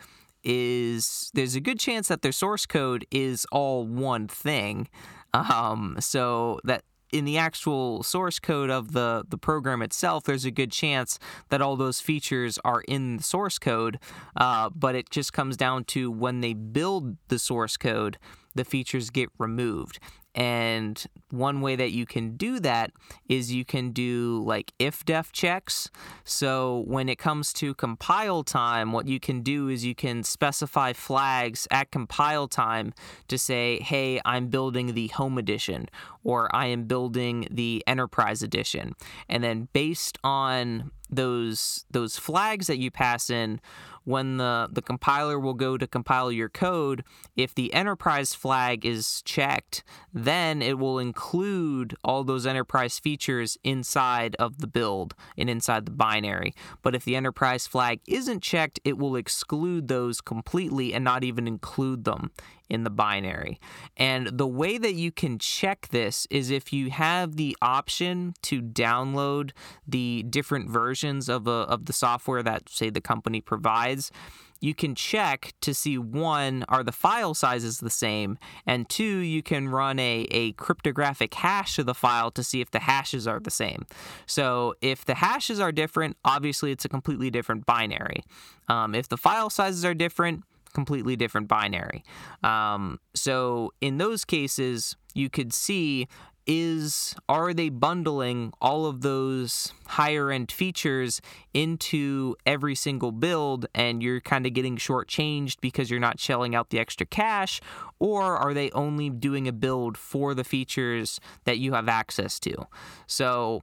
is 0.43 1.31
there's 1.35 1.55
a 1.55 1.61
good 1.61 1.79
chance 1.79 2.09
that 2.09 2.23
their 2.23 2.33
source 2.33 2.67
code 2.67 3.07
is 3.11 3.47
all 3.53 3.87
one 3.87 4.27
thing. 4.29 4.89
Um, 5.33 5.97
so 6.01 6.61
that 6.65 6.83
in 7.13 7.25
the 7.25 7.39
actual 7.39 8.03
source 8.03 8.39
code 8.39 8.71
of 8.71 8.93
the, 8.93 9.25
the 9.29 9.39
program 9.39 9.83
itself, 9.83 10.25
there's 10.25 10.45
a 10.45 10.51
good 10.51 10.71
chance 10.71 11.19
that 11.49 11.61
all 11.61 11.77
those 11.77 12.01
features 12.01 12.59
are 12.65 12.83
in 12.83 13.19
the 13.19 13.23
source 13.23 13.59
code, 13.59 13.99
uh, 14.37 14.71
but 14.71 14.95
it 14.95 15.11
just 15.11 15.33
comes 15.33 15.57
down 15.57 15.85
to 15.85 16.11
when 16.11 16.41
they 16.41 16.55
build 16.55 17.17
the 17.29 17.39
source 17.39 17.77
code, 17.77 18.19
the 18.55 18.65
features 18.65 19.11
get 19.11 19.29
removed. 19.39 19.99
And 20.35 21.05
one 21.31 21.61
way 21.61 21.77
that 21.77 21.91
you 21.91 22.07
can 22.07 22.37
do 22.37 22.61
that 22.61 22.93
is 23.29 23.53
you 23.53 23.65
can 23.65 23.91
do 23.91 24.43
like 24.47 24.73
ifdef 24.79 25.33
checks. 25.33 25.91
So 26.25 26.85
when 26.87 27.09
it 27.09 27.19
comes 27.19 27.53
to 27.55 27.75
compile 27.75 28.45
time, 28.45 28.93
what 28.93 29.09
you 29.09 29.19
can 29.19 29.43
do 29.43 29.69
is 29.69 29.85
you 29.85 29.95
can 29.95 30.23
specify 30.23 30.93
flags 30.93 31.67
at 31.71 31.91
compile 31.91 32.47
time 32.47 32.93
to 33.29 33.39
say, 33.39 33.81
hey, 33.81 34.21
I'm 34.25 34.49
building 34.49 34.95
the 34.95 35.09
home 35.09 35.37
edition 35.37 35.89
or 36.23 36.55
I 36.55 36.67
am 36.67 36.85
building 36.85 37.49
the 37.51 37.83
enterprise 37.87 38.43
edition. 38.43 38.95
And 39.29 39.43
then 39.43 39.69
based 39.73 40.19
on 40.23 40.93
those 41.13 41.85
those 41.91 42.17
flags 42.17 42.69
that 42.69 42.79
you 42.79 42.91
pass 42.91 43.31
in 43.31 43.61
when 44.05 44.39
the, 44.39 44.69
the 44.73 44.83
compiler 44.83 45.39
will 45.39 45.55
go 45.55 45.77
to 45.77 45.87
compile 45.87 46.33
your 46.33 46.49
code, 46.49 47.05
if 47.37 47.55
the 47.55 47.73
enterprise 47.75 48.35
flag 48.35 48.85
is 48.85 49.23
checked, 49.23 49.85
then 50.25 50.63
it 50.63 50.79
will 50.79 50.99
include 50.99 51.95
all 52.05 52.25
those 52.25 52.47
enterprise 52.47 52.99
features 52.99 53.59
inside 53.65 54.37
of 54.37 54.59
the 54.59 54.67
build 54.67 55.15
and 55.37 55.51
inside 55.51 55.87
the 55.87 55.93
binary. 55.93 56.55
But 56.83 56.95
if 56.95 57.05
the 57.05 57.17
enterprise 57.17 57.67
flag 57.67 58.01
isn't 58.07 58.43
checked, 58.43 58.81
it 58.85 58.99
will 58.99 59.17
exclude 59.17 59.89
those 59.89 60.21
completely 60.21 60.95
and 60.95 61.05
not 61.05 61.25
even 61.25 61.47
include 61.47 62.05
them 62.05 62.31
in 62.69 62.85
the 62.85 62.91
binary. 62.91 63.59
And 63.97 64.29
the 64.29 64.47
way 64.47 64.79
that 64.79 64.95
you 64.95 65.11
can 65.11 65.39
check 65.39 65.89
this 65.91 66.27
is 66.31 66.51
if 66.51 66.73
you 66.73 66.91
have 66.91 67.37
the 67.37 67.57
option 67.61 68.35
to 68.43 68.63
download 68.63 69.51
the 69.87 70.25
different 70.31 70.71
versions 70.71 71.29
of, 71.29 71.49
a, 71.49 71.51
of 71.51 71.87
the 71.87 71.93
software 71.93 72.43
that, 72.45 72.69
say, 72.69 72.89
the 72.89 73.01
company 73.01 73.41
provides 73.41 74.13
you 74.61 74.75
can 74.75 74.95
check 74.95 75.55
to 75.63 75.75
see 75.75 75.97
one, 75.99 76.65
are 76.69 76.85
the 76.85 76.93
file 76.93 77.35
sizes 77.35 77.79
the 77.79 77.91
same? 77.91 78.39
And 78.67 78.89
two, 78.89 79.19
you 79.19 79.43
can 79.43 79.69
run 79.69 79.99
a, 79.99 80.27
a 80.31 80.53
cryptographic 80.53 81.35
hash 81.35 81.79
of 81.79 81.87
the 81.87 81.95
file 81.95 82.31
to 82.33 82.45
see 82.45 82.61
if 82.61 82.71
the 82.71 82.81
hashes 82.81 83.27
are 83.27 83.41
the 83.41 83.51
same. 83.51 83.87
So 84.27 84.75
if 84.81 85.05
the 85.05 85.15
hashes 85.15 85.61
are 85.61 85.73
different, 85.73 86.17
obviously 86.25 86.73
it's 86.73 86.85
a 86.85 86.89
completely 86.89 87.31
different 87.31 87.67
binary. 87.67 88.23
Um, 88.69 88.95
if 88.95 89.09
the 89.09 89.17
file 89.17 89.51
sizes 89.51 89.85
are 89.85 89.95
different, 89.95 90.45
completely 90.73 91.17
different 91.17 91.49
binary. 91.49 92.05
Um, 92.43 93.01
so 93.15 93.73
in 93.81 93.99
those 93.99 94.25
cases, 94.25 94.97
you 95.15 95.29
could 95.29 95.53
see 95.53 96.07
is 96.53 97.15
are 97.29 97.55
they 97.55 97.69
bundling 97.69 98.53
all 98.61 98.85
of 98.85 99.03
those 99.03 99.73
higher 99.87 100.33
end 100.33 100.51
features 100.51 101.23
into 101.55 102.35
every 102.45 102.75
single 102.75 103.13
build 103.13 103.67
and 103.73 104.03
you're 104.03 104.21
kind 104.21 104.45
of 104.47 104.53
getting 104.53 104.77
shortchanged 104.77 105.59
because 105.61 105.93
you're 105.93 106.01
not 106.01 106.19
shelling 106.19 106.57
out 106.57 106.71
the 106.71 106.81
extra 106.81 107.07
cash? 107.07 107.61
Or 108.01 108.37
are 108.37 108.53
they 108.53 108.73
only 108.73 109.11
doing 109.11 109.47
a 109.47 109.53
build 109.53 109.97
for 109.97 110.35
the 110.35 110.43
features 110.43 111.21
that 111.45 111.59
you 111.59 111.75
have 111.75 111.89
access 111.89 112.41
to? 112.41 112.67
So 113.07 113.63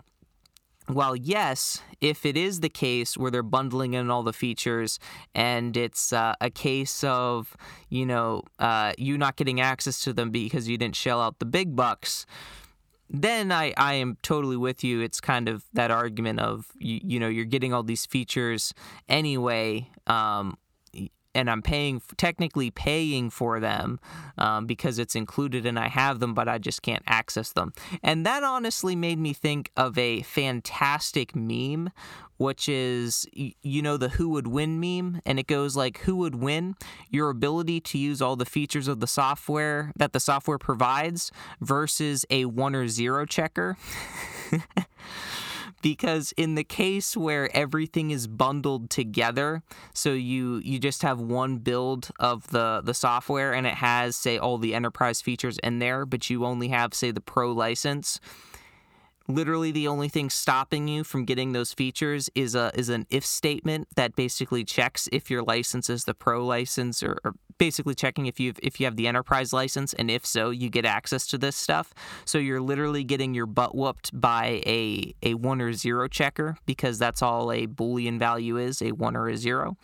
while 0.86 1.18
yes, 1.18 1.82
if 2.00 2.26
it 2.26 2.38
is 2.38 2.62
the 2.62 2.70
case 2.70 3.18
where 3.18 3.30
they're 3.30 3.44
bundling 3.44 3.96
in 3.96 4.10
all 4.10 4.24
the 4.24 4.32
features 4.32 4.98
and 5.36 5.76
it's 5.76 6.14
uh, 6.14 6.36
a 6.40 6.50
case 6.50 7.04
of, 7.04 7.58
you 7.90 8.06
know, 8.06 8.44
uh, 8.60 8.94
you 8.98 9.18
not 9.18 9.36
getting 9.36 9.60
access 9.60 10.00
to 10.06 10.14
them 10.14 10.32
because 10.32 10.70
you 10.70 10.78
didn't 10.78 10.96
shell 10.96 11.20
out 11.20 11.40
the 11.40 11.46
big 11.46 11.76
bucks, 11.76 12.26
then 13.10 13.52
I, 13.52 13.74
I 13.78 13.94
am 13.96 14.18
totally 14.22 14.58
with 14.58 14.84
you. 14.84 15.02
It's 15.02 15.22
kind 15.22 15.48
of 15.48 15.66
that 15.74 15.92
argument 15.92 16.40
of 16.40 16.68
you, 16.78 17.00
you 17.04 17.20
know 17.20 17.28
you're 17.28 17.46
getting 17.46 17.74
all 17.74 17.84
these 17.84 18.06
features 18.06 18.74
anyway, 19.08 19.90
um, 20.08 20.58
and 21.38 21.52
I'm 21.52 21.62
paying 21.62 22.02
technically 22.18 22.72
paying 22.72 23.30
for 23.30 23.60
them 23.60 24.00
um, 24.38 24.66
because 24.66 24.98
it's 24.98 25.16
included 25.16 25.66
and 25.68 25.78
I 25.78 25.88
have 25.88 26.20
them, 26.20 26.34
but 26.34 26.48
I 26.48 26.58
just 26.58 26.82
can't 26.82 27.04
access 27.06 27.52
them. 27.52 27.74
And 28.02 28.26
that 28.26 28.44
honestly 28.44 28.96
made 28.96 29.20
me 29.20 29.34
think 29.34 29.72
of 29.78 29.98
a 29.98 30.24
fantastic 30.24 31.36
meme 31.36 31.92
which 32.38 32.70
is 32.70 33.26
you 33.34 33.82
know 33.82 33.98
the 33.98 34.10
who 34.10 34.30
would 34.30 34.48
win 34.48 34.80
meme 34.80 35.22
and 35.26 35.40
it 35.40 35.48
goes 35.48 35.76
like 35.76 36.00
who 36.00 36.16
would 36.18 36.36
win? 36.36 36.76
Your 37.10 37.30
ability 37.30 37.82
to 37.82 37.98
use 37.98 38.22
all 38.22 38.36
the 38.36 38.46
features 38.46 38.88
of 38.88 39.00
the 39.00 39.08
software 39.08 39.92
that 39.96 40.14
the 40.14 40.20
software 40.20 40.58
provides 40.58 41.32
versus 41.60 42.26
a 42.30 42.46
one 42.46 42.76
or 42.76 42.88
zero 42.88 43.26
checker. 43.26 43.78
Because 45.84 46.34
in 46.36 46.56
the 46.56 46.64
case 46.64 47.16
where 47.16 47.56
everything 47.56 48.10
is 48.10 48.28
bundled 48.28 48.90
together 48.90 49.62
so 49.94 50.12
you 50.12 50.58
you 50.58 50.80
just 50.80 51.04
have 51.04 51.20
one 51.20 51.58
build 51.60 52.10
of 52.20 52.48
the 52.48 52.82
the 52.84 52.96
software 52.96 53.54
and 53.54 53.68
it 53.68 53.76
has 53.76 54.16
say 54.16 54.40
all 54.40 54.58
the 54.58 54.74
enterprise 54.74 55.22
features 55.22 55.60
in 55.60 55.78
there 55.78 56.06
but 56.06 56.32
you 56.32 56.46
only 56.46 56.70
have 56.70 56.96
say 56.96 57.12
the 57.12 57.22
pro 57.22 57.52
license 57.52 58.20
literally 59.28 59.72
the 59.72 59.88
only 59.88 60.08
thing 60.08 60.30
stopping 60.30 60.88
you 60.88 61.04
from 61.04 61.26
getting 61.26 61.52
those 61.52 61.74
features 61.74 62.30
is 62.36 62.56
a 62.56 62.72
is 62.74 62.90
an 62.90 63.06
if 63.10 63.26
statement 63.26 63.88
that 63.96 64.16
basically 64.16 64.64
checks 64.64 65.10
if 65.12 65.30
your 65.30 65.44
license 65.44 65.90
is 65.90 66.06
the 66.06 66.14
pro 66.14 66.46
license 66.46 67.04
or, 67.04 67.18
or 67.24 67.34
basically 67.58 67.94
checking 67.94 68.26
if 68.26 68.40
you 68.40 68.54
if 68.64 68.80
you 68.80 68.86
have 68.86 68.96
the 68.96 69.08
enterprise 69.08 69.52
license 69.52 69.94
and 69.94 70.10
if 70.10 70.26
so 70.26 70.50
you 70.50 70.70
get 70.70 70.86
access 70.86 71.28
to 71.28 71.38
this 71.38 71.56
stuff. 71.56 71.94
So 72.26 72.38
you're 72.38 72.62
literally 72.62 73.04
getting 73.04 73.34
your 73.34 73.46
butt 73.46 73.76
whooped 73.76 74.20
by 74.20 74.62
a 74.66 75.14
a 75.24 75.34
one 75.34 75.62
or 75.62 75.74
zero 75.74 76.08
checker 76.08 76.58
because 76.66 76.98
that's 76.98 77.22
all 77.22 77.52
a 77.52 77.68
boolean 77.68 78.20
value 78.20 78.58
is 78.58 78.82
a 78.82 78.92
one 78.92 79.16
or 79.16 79.28
a 79.28 79.38
zero. 79.38 79.78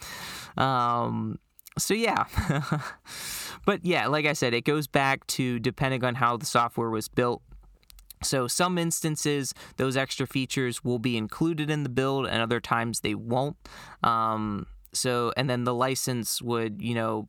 Um, 0.58 1.40
so 1.78 1.94
yeah. 1.94 2.26
But 3.66 3.86
yeah 3.86 4.08
like 4.08 4.26
i 4.26 4.34
said 4.34 4.54
it 4.54 4.66
goes 4.66 4.88
back 4.88 5.26
to 5.28 5.58
depending 5.58 6.04
on 6.04 6.16
how 6.16 6.36
the 6.36 6.46
software 6.46 6.90
was 6.90 7.08
built 7.08 7.42
so, 8.24 8.48
some 8.48 8.78
instances, 8.78 9.54
those 9.78 9.96
extra 9.98 10.26
features 10.26 10.84
will 10.84 11.00
be 11.00 11.18
included 11.18 11.70
in 11.70 11.84
the 11.84 11.90
build, 11.90 12.28
and 12.28 12.42
other 12.42 12.60
times 12.60 13.02
they 13.02 13.16
won't. 13.16 13.58
Um, 14.02 14.68
so, 14.94 15.34
and 15.38 15.50
then 15.50 15.64
the 15.64 15.74
license 15.74 16.42
would, 16.42 16.82
you 16.82 16.96
know, 16.96 17.28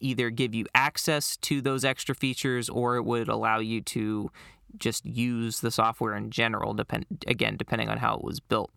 either 0.00 0.30
give 0.30 0.54
you 0.54 0.66
access 0.74 1.36
to 1.38 1.60
those 1.60 1.84
extra 1.84 2.14
features 2.14 2.68
or 2.68 2.96
it 2.96 3.04
would 3.04 3.28
allow 3.28 3.58
you 3.58 3.80
to 3.80 4.30
just 4.76 5.06
use 5.06 5.60
the 5.60 5.70
software 5.70 6.14
in 6.16 6.30
general, 6.30 6.74
depend 6.74 7.06
again, 7.26 7.56
depending 7.56 7.88
on 7.88 7.98
how 7.98 8.16
it 8.16 8.24
was 8.24 8.40
built. 8.40 8.70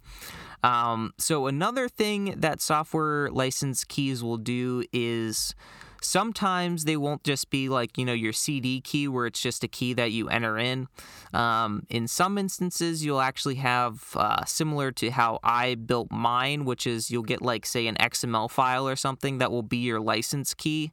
Um, 0.63 1.13
so, 1.17 1.47
another 1.47 1.87
thing 1.87 2.35
that 2.37 2.61
software 2.61 3.29
license 3.29 3.83
keys 3.83 4.23
will 4.23 4.37
do 4.37 4.83
is 4.91 5.53
Sometimes 6.01 6.85
they 6.85 6.97
won't 6.97 7.23
just 7.23 7.49
be 7.49 7.69
like, 7.69 7.97
you 7.97 8.05
know, 8.05 8.13
your 8.13 8.33
CD 8.33 8.81
key 8.81 9.07
where 9.07 9.25
it's 9.25 9.41
just 9.41 9.63
a 9.63 9.67
key 9.67 9.93
that 9.93 10.11
you 10.11 10.29
enter 10.29 10.57
in. 10.57 10.87
Um, 11.33 11.85
in 11.89 12.07
some 12.07 12.37
instances, 12.37 13.03
you'll 13.03 13.21
actually 13.21 13.55
have 13.55 14.11
uh, 14.15 14.45
similar 14.45 14.91
to 14.93 15.11
how 15.11 15.39
I 15.43 15.75
built 15.75 16.11
mine, 16.11 16.65
which 16.65 16.87
is 16.87 17.11
you'll 17.11 17.23
get 17.23 17.41
like, 17.41 17.65
say, 17.65 17.87
an 17.87 17.95
XML 17.95 18.49
file 18.49 18.87
or 18.87 18.95
something 18.95 19.39
that 19.39 19.51
will 19.51 19.63
be 19.63 19.77
your 19.77 19.99
license 19.99 20.53
key 20.53 20.91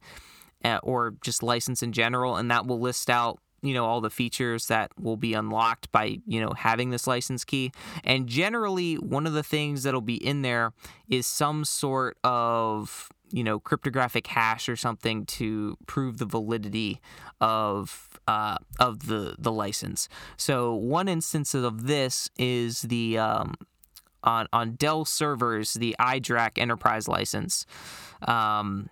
uh, 0.64 0.80
or 0.82 1.14
just 1.22 1.42
license 1.42 1.82
in 1.82 1.92
general, 1.92 2.36
and 2.36 2.50
that 2.50 2.66
will 2.66 2.80
list 2.80 3.10
out 3.10 3.38
you 3.64 3.72
know 3.72 3.86
all 3.86 4.02
the 4.02 4.10
features 4.10 4.66
that 4.66 4.92
will 5.00 5.16
be 5.16 5.32
unlocked 5.32 5.90
by 5.90 6.18
you 6.26 6.40
know 6.40 6.52
having 6.52 6.90
this 6.90 7.06
license 7.06 7.44
key 7.44 7.72
and 8.04 8.26
generally 8.26 8.96
one 8.96 9.26
of 9.26 9.32
the 9.32 9.42
things 9.42 9.82
that'll 9.82 10.02
be 10.02 10.22
in 10.24 10.42
there 10.42 10.74
is 11.08 11.26
some 11.26 11.64
sort 11.64 12.18
of 12.22 13.08
you 13.30 13.44
know, 13.44 13.58
cryptographic 13.58 14.26
hash 14.26 14.68
or 14.68 14.76
something 14.76 15.26
to 15.26 15.76
prove 15.86 16.18
the 16.18 16.26
validity 16.26 17.00
of 17.40 18.20
uh, 18.28 18.56
of 18.78 19.06
the 19.06 19.36
the 19.38 19.52
license. 19.52 20.08
So 20.36 20.74
one 20.74 21.08
instance 21.08 21.54
of 21.54 21.86
this 21.86 22.30
is 22.38 22.82
the 22.82 23.18
um, 23.18 23.54
on 24.22 24.46
on 24.52 24.74
Dell 24.76 25.04
servers 25.04 25.74
the 25.74 25.96
iDRAC 25.98 26.58
enterprise 26.58 27.08
license. 27.08 27.66
Um, 28.22 28.88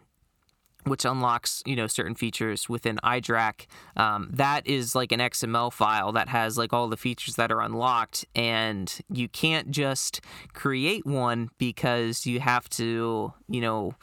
which 0.85 1.05
unlocks 1.05 1.62
you 1.66 1.76
know 1.76 1.87
certain 1.87 2.14
features 2.14 2.68
within 2.68 2.99
iDRAC. 3.05 3.66
Um, 3.97 4.30
that 4.33 4.66
is 4.66 4.95
like 4.95 5.12
an 5.12 5.20
XML 5.20 5.72
file 5.72 6.12
that 6.12 6.28
has 6.28 6.59
like 6.59 6.72
all 6.72 6.89
the 6.89 6.97
features 6.97 7.37
that 7.37 7.53
are 7.53 7.61
unlocked, 7.61 8.24
and 8.35 8.93
you 9.11 9.28
can't 9.28 9.70
just 9.70 10.20
create 10.53 11.07
one 11.07 11.51
because 11.59 12.26
you 12.26 12.41
have 12.41 12.68
to 12.70 13.33
you 13.49 13.61
know. 13.61 13.95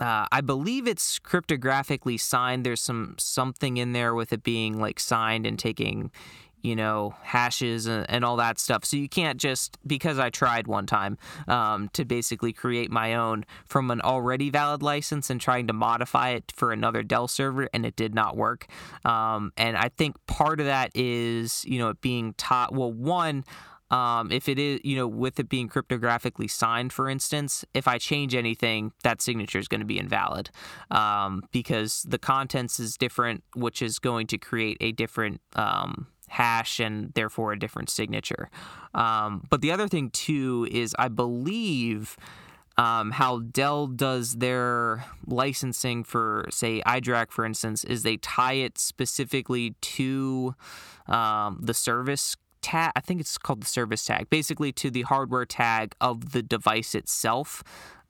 Uh, 0.00 0.26
I 0.32 0.40
believe 0.40 0.88
it's 0.88 1.20
cryptographically 1.20 2.18
signed. 2.18 2.66
There's 2.66 2.80
some 2.80 3.14
something 3.16 3.76
in 3.76 3.92
there 3.92 4.12
with 4.12 4.32
it 4.32 4.42
being 4.42 4.80
like 4.80 4.98
signed 4.98 5.46
and 5.46 5.56
taking, 5.56 6.10
you 6.64 6.74
know, 6.74 7.14
hashes 7.22 7.86
and, 7.86 8.08
and, 8.08 8.24
all 8.24 8.36
that 8.36 8.58
stuff. 8.58 8.86
So 8.86 8.96
you 8.96 9.08
can't 9.08 9.38
just, 9.38 9.76
because 9.86 10.18
I 10.18 10.30
tried 10.30 10.66
one 10.66 10.86
time 10.86 11.18
um, 11.46 11.90
to 11.92 12.06
basically 12.06 12.54
create 12.54 12.90
my 12.90 13.14
own 13.14 13.44
from 13.66 13.90
an 13.90 14.00
already 14.00 14.48
valid 14.48 14.82
license 14.82 15.28
and 15.28 15.38
trying 15.38 15.66
to 15.66 15.74
modify 15.74 16.30
it 16.30 16.52
for 16.56 16.72
another 16.72 17.02
Dell 17.02 17.28
server, 17.28 17.68
and 17.74 17.84
it 17.84 17.96
did 17.96 18.14
not 18.14 18.34
work. 18.34 18.66
Um, 19.04 19.52
and 19.58 19.76
I 19.76 19.90
think 19.90 20.16
part 20.26 20.58
of 20.58 20.64
that 20.64 20.90
is, 20.94 21.66
you 21.66 21.78
know, 21.78 21.90
it 21.90 22.00
being 22.00 22.32
taught, 22.38 22.74
well, 22.74 22.90
one, 22.90 23.44
um, 23.90 24.32
if 24.32 24.48
it 24.48 24.58
is, 24.58 24.80
you 24.82 24.96
know, 24.96 25.06
with 25.06 25.38
it 25.38 25.50
being 25.50 25.68
cryptographically 25.68 26.50
signed, 26.50 26.94
for 26.94 27.10
instance, 27.10 27.62
if 27.74 27.86
I 27.86 27.98
change 27.98 28.34
anything, 28.34 28.92
that 29.02 29.20
signature 29.20 29.58
is 29.58 29.68
going 29.68 29.82
to 29.82 29.86
be 29.86 29.98
invalid 29.98 30.50
um, 30.90 31.42
because 31.52 32.04
the 32.08 32.18
contents 32.18 32.80
is 32.80 32.96
different, 32.96 33.44
which 33.54 33.82
is 33.82 33.98
going 33.98 34.26
to 34.28 34.38
create 34.38 34.78
a 34.80 34.92
different 34.92 35.42
um, 35.54 36.06
hash 36.34 36.80
and 36.80 37.12
therefore 37.14 37.52
a 37.52 37.58
different 37.58 37.88
signature. 37.90 38.50
Um, 38.94 39.46
but 39.50 39.60
the 39.60 39.72
other 39.72 39.88
thing, 39.88 40.10
too, 40.10 40.68
is 40.70 40.94
I 40.98 41.08
believe. 41.08 42.16
Um, 42.76 43.12
how 43.12 43.38
Dell 43.38 43.86
does 43.86 44.26
their 44.44 45.04
licensing 45.26 46.02
for, 46.02 46.48
say, 46.50 46.82
iDRAC, 46.84 47.30
for 47.30 47.44
instance, 47.44 47.84
is 47.84 48.02
they 48.02 48.16
tie 48.16 48.54
it 48.66 48.78
specifically 48.78 49.76
to 49.94 50.56
um, 51.06 51.60
the 51.62 51.72
service 51.72 52.34
tag. 52.64 52.90
I 52.96 53.00
think 53.00 53.20
it's 53.20 53.38
called 53.38 53.62
the 53.62 53.66
service 53.66 54.04
tag, 54.04 54.28
basically 54.28 54.72
to 54.72 54.90
the 54.90 55.02
hardware 55.02 55.44
tag 55.44 55.94
of 56.00 56.32
the 56.32 56.42
device 56.42 56.96
itself. 56.96 57.62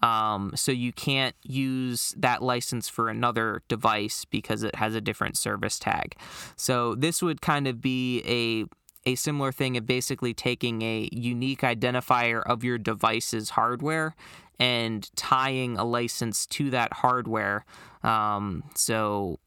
Um, 0.05 0.53
so 0.55 0.71
you 0.71 0.93
can't 0.93 1.35
use 1.43 2.15
that 2.19 2.43
license 2.43 2.91
for 2.91 3.09
another 3.09 3.63
device 3.69 4.27
because 4.27 4.63
it 4.63 4.75
has 4.75 4.95
a 4.95 5.01
different 5.01 5.39
service 5.39 5.79
tag. 5.79 6.15
So 6.57 6.95
this 6.95 7.23
would 7.23 7.41
kind 7.41 7.67
of 7.67 7.81
be 7.81 8.23
a 8.27 8.67
a 9.07 9.15
similar 9.15 9.53
thing 9.53 9.77
of 9.77 9.87
basically 9.87 10.33
taking 10.33 10.83
a 10.83 11.09
unique 11.13 11.61
identifier 11.61 12.43
of 12.45 12.65
your 12.65 12.79
device's 12.79 13.51
hardware 13.51 14.15
and 14.59 15.11
tying 15.15 15.77
a 15.77 15.85
license 15.85 16.47
to 16.47 16.71
that 16.71 16.91
hardware. 16.93 17.67
Um, 18.03 18.63
so 18.75 19.41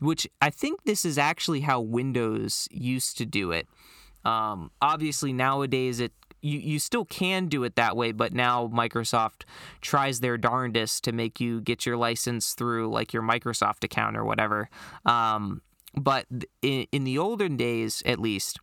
which 0.00 0.26
I 0.42 0.50
think 0.50 0.84
this 0.84 1.04
is 1.04 1.16
actually 1.16 1.60
how 1.60 1.80
Windows 1.80 2.68
used 2.70 3.16
to 3.18 3.26
do 3.26 3.52
it. 3.52 3.66
Um, 4.24 4.70
obviously, 4.80 5.32
nowadays 5.32 5.98
it 5.98 6.12
you, 6.42 6.58
you 6.58 6.78
still 6.78 7.04
can 7.04 7.46
do 7.46 7.64
it 7.64 7.76
that 7.76 7.96
way, 7.96 8.12
but 8.12 8.34
now 8.34 8.68
Microsoft 8.68 9.44
tries 9.80 10.20
their 10.20 10.36
darndest 10.36 11.04
to 11.04 11.12
make 11.12 11.40
you 11.40 11.60
get 11.60 11.86
your 11.86 11.96
license 11.96 12.52
through 12.52 12.90
like 12.90 13.12
your 13.12 13.22
Microsoft 13.22 13.84
account 13.84 14.16
or 14.16 14.24
whatever. 14.24 14.68
Um, 15.06 15.62
but 15.94 16.26
in, 16.60 16.86
in 16.92 17.04
the 17.04 17.18
olden 17.18 17.56
days, 17.56 18.02
at 18.04 18.18
least, 18.18 18.58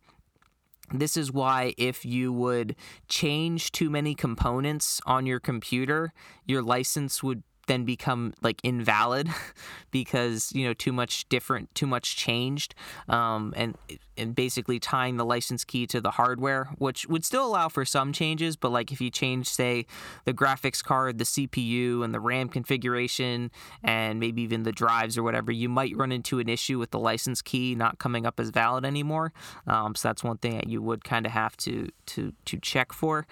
this 0.92 1.16
is 1.16 1.32
why 1.32 1.74
if 1.78 2.04
you 2.04 2.32
would 2.32 2.74
change 3.08 3.72
too 3.72 3.88
many 3.90 4.14
components 4.14 5.00
on 5.06 5.24
your 5.24 5.40
computer, 5.40 6.12
your 6.46 6.62
license 6.62 7.22
would 7.22 7.42
then 7.66 7.84
become 7.84 8.34
like 8.42 8.60
invalid 8.64 9.28
because 9.90 10.52
you 10.52 10.66
know 10.66 10.74
too 10.74 10.92
much 10.92 11.28
different 11.28 11.74
too 11.74 11.86
much 11.86 12.16
changed 12.16 12.74
um, 13.08 13.52
and 13.56 13.76
and 14.16 14.34
basically 14.34 14.78
tying 14.78 15.16
the 15.16 15.24
license 15.24 15.64
key 15.64 15.86
to 15.86 16.00
the 16.00 16.12
hardware 16.12 16.70
which 16.78 17.06
would 17.08 17.24
still 17.24 17.46
allow 17.46 17.68
for 17.68 17.84
some 17.84 18.12
changes 18.12 18.56
but 18.56 18.70
like 18.70 18.92
if 18.92 19.00
you 19.00 19.10
change 19.10 19.48
say 19.48 19.86
the 20.24 20.32
graphics 20.32 20.82
card 20.82 21.18
the 21.18 21.24
cpu 21.24 22.04
and 22.04 22.12
the 22.12 22.20
ram 22.20 22.48
configuration 22.48 23.50
and 23.82 24.20
maybe 24.20 24.42
even 24.42 24.62
the 24.62 24.72
drives 24.72 25.16
or 25.16 25.22
whatever 25.22 25.52
you 25.52 25.68
might 25.68 25.96
run 25.96 26.12
into 26.12 26.38
an 26.38 26.48
issue 26.48 26.78
with 26.78 26.90
the 26.90 26.98
license 26.98 27.40
key 27.42 27.74
not 27.74 27.98
coming 27.98 28.26
up 28.26 28.40
as 28.40 28.50
valid 28.50 28.84
anymore. 28.84 29.32
Um, 29.66 29.94
so 29.94 30.08
that's 30.08 30.24
one 30.24 30.38
thing 30.38 30.54
that 30.54 30.68
you 30.68 30.82
would 30.82 31.04
kind 31.04 31.26
of 31.26 31.32
have 31.32 31.56
to 31.58 31.88
to 32.06 32.32
to 32.44 32.58
check 32.58 32.92
for. 32.92 33.26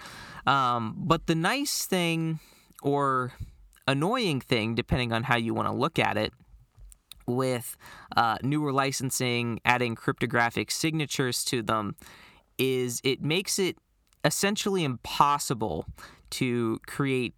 Um, 0.45 0.95
but 0.97 1.27
the 1.27 1.35
nice 1.35 1.85
thing 1.85 2.39
or 2.81 3.33
annoying 3.89 4.39
thing, 4.39 4.75
depending 4.75 5.11
on 5.11 5.23
how 5.23 5.35
you 5.35 5.53
want 5.53 5.67
to 5.67 5.73
look 5.73 5.99
at 5.99 6.15
it, 6.15 6.31
with 7.25 7.75
uh, 8.15 8.37
newer 8.41 8.71
licensing, 8.71 9.59
adding 9.65 9.95
cryptographic 9.95 10.71
signatures 10.71 11.43
to 11.45 11.61
them, 11.61 11.95
is 12.57 13.01
it 13.03 13.21
makes 13.21 13.59
it 13.59 13.77
essentially 14.23 14.83
impossible 14.83 15.85
to 16.29 16.79
create 16.85 17.33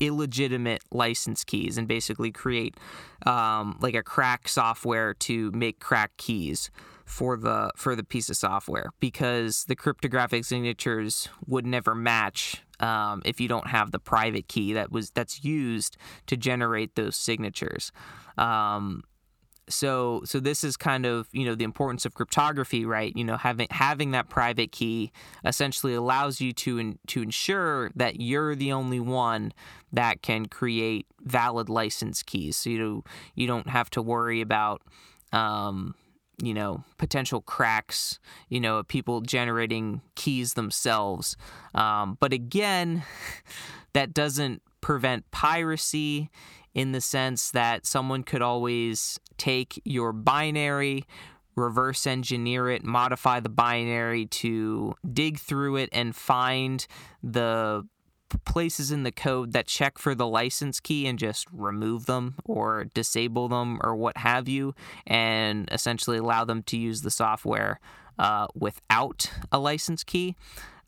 illegitimate 0.00 0.82
license 0.90 1.44
keys 1.44 1.78
and 1.78 1.88
basically 1.88 2.30
create 2.30 2.76
um, 3.24 3.78
like 3.80 3.94
a 3.94 4.02
crack 4.02 4.48
software 4.48 5.14
to 5.14 5.50
make 5.52 5.80
crack 5.80 6.12
keys 6.16 6.70
for 7.06 7.36
the 7.36 7.70
for 7.76 7.94
the 7.94 8.02
piece 8.02 8.28
of 8.28 8.36
software 8.36 8.90
because 9.00 9.64
the 9.64 9.76
cryptographic 9.76 10.44
signatures 10.44 11.28
would 11.46 11.64
never 11.64 11.94
match 11.94 12.62
um, 12.80 13.22
if 13.24 13.40
you 13.40 13.48
don't 13.48 13.68
have 13.68 13.90
the 13.90 13.98
private 13.98 14.48
key 14.48 14.72
that 14.74 14.90
was 14.90 15.10
that's 15.10 15.44
used 15.44 15.96
to 16.26 16.36
generate 16.36 16.94
those 16.94 17.16
signatures. 17.16 17.92
Um, 18.38 19.02
so 19.68 20.22
so 20.24 20.38
this 20.38 20.62
is 20.62 20.76
kind 20.76 21.06
of 21.06 21.28
you 21.32 21.44
know 21.44 21.54
the 21.54 21.64
importance 21.64 22.04
of 22.04 22.14
cryptography 22.14 22.84
right 22.84 23.16
you 23.16 23.24
know 23.24 23.36
having 23.36 23.66
having 23.70 24.12
that 24.12 24.28
private 24.28 24.70
key 24.70 25.10
essentially 25.44 25.94
allows 25.94 26.40
you 26.40 26.52
to 26.52 26.78
in, 26.78 26.98
to 27.06 27.22
ensure 27.22 27.90
that 27.96 28.20
you're 28.20 28.54
the 28.54 28.72
only 28.72 29.00
one 29.00 29.52
that 29.92 30.22
can 30.22 30.46
create 30.46 31.06
valid 31.20 31.68
license 31.68 32.22
keys 32.22 32.56
so 32.56 32.70
you 32.70 33.04
you 33.34 33.46
don't 33.46 33.68
have 33.68 33.90
to 33.90 34.00
worry 34.00 34.40
about 34.40 34.82
um, 35.32 35.94
you 36.42 36.52
know, 36.52 36.84
potential 36.98 37.40
cracks, 37.40 38.18
you 38.48 38.60
know, 38.60 38.82
people 38.82 39.20
generating 39.20 40.02
keys 40.14 40.54
themselves. 40.54 41.36
Um, 41.74 42.16
but 42.20 42.32
again, 42.32 43.02
that 43.94 44.12
doesn't 44.12 44.62
prevent 44.80 45.30
piracy 45.30 46.30
in 46.74 46.92
the 46.92 47.00
sense 47.00 47.50
that 47.52 47.86
someone 47.86 48.22
could 48.22 48.42
always 48.42 49.18
take 49.38 49.80
your 49.84 50.12
binary, 50.12 51.04
reverse 51.56 52.06
engineer 52.06 52.68
it, 52.68 52.84
modify 52.84 53.40
the 53.40 53.48
binary 53.48 54.26
to 54.26 54.94
dig 55.10 55.38
through 55.38 55.76
it 55.76 55.88
and 55.90 56.14
find 56.14 56.86
the 57.22 57.86
places 58.44 58.90
in 58.90 59.02
the 59.02 59.12
code 59.12 59.52
that 59.52 59.66
check 59.66 59.98
for 59.98 60.14
the 60.14 60.26
license 60.26 60.80
key 60.80 61.06
and 61.06 61.18
just 61.18 61.46
remove 61.52 62.06
them 62.06 62.34
or 62.44 62.86
disable 62.94 63.48
them 63.48 63.78
or 63.82 63.94
what 63.94 64.16
have 64.18 64.48
you, 64.48 64.74
and 65.06 65.68
essentially 65.72 66.18
allow 66.18 66.44
them 66.44 66.62
to 66.64 66.76
use 66.76 67.02
the 67.02 67.10
software 67.10 67.80
uh, 68.18 68.46
without 68.54 69.30
a 69.52 69.58
license 69.58 70.04
key. 70.04 70.36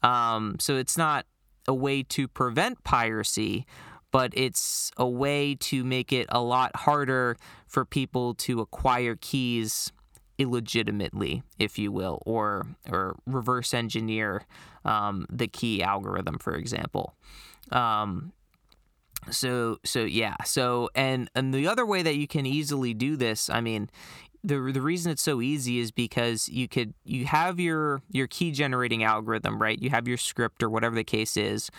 Um, 0.03 0.57
so 0.59 0.76
it's 0.76 0.97
not 0.97 1.26
a 1.66 1.74
way 1.74 2.03
to 2.03 2.28
prevent 2.28 2.82
piracy, 2.84 3.66
but 4.11 4.32
it's 4.34 4.91
a 4.97 5.07
way 5.07 5.55
to 5.55 5.84
make 5.84 6.12
it 6.12 6.26
a 6.30 6.41
lot 6.41 6.74
harder 6.74 7.36
for 7.66 7.84
people 7.84 8.34
to 8.34 8.61
acquire 8.61 9.16
keys 9.20 9.93
illegitimately, 10.39 11.43
if 11.59 11.78
you 11.78 11.93
will, 11.93 12.22
or 12.24 12.64
or 12.89 13.16
reverse 13.26 13.74
engineer 13.74 14.47
um, 14.89 15.26
the 15.30 15.47
key 15.47 15.82
algorithm, 15.82 16.39
for 16.39 16.55
example. 16.55 17.14
Um, 17.70 18.32
so 19.30 19.78
so 19.84 20.05
yeah 20.05 20.36
so 20.45 20.89
and 20.95 21.28
and 21.34 21.53
the 21.53 21.66
other 21.66 21.84
way 21.84 22.03
that 22.03 22.14
you 22.14 22.26
can 22.26 22.47
easily 22.47 22.95
do 22.95 23.16
this 23.16 23.51
i 23.51 23.61
mean 23.61 23.91
the 24.45 24.59
the 24.72 24.80
reason 24.80 25.11
it's 25.12 25.22
so 25.22 25.41
easy 25.41 25.78
is 25.78 25.91
because 25.91 26.49
you 26.49 26.68
could 26.68 26.95
you 27.05 27.26
have 27.26 27.59
your 27.59 28.03
your 28.11 28.26
key 28.26 28.53
generating 28.53 29.03
algorithm 29.03 29.61
right? 29.61 29.80
You 29.80 29.91
have 29.91 30.07
your 30.07 30.16
script 30.16 30.62
or 30.62 30.70
whatever 30.70 30.95
the 30.95 31.05
case 31.05 31.36
is 31.36 31.70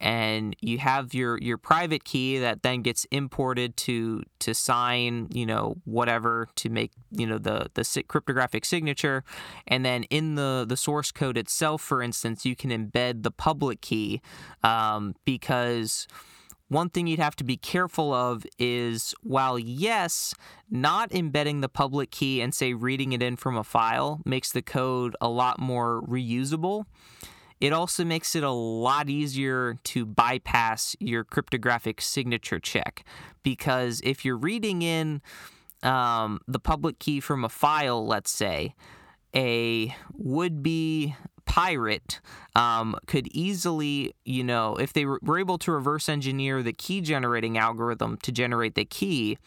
and 0.00 0.54
you 0.60 0.78
have 0.78 1.14
your 1.14 1.38
your 1.38 1.58
private 1.58 2.04
key 2.04 2.38
that 2.38 2.62
then 2.62 2.82
gets 2.82 3.04
imported 3.10 3.76
to 3.76 4.22
to 4.38 4.54
sign 4.54 5.28
you 5.32 5.46
know 5.46 5.76
whatever 5.84 6.48
to 6.56 6.68
make 6.68 6.92
you 7.10 7.26
know 7.26 7.38
the 7.38 7.70
the 7.74 8.04
cryptographic 8.08 8.64
signature. 8.64 9.24
And 9.66 9.84
then 9.84 10.04
in 10.04 10.34
the 10.34 10.64
the 10.68 10.76
source 10.76 11.10
code 11.10 11.36
itself 11.36 11.82
for 11.82 12.02
instance 12.02 12.44
you 12.44 12.54
can 12.54 12.70
embed 12.70 13.22
the 13.22 13.30
public 13.30 13.80
key 13.80 14.20
um, 14.62 15.14
because 15.24 16.06
one 16.68 16.90
thing 16.90 17.06
you'd 17.06 17.18
have 17.18 17.36
to 17.36 17.44
be 17.44 17.56
careful 17.56 18.12
of 18.12 18.46
is 18.58 19.14
while, 19.22 19.58
yes, 19.58 20.34
not 20.70 21.12
embedding 21.12 21.60
the 21.62 21.68
public 21.68 22.10
key 22.10 22.40
and, 22.40 22.54
say, 22.54 22.74
reading 22.74 23.12
it 23.12 23.22
in 23.22 23.36
from 23.36 23.56
a 23.56 23.64
file 23.64 24.20
makes 24.24 24.52
the 24.52 24.62
code 24.62 25.16
a 25.20 25.28
lot 25.28 25.58
more 25.58 26.02
reusable, 26.02 26.84
it 27.60 27.72
also 27.72 28.04
makes 28.04 28.36
it 28.36 28.44
a 28.44 28.50
lot 28.50 29.08
easier 29.08 29.76
to 29.82 30.04
bypass 30.04 30.94
your 31.00 31.24
cryptographic 31.24 32.00
signature 32.00 32.60
check. 32.60 33.04
Because 33.42 34.00
if 34.04 34.24
you're 34.24 34.36
reading 34.36 34.82
in 34.82 35.22
um, 35.82 36.40
the 36.46 36.60
public 36.60 36.98
key 36.98 37.20
from 37.20 37.44
a 37.44 37.48
file, 37.48 38.06
let's 38.06 38.30
say, 38.30 38.74
a 39.34 39.94
would 40.14 40.62
be 40.62 41.14
pirate 41.48 42.20
um, 42.54 42.94
could 43.06 43.26
easily, 43.28 44.14
you 44.24 44.44
know, 44.44 44.76
if 44.76 44.92
they 44.92 45.04
were 45.04 45.38
able 45.38 45.58
to 45.58 45.72
reverse 45.72 46.08
engineer 46.08 46.62
the 46.62 46.72
key 46.72 47.00
generating 47.00 47.58
algorithm 47.58 48.18
to 48.18 48.30
generate 48.30 48.74
the 48.74 48.84
key, 48.84 49.38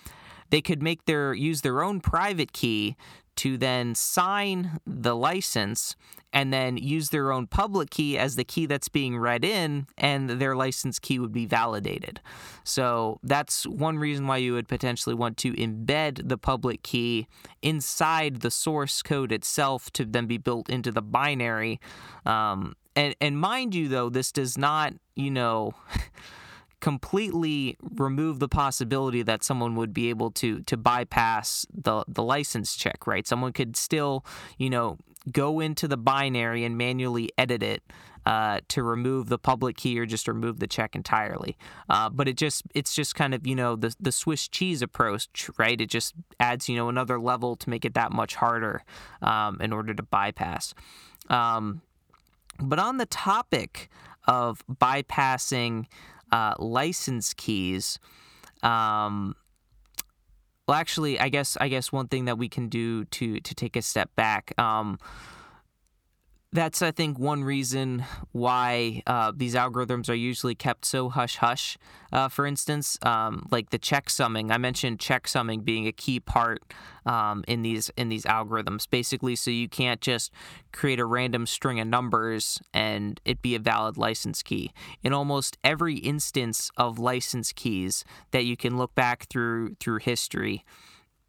they 0.49 0.61
could 0.61 0.81
make 0.81 1.05
their 1.05 1.33
use 1.33 1.61
their 1.61 1.81
own 1.81 2.01
private 2.01 2.51
key 2.51 2.97
to 3.37 3.57
then 3.57 3.95
sign 3.95 4.79
the 4.85 5.15
license 5.15 5.95
and 6.33 6.53
then 6.53 6.77
use 6.77 7.09
their 7.09 7.31
own 7.31 7.47
public 7.47 7.89
key 7.89 8.17
as 8.17 8.35
the 8.35 8.43
key 8.43 8.65
that's 8.65 8.87
being 8.87 9.17
read 9.17 9.43
in, 9.43 9.85
and 9.97 10.29
their 10.29 10.55
license 10.55 10.97
key 10.97 11.19
would 11.19 11.33
be 11.33 11.45
validated. 11.45 12.21
So 12.63 13.19
that's 13.21 13.65
one 13.67 13.97
reason 13.97 14.27
why 14.27 14.37
you 14.37 14.53
would 14.53 14.67
potentially 14.67 15.15
want 15.15 15.37
to 15.37 15.53
embed 15.53 16.29
the 16.29 16.37
public 16.37 16.83
key 16.83 17.27
inside 17.61 18.41
the 18.41 18.51
source 18.51 19.01
code 19.01 19.31
itself 19.31 19.91
to 19.93 20.05
then 20.05 20.25
be 20.25 20.37
built 20.37 20.69
into 20.69 20.91
the 20.91 21.01
binary. 21.01 21.79
Um, 22.25 22.75
and, 22.95 23.15
and 23.19 23.37
mind 23.37 23.75
you, 23.75 23.87
though, 23.87 24.09
this 24.09 24.31
does 24.31 24.57
not, 24.57 24.93
you 25.15 25.31
know. 25.31 25.73
completely 26.81 27.77
remove 27.95 28.39
the 28.39 28.49
possibility 28.49 29.21
that 29.21 29.43
someone 29.43 29.75
would 29.75 29.93
be 29.93 30.09
able 30.09 30.31
to 30.31 30.61
to 30.63 30.75
bypass 30.75 31.65
the 31.73 32.03
the 32.07 32.23
license 32.23 32.75
check, 32.75 33.07
right? 33.07 33.25
Someone 33.25 33.53
could 33.53 33.77
still, 33.77 34.25
you 34.57 34.69
know, 34.69 34.97
go 35.31 35.59
into 35.59 35.87
the 35.87 35.97
binary 35.97 36.65
and 36.65 36.77
manually 36.77 37.29
edit 37.37 37.61
it 37.61 37.83
uh, 38.25 38.59
to 38.67 38.83
remove 38.83 39.29
the 39.29 39.37
public 39.37 39.77
key 39.77 39.99
or 39.99 40.05
just 40.05 40.27
remove 40.27 40.59
the 40.59 40.67
check 40.67 40.95
entirely. 40.95 41.57
Uh, 41.89 42.09
but 42.09 42.27
it 42.27 42.35
just 42.37 42.63
it's 42.73 42.93
just 42.93 43.15
kind 43.15 43.33
of 43.33 43.45
you 43.45 43.55
know 43.55 43.75
the 43.75 43.95
the 43.99 44.11
Swiss 44.11 44.47
cheese 44.47 44.81
approach, 44.81 45.49
right? 45.57 45.79
It 45.79 45.89
just 45.89 46.13
adds 46.39 46.67
you 46.67 46.75
know 46.75 46.89
another 46.89 47.19
level 47.19 47.55
to 47.57 47.69
make 47.69 47.85
it 47.85 47.93
that 47.93 48.11
much 48.11 48.35
harder 48.35 48.83
um, 49.21 49.61
in 49.61 49.71
order 49.71 49.93
to 49.93 50.03
bypass. 50.03 50.73
Um, 51.29 51.81
but 52.59 52.79
on 52.79 52.97
the 52.97 53.05
topic 53.05 53.89
of 54.27 54.63
bypassing 54.67 55.85
uh, 56.31 56.53
license 56.59 57.33
keys. 57.33 57.99
Um, 58.63 59.35
well, 60.67 60.77
actually, 60.77 61.19
I 61.19 61.29
guess 61.29 61.57
I 61.59 61.67
guess 61.67 61.91
one 61.91 62.07
thing 62.07 62.25
that 62.25 62.37
we 62.37 62.47
can 62.47 62.69
do 62.69 63.05
to 63.05 63.39
to 63.39 63.55
take 63.55 63.75
a 63.75 63.81
step 63.81 64.15
back. 64.15 64.53
Um, 64.57 64.99
that's 66.53 66.81
I 66.81 66.91
think 66.91 67.17
one 67.17 67.45
reason 67.45 68.03
why 68.33 69.03
uh, 69.07 69.31
these 69.33 69.55
algorithms 69.55 70.09
are 70.09 70.15
usually 70.15 70.53
kept 70.53 70.83
so 70.83 71.07
hush 71.07 71.37
hush. 71.37 71.77
Uh, 72.11 72.27
for 72.27 72.45
instance, 72.45 72.97
um, 73.03 73.47
like 73.51 73.69
the 73.69 73.79
checksumming, 73.79 74.51
I 74.51 74.57
mentioned 74.57 74.99
checksumming 74.99 75.63
being 75.63 75.87
a 75.87 75.93
key 75.93 76.19
part 76.19 76.61
um, 77.05 77.45
in 77.47 77.61
these 77.61 77.89
in 77.95 78.09
these 78.09 78.25
algorithms. 78.25 78.89
Basically, 78.89 79.35
so 79.37 79.49
you 79.49 79.69
can't 79.69 80.01
just 80.01 80.31
create 80.73 80.99
a 80.99 81.05
random 81.05 81.45
string 81.45 81.79
of 81.79 81.87
numbers 81.87 82.59
and 82.73 83.21
it 83.23 83.41
be 83.41 83.55
a 83.55 83.59
valid 83.59 83.97
license 83.97 84.43
key. 84.43 84.71
In 85.03 85.13
almost 85.13 85.57
every 85.63 85.97
instance 85.97 86.69
of 86.75 86.99
license 86.99 87.53
keys 87.53 88.03
that 88.31 88.43
you 88.43 88.57
can 88.57 88.77
look 88.77 88.93
back 88.93 89.27
through 89.29 89.75
through 89.79 89.99
history, 89.99 90.65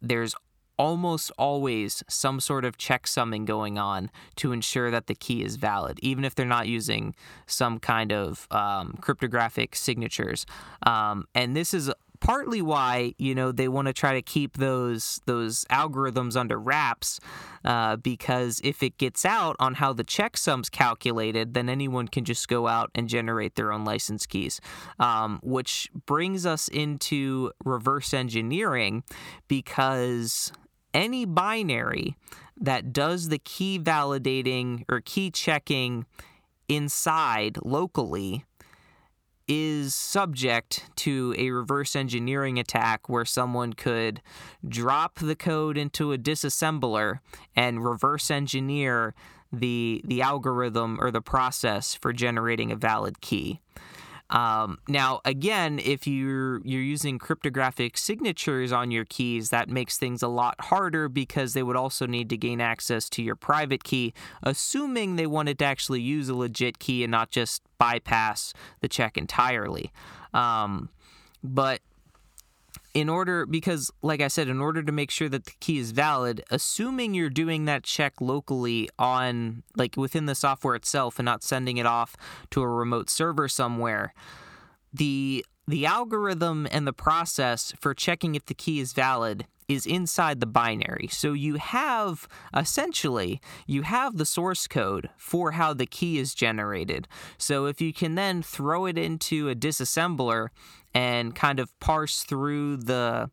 there's 0.01 0.35
almost 0.77 1.31
always 1.37 2.03
some 2.07 2.39
sort 2.39 2.65
of 2.65 2.77
checksumming 2.77 3.45
going 3.45 3.77
on 3.77 4.09
to 4.37 4.51
ensure 4.51 4.91
that 4.91 5.07
the 5.07 5.15
key 5.15 5.43
is 5.43 5.55
valid, 5.55 5.99
even 6.01 6.25
if 6.25 6.35
they're 6.35 6.45
not 6.45 6.67
using 6.67 7.15
some 7.45 7.79
kind 7.79 8.11
of 8.11 8.47
um, 8.51 8.97
cryptographic 9.01 9.75
signatures. 9.75 10.45
Um, 10.85 11.25
and 11.35 11.55
this 11.55 11.73
is 11.73 11.91
partly 12.23 12.61
why 12.61 13.13
you 13.17 13.35
know 13.35 13.51
they 13.51 13.67
want 13.67 13.85
to 13.85 13.93
try 13.93 14.13
to 14.13 14.21
keep 14.21 14.55
those 14.55 15.19
those 15.25 15.65
algorithms 15.65 16.37
under 16.37 16.57
wraps 16.57 17.19
uh, 17.65 17.97
because 17.97 18.61
if 18.63 18.81
it 18.81 18.97
gets 18.97 19.25
out 19.25 19.57
on 19.59 19.75
how 19.75 19.93
the 19.93 20.03
checksum's 20.03 20.69
calculated, 20.69 21.53
then 21.53 21.69
anyone 21.69 22.07
can 22.07 22.23
just 22.23 22.47
go 22.47 22.67
out 22.67 22.89
and 22.95 23.09
generate 23.09 23.55
their 23.55 23.71
own 23.71 23.83
license 23.85 24.25
keys, 24.25 24.61
um, 24.99 25.39
which 25.43 25.89
brings 26.05 26.45
us 26.45 26.67
into 26.69 27.51
reverse 27.63 28.13
engineering 28.13 29.03
because 29.47 30.51
any 30.93 31.25
binary 31.25 32.15
that 32.57 32.93
does 32.93 33.29
the 33.29 33.39
key 33.39 33.79
validating 33.79 34.83
or 34.89 35.01
key 35.01 35.31
checking 35.31 36.05
inside 36.69 37.57
locally 37.63 38.45
is 39.47 39.93
subject 39.93 40.89
to 40.95 41.35
a 41.37 41.51
reverse 41.51 41.95
engineering 41.95 42.57
attack 42.57 43.09
where 43.09 43.25
someone 43.25 43.73
could 43.73 44.21
drop 44.67 45.19
the 45.19 45.35
code 45.35 45.77
into 45.77 46.13
a 46.13 46.17
disassembler 46.17 47.19
and 47.55 47.83
reverse 47.83 48.31
engineer 48.31 49.13
the 49.51 50.01
the 50.05 50.21
algorithm 50.21 50.97
or 50.99 51.11
the 51.11 51.21
process 51.21 51.93
for 51.93 52.11
generating 52.11 52.71
a 52.71 52.75
valid 52.75 53.21
key. 53.21 53.61
Um, 54.29 54.79
now, 54.87 55.21
again, 55.25 55.79
if 55.79 56.07
you're 56.07 56.61
you're 56.65 56.81
using 56.81 57.19
cryptographic 57.19 57.97
signatures 57.97 58.71
on 58.71 58.89
your 58.89 59.05
keys, 59.05 59.49
that 59.49 59.69
makes 59.69 59.97
things 59.97 60.23
a 60.23 60.27
lot 60.27 60.55
harder 60.59 61.07
because 61.07 61.53
they 61.53 61.63
would 61.63 61.75
also 61.75 62.07
need 62.07 62.29
to 62.29 62.37
gain 62.37 62.59
access 62.61 63.09
to 63.11 63.21
your 63.21 63.35
private 63.35 63.83
key, 63.83 64.13
assuming 64.41 65.15
they 65.15 65.27
wanted 65.27 65.59
to 65.59 65.65
actually 65.65 66.01
use 66.01 66.29
a 66.29 66.35
legit 66.35 66.79
key 66.79 67.03
and 67.03 67.11
not 67.11 67.29
just 67.29 67.61
bypass 67.77 68.53
the 68.81 68.87
check 68.87 69.17
entirely. 69.17 69.91
Um, 70.33 70.89
but 71.43 71.81
in 72.93 73.09
order 73.09 73.45
because 73.45 73.91
like 74.01 74.21
i 74.21 74.27
said 74.27 74.47
in 74.47 74.59
order 74.59 74.83
to 74.83 74.91
make 74.91 75.09
sure 75.09 75.29
that 75.29 75.45
the 75.45 75.53
key 75.59 75.77
is 75.77 75.91
valid 75.91 76.43
assuming 76.51 77.13
you're 77.13 77.29
doing 77.29 77.65
that 77.65 77.83
check 77.83 78.21
locally 78.21 78.89
on 78.99 79.63
like 79.75 79.97
within 79.97 80.25
the 80.25 80.35
software 80.35 80.75
itself 80.75 81.19
and 81.19 81.25
not 81.25 81.43
sending 81.43 81.77
it 81.77 81.85
off 81.85 82.15
to 82.51 82.61
a 82.61 82.67
remote 82.67 83.09
server 83.09 83.47
somewhere 83.47 84.13
the 84.93 85.45
the 85.67 85.85
algorithm 85.85 86.67
and 86.71 86.85
the 86.85 86.93
process 86.93 87.73
for 87.79 87.93
checking 87.93 88.35
if 88.35 88.45
the 88.45 88.53
key 88.53 88.79
is 88.79 88.93
valid 88.93 89.45
is 89.67 89.85
inside 89.85 90.39
the 90.39 90.45
binary. 90.45 91.07
So 91.07 91.33
you 91.33 91.55
have 91.55 92.27
essentially 92.55 93.41
you 93.65 93.83
have 93.83 94.17
the 94.17 94.25
source 94.25 94.67
code 94.67 95.09
for 95.17 95.51
how 95.51 95.73
the 95.73 95.85
key 95.85 96.17
is 96.17 96.33
generated. 96.33 97.07
So 97.37 97.65
if 97.65 97.81
you 97.81 97.93
can 97.93 98.15
then 98.15 98.41
throw 98.41 98.85
it 98.85 98.97
into 98.97 99.49
a 99.49 99.55
disassembler 99.55 100.49
and 100.93 101.35
kind 101.35 101.59
of 101.59 101.77
parse 101.79 102.23
through 102.23 102.77
the 102.77 103.29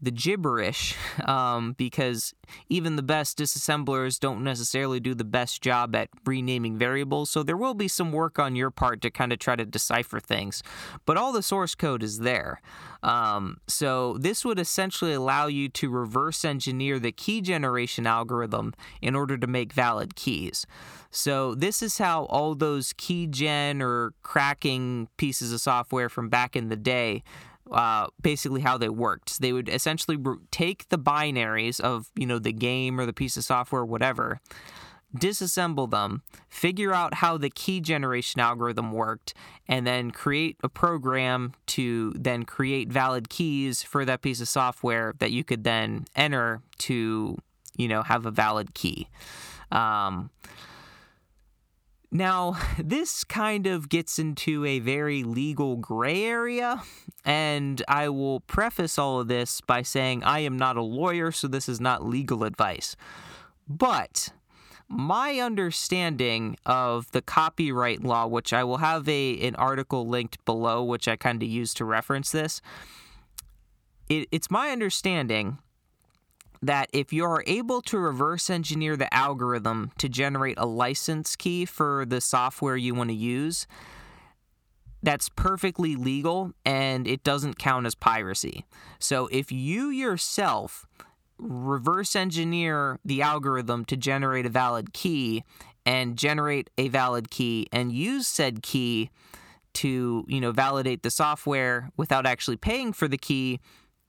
the 0.00 0.10
gibberish 0.10 0.94
um, 1.24 1.72
because 1.72 2.34
even 2.68 2.96
the 2.96 3.02
best 3.02 3.38
disassemblers 3.38 4.18
don't 4.18 4.44
necessarily 4.44 5.00
do 5.00 5.14
the 5.14 5.24
best 5.24 5.62
job 5.62 5.94
at 5.96 6.08
renaming 6.24 6.76
variables. 6.76 7.30
So 7.30 7.42
there 7.42 7.56
will 7.56 7.74
be 7.74 7.88
some 7.88 8.12
work 8.12 8.38
on 8.38 8.56
your 8.56 8.70
part 8.70 9.00
to 9.02 9.10
kind 9.10 9.32
of 9.32 9.38
try 9.38 9.56
to 9.56 9.64
decipher 9.64 10.20
things. 10.20 10.62
But 11.04 11.16
all 11.16 11.32
the 11.32 11.42
source 11.42 11.74
code 11.74 12.02
is 12.02 12.20
there. 12.20 12.60
Um, 13.02 13.58
so 13.66 14.18
this 14.18 14.44
would 14.44 14.58
essentially 14.58 15.12
allow 15.12 15.46
you 15.46 15.68
to 15.70 15.88
reverse 15.88 16.44
engineer 16.44 16.98
the 16.98 17.12
key 17.12 17.40
generation 17.40 18.06
algorithm 18.06 18.74
in 19.00 19.14
order 19.14 19.38
to 19.38 19.46
make 19.46 19.72
valid 19.72 20.16
keys. 20.16 20.66
So 21.10 21.54
this 21.54 21.82
is 21.82 21.98
how 21.98 22.24
all 22.24 22.54
those 22.54 22.92
key 22.96 23.26
gen 23.26 23.80
or 23.80 24.12
cracking 24.22 25.08
pieces 25.16 25.52
of 25.52 25.60
software 25.60 26.08
from 26.08 26.28
back 26.28 26.56
in 26.56 26.68
the 26.68 26.76
day 26.76 27.22
uh, 27.70 28.08
basically 28.22 28.60
how 28.60 28.78
they 28.78 28.88
worked. 28.88 29.30
So 29.30 29.38
They 29.40 29.52
would 29.52 29.68
essentially 29.68 30.18
take 30.50 30.88
the 30.88 30.98
binaries 30.98 31.80
of 31.80 32.10
you 32.14 32.26
know 32.26 32.38
the 32.38 32.52
game 32.52 33.00
or 33.00 33.06
the 33.06 33.12
piece 33.12 33.36
of 33.36 33.44
software, 33.44 33.84
whatever, 33.84 34.40
disassemble 35.16 35.90
them, 35.90 36.22
figure 36.48 36.92
out 36.92 37.14
how 37.14 37.36
the 37.36 37.50
key 37.50 37.80
generation 37.80 38.40
algorithm 38.40 38.92
worked, 38.92 39.34
and 39.68 39.86
then 39.86 40.10
create 40.10 40.56
a 40.62 40.68
program 40.68 41.52
to 41.66 42.12
then 42.16 42.44
create 42.44 42.88
valid 42.88 43.28
keys 43.28 43.82
for 43.82 44.04
that 44.04 44.22
piece 44.22 44.40
of 44.40 44.48
software 44.48 45.14
that 45.18 45.30
you 45.32 45.44
could 45.44 45.64
then 45.64 46.04
enter 46.14 46.60
to 46.78 47.36
you 47.76 47.88
know 47.88 48.02
have 48.02 48.26
a 48.26 48.30
valid 48.30 48.74
key. 48.74 49.08
Um, 49.72 50.30
now, 52.10 52.56
this 52.78 53.24
kind 53.24 53.66
of 53.66 53.88
gets 53.88 54.18
into 54.18 54.64
a 54.64 54.78
very 54.78 55.22
legal 55.22 55.76
gray 55.76 56.24
area, 56.24 56.82
and 57.24 57.82
I 57.88 58.08
will 58.08 58.40
preface 58.40 58.98
all 58.98 59.20
of 59.20 59.28
this 59.28 59.60
by 59.60 59.82
saying 59.82 60.22
I 60.24 60.40
am 60.40 60.56
not 60.56 60.76
a 60.76 60.82
lawyer, 60.82 61.32
so 61.32 61.48
this 61.48 61.68
is 61.68 61.80
not 61.80 62.04
legal 62.04 62.44
advice. 62.44 62.96
But 63.68 64.30
my 64.88 65.40
understanding 65.40 66.56
of 66.64 67.10
the 67.10 67.22
copyright 67.22 68.02
law, 68.04 68.26
which 68.26 68.52
I 68.52 68.62
will 68.62 68.76
have 68.76 69.08
a 69.08 69.40
an 69.40 69.56
article 69.56 70.06
linked 70.06 70.44
below, 70.44 70.84
which 70.84 71.08
I 71.08 71.16
kind 71.16 71.42
of 71.42 71.48
use 71.48 71.74
to 71.74 71.84
reference 71.84 72.30
this, 72.30 72.60
it, 74.08 74.28
it's 74.30 74.50
my 74.50 74.70
understanding 74.70 75.58
that 76.62 76.88
if 76.92 77.12
you 77.12 77.24
are 77.24 77.44
able 77.46 77.82
to 77.82 77.98
reverse 77.98 78.50
engineer 78.50 78.96
the 78.96 79.12
algorithm 79.14 79.92
to 79.98 80.08
generate 80.08 80.58
a 80.58 80.66
license 80.66 81.36
key 81.36 81.64
for 81.64 82.04
the 82.06 82.20
software 82.20 82.76
you 82.76 82.94
want 82.94 83.10
to 83.10 83.16
use, 83.16 83.66
that's 85.02 85.28
perfectly 85.28 85.94
legal 85.94 86.52
and 86.64 87.06
it 87.06 87.22
doesn't 87.22 87.58
count 87.58 87.86
as 87.86 87.94
piracy. 87.94 88.64
So 88.98 89.28
if 89.30 89.52
you 89.52 89.90
yourself 89.90 90.86
reverse 91.38 92.16
engineer 92.16 92.98
the 93.04 93.22
algorithm 93.22 93.84
to 93.84 93.96
generate 93.96 94.46
a 94.46 94.48
valid 94.48 94.92
key 94.92 95.44
and 95.84 96.16
generate 96.16 96.70
a 96.78 96.88
valid 96.88 97.30
key 97.30 97.68
and 97.70 97.92
use 97.92 98.26
said 98.26 98.62
key 98.62 99.10
to, 99.74 100.24
you 100.26 100.40
know, 100.40 100.52
validate 100.52 101.02
the 101.02 101.10
software 101.10 101.90
without 101.96 102.26
actually 102.26 102.56
paying 102.56 102.92
for 102.92 103.06
the 103.06 103.18
key, 103.18 103.60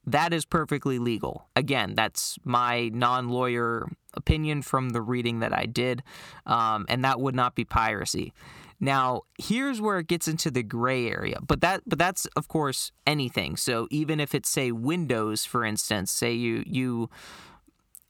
that 0.07 0.33
is 0.33 0.45
perfectly 0.45 0.99
legal. 0.99 1.47
Again, 1.55 1.93
that's 1.95 2.37
my 2.43 2.89
non 2.93 3.29
lawyer 3.29 3.89
opinion 4.13 4.61
from 4.61 4.89
the 4.89 5.01
reading 5.01 5.39
that 5.39 5.53
I 5.53 5.65
did, 5.65 6.01
um, 6.45 6.85
and 6.89 7.03
that 7.03 7.19
would 7.19 7.35
not 7.35 7.53
be 7.53 7.65
piracy. 7.65 8.33
Now, 8.79 9.23
here's 9.37 9.81
where 9.81 9.99
it 9.99 10.07
gets 10.07 10.27
into 10.27 10.51
the 10.51 10.63
gray 10.63 11.09
area, 11.09 11.39
but 11.45 11.61
that 11.61 11.81
but 11.85 11.99
that's 11.99 12.25
of 12.37 12.47
course 12.47 12.91
anything. 13.05 13.57
So 13.57 13.87
even 13.91 14.19
if 14.19 14.33
it's 14.33 14.49
say 14.49 14.71
Windows, 14.71 15.45
for 15.45 15.65
instance, 15.65 16.11
say 16.11 16.31
you 16.31 16.63
you 16.65 17.09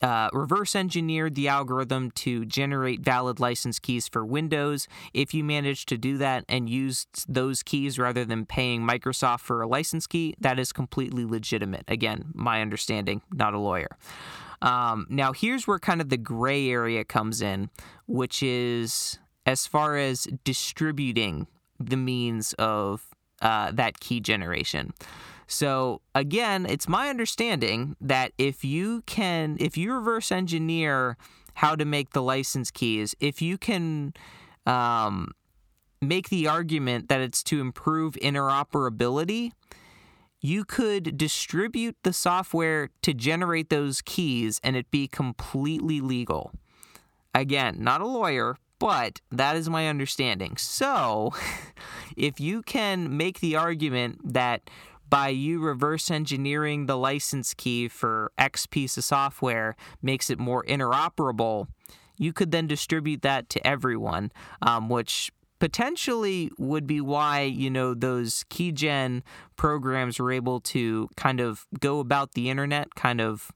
uh, 0.01 0.29
reverse 0.33 0.75
engineered 0.75 1.35
the 1.35 1.47
algorithm 1.47 2.11
to 2.11 2.45
generate 2.45 3.01
valid 3.01 3.39
license 3.39 3.79
keys 3.79 4.07
for 4.07 4.25
Windows. 4.25 4.87
If 5.13 5.33
you 5.33 5.43
manage 5.43 5.85
to 5.87 5.97
do 5.97 6.17
that 6.17 6.45
and 6.47 6.69
use 6.69 7.07
those 7.27 7.63
keys 7.63 7.97
rather 7.97 8.23
than 8.23 8.45
paying 8.45 8.81
Microsoft 8.81 9.41
for 9.41 9.61
a 9.61 9.67
license 9.67 10.07
key, 10.07 10.35
that 10.39 10.59
is 10.59 10.71
completely 10.71 11.25
legitimate. 11.25 11.85
Again, 11.87 12.25
my 12.33 12.61
understanding, 12.61 13.21
not 13.33 13.53
a 13.53 13.59
lawyer. 13.59 13.97
Um, 14.61 15.05
now, 15.09 15.33
here's 15.33 15.67
where 15.67 15.79
kind 15.79 16.01
of 16.01 16.09
the 16.09 16.17
gray 16.17 16.69
area 16.69 17.03
comes 17.03 17.41
in, 17.41 17.69
which 18.07 18.41
is 18.41 19.19
as 19.45 19.67
far 19.67 19.97
as 19.97 20.27
distributing 20.43 21.47
the 21.79 21.97
means 21.97 22.53
of 22.53 23.03
uh, 23.41 23.71
that 23.71 23.99
key 23.99 24.19
generation. 24.19 24.93
So 25.47 26.01
again, 26.13 26.65
it's 26.65 26.87
my 26.87 27.09
understanding 27.09 27.95
that 28.01 28.33
if 28.37 28.65
you 28.65 29.01
can, 29.05 29.57
if 29.59 29.77
you 29.77 29.93
reverse 29.93 30.31
engineer 30.31 31.17
how 31.55 31.75
to 31.75 31.85
make 31.85 32.11
the 32.11 32.21
license 32.21 32.69
keys, 32.69 33.15
if 33.19 33.41
you 33.41 33.57
can 33.57 34.13
um, 34.65 35.31
make 36.01 36.29
the 36.29 36.47
argument 36.47 37.07
that 37.09 37.21
it's 37.21 37.41
to 37.43 37.61
improve 37.61 38.13
interoperability, 38.15 39.51
you 40.41 40.65
could 40.65 41.17
distribute 41.17 41.95
the 42.03 42.13
software 42.13 42.89
to 43.01 43.13
generate 43.13 43.69
those 43.69 44.01
keys 44.01 44.59
and 44.63 44.75
it 44.75 44.91
be 44.91 45.07
completely 45.07 46.01
legal. 46.01 46.51
Again, 47.33 47.77
not 47.79 48.01
a 48.01 48.07
lawyer, 48.07 48.57
but 48.79 49.21
that 49.31 49.55
is 49.55 49.69
my 49.69 49.87
understanding. 49.87 50.57
So, 50.57 51.33
if 52.17 52.39
you 52.39 52.61
can 52.61 53.15
make 53.15 53.39
the 53.39 53.55
argument 53.55 54.33
that 54.33 54.69
by 55.09 55.29
you 55.29 55.59
reverse 55.59 56.11
engineering 56.11 56.85
the 56.85 56.97
license 56.97 57.53
key 57.53 57.87
for 57.87 58.31
X 58.37 58.65
piece 58.65 58.97
of 58.97 59.03
software 59.03 59.75
makes 60.01 60.29
it 60.29 60.39
more 60.39 60.63
interoperable, 60.65 61.67
you 62.17 62.33
could 62.33 62.51
then 62.51 62.67
distribute 62.67 63.21
that 63.21 63.49
to 63.49 63.65
everyone, 63.65 64.31
um, 64.61 64.89
which 64.89 65.31
potentially 65.59 66.51
would 66.57 66.85
be 66.85 67.01
why 67.01 67.41
you 67.41 67.69
know 67.69 67.93
those 67.93 68.43
keygen 68.49 69.21
programs 69.55 70.19
were 70.19 70.31
able 70.31 70.59
to 70.59 71.09
kind 71.15 71.39
of 71.39 71.65
go 71.79 71.99
about 71.99 72.33
the 72.33 72.49
internet 72.49 72.93
kind 72.95 73.19
of 73.19 73.51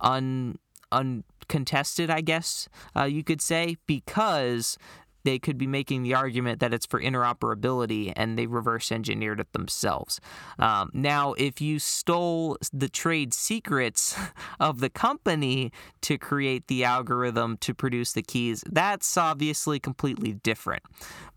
un 0.00 0.58
uncontested 0.90 2.10
i 2.10 2.20
guess 2.20 2.68
uh, 2.96 3.04
you 3.04 3.22
could 3.22 3.40
say 3.40 3.76
because 3.86 4.76
they 5.24 5.38
could 5.38 5.58
be 5.58 5.66
making 5.66 6.02
the 6.02 6.14
argument 6.14 6.60
that 6.60 6.72
it's 6.72 6.86
for 6.86 7.00
interoperability 7.00 8.12
and 8.14 8.38
they 8.38 8.46
reverse 8.46 8.92
engineered 8.92 9.40
it 9.40 9.52
themselves. 9.52 10.20
Um, 10.58 10.90
now, 10.92 11.32
if 11.34 11.60
you 11.60 11.78
stole 11.78 12.58
the 12.72 12.88
trade 12.88 13.34
secrets 13.34 14.16
of 14.60 14.80
the 14.80 14.90
company 14.90 15.72
to 16.02 16.18
create 16.18 16.68
the 16.68 16.84
algorithm 16.84 17.56
to 17.58 17.74
produce 17.74 18.12
the 18.12 18.22
keys, 18.22 18.62
that's 18.70 19.16
obviously 19.16 19.80
completely 19.80 20.34
different. 20.34 20.82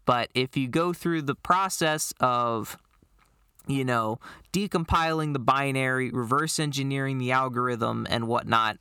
But 0.06 0.30
if 0.34 0.56
you 0.56 0.68
go 0.68 0.94
through 0.94 1.24
the 1.24 1.36
process 1.36 2.14
of 2.20 2.78
you 3.68 3.84
know, 3.84 4.18
decompiling 4.54 5.34
the 5.34 5.40
binary, 5.40 6.10
reverse 6.10 6.58
engineering 6.58 7.18
the 7.18 7.32
algorithm, 7.32 8.08
and 8.10 8.26
whatnot, 8.28 8.78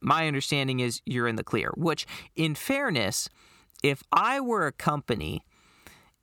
my 0.00 0.26
understanding 0.26 0.80
is 0.80 1.00
you're 1.06 1.28
in 1.28 1.36
the 1.36 1.44
clear. 1.44 1.72
Which, 1.76 2.06
in 2.34 2.54
fairness, 2.54 3.28
if 3.82 4.02
I 4.12 4.40
were 4.40 4.66
a 4.66 4.72
company 4.72 5.44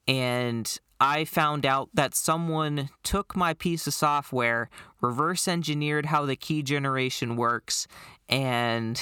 and 0.08 0.80
I 1.00 1.26
found 1.26 1.66
out 1.66 1.90
that 1.94 2.16
someone 2.16 2.90
took 3.04 3.36
my 3.36 3.54
piece 3.54 3.88
of 3.88 3.94
software, 3.94 4.70
reverse 5.02 5.48
engineered 5.48 6.08
how 6.08 6.26
the 6.26 6.36
key 6.36 6.64
generation 6.64 7.36
works, 7.36 7.88
and 8.30 9.02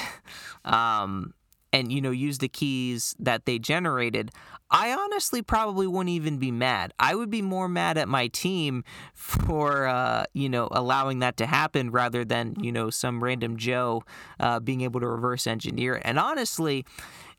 um, 0.65 1.33
and 1.71 1.91
you 1.91 2.01
know 2.01 2.11
use 2.11 2.39
the 2.39 2.49
keys 2.49 3.15
that 3.19 3.45
they 3.45 3.59
generated 3.59 4.31
i 4.71 4.93
honestly 4.93 5.41
probably 5.41 5.85
wouldn't 5.85 6.09
even 6.09 6.37
be 6.37 6.49
mad. 6.49 6.93
I 6.97 7.13
would 7.13 7.29
be 7.29 7.41
more 7.41 7.67
mad 7.67 7.97
at 7.97 8.07
my 8.07 8.27
team 8.27 8.83
for 9.13 9.85
uh, 9.85 10.23
you 10.33 10.49
know 10.49 10.69
allowing 10.71 11.19
that 11.19 11.37
to 11.37 11.45
happen 11.45 11.91
rather 11.91 12.23
than 12.23 12.55
you 12.61 12.71
know 12.71 12.89
some 12.89 13.21
random 13.21 13.57
joe 13.57 14.03
uh, 14.39 14.59
being 14.61 14.81
able 14.81 15.01
to 15.01 15.07
reverse 15.07 15.45
engineer 15.45 15.95
it. 15.95 16.03
And 16.05 16.17
honestly 16.17 16.85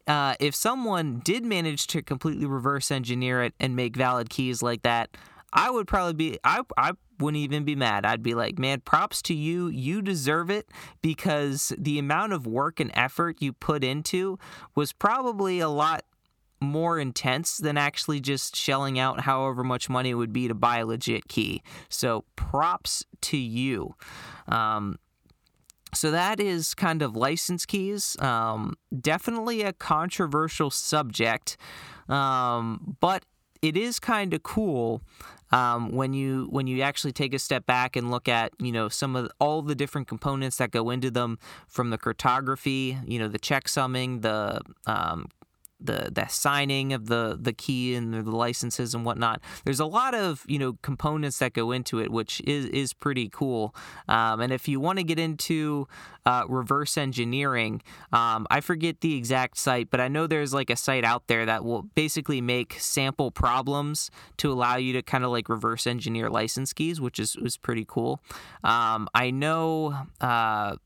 uh, 0.07 0.35
if 0.41 0.55
someone 0.55 1.21
did 1.25 1.45
manage 1.45 1.87
to 1.89 2.03
completely 2.03 2.47
reverse 2.47 2.91
engineer 2.91 3.43
it 3.43 3.55
and 3.61 3.77
make 3.77 3.97
valid 3.97 4.31
keys 4.31 4.63
like 4.63 4.83
that, 4.83 5.17
I 5.53 5.71
would 5.71 5.87
probably 5.87 6.15
be 6.15 6.39
I 6.45 6.63
I 6.77 6.93
wouldn't 7.19 7.43
even 7.43 7.65
be 7.65 7.77
mad. 7.77 8.05
I'd 8.05 8.23
be 8.23 8.35
like, 8.35 8.59
man, 8.59 8.81
props 8.81 9.23
to 9.23 9.35
you. 9.35 9.69
You 9.69 10.03
deserve 10.03 10.51
it 10.51 10.69
because 11.03 11.73
the 11.79 11.99
amount 11.99 12.33
of 12.33 12.47
work 12.47 12.81
and 12.81 12.91
effort 12.95 13.41
you 13.41 13.53
put 13.53 13.85
into 13.85 14.39
was 14.75 14.93
probably 14.93 15.61
a 15.61 15.69
lot 15.69 16.05
more 16.61 16.99
intense 16.99 17.59
than 17.59 17.77
actually 17.77 18.21
just 18.21 18.57
shelling 18.57 18.99
out 18.99 19.21
however 19.21 19.65
much 19.65 19.89
money 19.89 20.11
it 20.11 20.15
would 20.15 20.33
be 20.33 20.49
to 20.49 20.55
buy 20.55 20.79
a 20.79 20.87
legit 20.87 21.29
key. 21.29 21.63
So 21.89 22.25
props 22.37 23.05
to 23.23 23.37
you. 23.37 23.95
Um, 24.49 24.99
so 25.95 26.11
that 26.11 26.41
is 26.41 26.75
kind 26.75 27.03
of 27.03 27.17
license 27.17 27.67
keys. 27.67 28.17
Um, 28.21 28.77
definitely 28.99 29.63
a 29.63 29.73
controversial 29.73 30.71
subject, 30.71 31.57
um, 32.09 32.97
but 33.01 33.25
it 33.61 33.77
is 33.77 33.99
kind 34.01 34.35
of 34.35 34.43
cool 34.43 35.03
um, 35.53 35.93
when 35.93 36.15
you 36.15 36.49
when 36.51 36.67
you 36.67 36.81
actually 36.83 37.13
take 37.13 37.35
a 37.35 37.39
step 37.39 37.67
back 37.67 37.95
and 37.95 38.11
look 38.11 38.29
at 38.29 38.53
you 38.59 38.73
know 38.73 38.89
some 38.89 39.15
of 39.15 39.31
all 39.39 39.63
the 39.63 39.75
different 39.75 40.09
components 40.09 40.57
that 40.57 40.71
go 40.71 40.91
into 40.91 41.11
them, 41.11 41.39
from 41.69 41.91
the 41.91 41.99
cryptography, 41.99 42.99
you 43.07 43.19
know, 43.19 43.29
the 43.29 43.39
checksumming, 43.39 44.23
the 44.23 44.61
um, 44.87 45.29
the 45.85 46.11
the 46.13 46.27
signing 46.29 46.93
of 46.93 47.07
the 47.07 47.39
the 47.41 47.53
key 47.53 47.95
and 47.95 48.13
the 48.13 48.23
licenses 48.31 48.95
and 48.95 49.05
whatnot. 49.05 49.41
There's 49.65 49.81
a 49.81 49.87
lot 49.87 50.15
of 50.15 50.45
you 50.47 50.59
know 50.59 50.79
components 50.83 51.39
that 51.39 51.53
go 51.53 51.73
into 51.73 51.99
it, 51.99 52.11
which 52.11 52.41
is 52.47 52.67
is 52.67 52.93
pretty 52.93 53.29
cool. 53.29 53.75
Um, 54.09 54.41
and 54.41 54.53
if 54.53 54.69
you 54.69 54.81
want 54.81 54.99
to 54.99 55.05
get 55.05 55.19
into 55.19 55.89
uh, 56.25 56.45
reverse 56.49 56.97
engineering, 56.97 57.83
um, 58.13 58.47
I 58.51 58.61
forget 58.61 59.01
the 59.01 59.17
exact 59.17 59.59
site, 59.59 59.91
but 59.91 60.01
I 60.01 60.09
know 60.09 60.27
there's 60.27 60.55
like 60.55 60.71
a 60.71 60.77
site 60.77 61.05
out 61.05 61.27
there 61.27 61.47
that 61.47 61.65
will 61.65 61.83
basically 61.83 62.41
make 62.41 62.75
sample 62.79 63.31
problems 63.31 64.11
to 64.39 64.53
allow 64.53 64.77
you 64.77 64.93
to 64.95 65.03
kind 65.03 65.25
of 65.25 65.31
like 65.31 65.49
reverse 65.49 65.87
engineer 65.87 66.31
license 66.31 66.73
keys, 66.73 67.01
which 67.01 67.19
is 67.19 67.37
was 67.37 67.57
pretty 67.57 67.85
cool. 67.87 68.21
Um, 68.65 69.09
I 69.15 69.31
know. 69.31 70.07
Uh, 70.21 70.77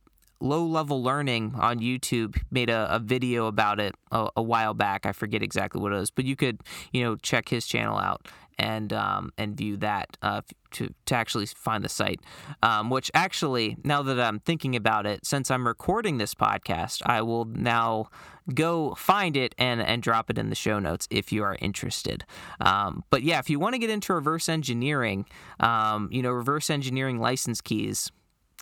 low 0.41 0.65
level 0.65 1.03
learning 1.03 1.55
on 1.57 1.79
YouTube 1.79 2.41
made 2.51 2.71
a, 2.71 2.95
a 2.95 2.99
video 2.99 3.47
about 3.47 3.81
it 3.81 3.95
a, 4.13 4.29
a, 4.37 4.43
while 4.43 4.75
back. 4.75 5.07
I 5.07 5.13
forget 5.13 5.43
exactly 5.43 5.81
what 5.81 5.93
it 5.93 5.97
was, 5.97 6.11
but 6.11 6.25
you 6.25 6.37
could 6.37 6.61
you 6.93 7.03
know 7.03 7.17
check 7.17 7.49
his 7.49 7.67
channel 7.67 7.99
out 7.99 8.29
and 8.59 8.93
um, 8.93 9.33
and 9.37 9.57
view 9.57 9.77
that 9.79 10.17
uh, 10.23 10.43
to 10.73 10.93
to 11.07 11.15
actually 11.15 11.47
find 11.47 11.85
the 11.85 11.89
site. 11.89 12.21
Um, 12.63 12.91
which 12.91 13.11
actually, 13.15 13.77
now 13.85 14.03
that 14.03 14.21
I'm 14.21 14.41
thinking 14.41 14.77
about 14.77 15.07
it, 15.07 15.27
since 15.27 15.51
I'm 15.51 15.67
recording 15.67 16.19
this 16.19 16.35
podcast, 16.35 17.03
I 17.05 17.23
will 17.23 17.45
now 17.45 18.09
go 18.55 18.95
find 18.95 19.37
it 19.37 19.55
and 19.59 19.81
and 19.81 20.03
drop 20.03 20.31
it 20.31 20.39
in 20.39 20.49
the 20.49 20.55
show 20.55 20.79
notes 20.79 21.07
if 21.11 21.33
you 21.33 21.43
are 21.43 21.57
interested. 21.61 22.25
Um, 22.61 23.05
but 23.11 23.23
yeah, 23.23 23.39
if 23.39 23.51
you 23.51 23.59
want 23.59 23.75
to 23.75 23.79
get 23.79 23.91
into 23.91 24.15
reverse 24.15 24.49
engineering, 24.49 25.27
um, 25.61 26.09
you 26.11 26.23
know, 26.23 26.31
reverse 26.31 26.71
engineering 26.71 27.19
license 27.19 27.61
keys 27.61 28.11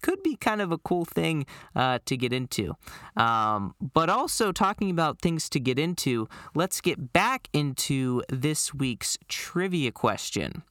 could 0.05 0.23
be 0.23 0.37
kind 0.37 0.61
of 0.61 0.71
a 0.71 0.77
cool 0.77 1.07
thing 1.07 1.47
uh, 1.75 1.99
to 2.05 2.15
get 2.15 2.31
into. 2.31 2.77
Um, 3.17 3.75
but 3.81 4.11
also, 4.11 4.53
talking 4.53 4.91
about 4.91 5.23
things 5.23 5.49
to 5.49 5.59
get 5.59 5.79
into, 5.79 6.29
let's 6.55 6.83
get 6.83 7.15
back 7.15 7.49
into 7.55 8.23
this 8.29 8.75
week's 8.75 9.17
trivia 9.29 9.93
question. 9.93 10.63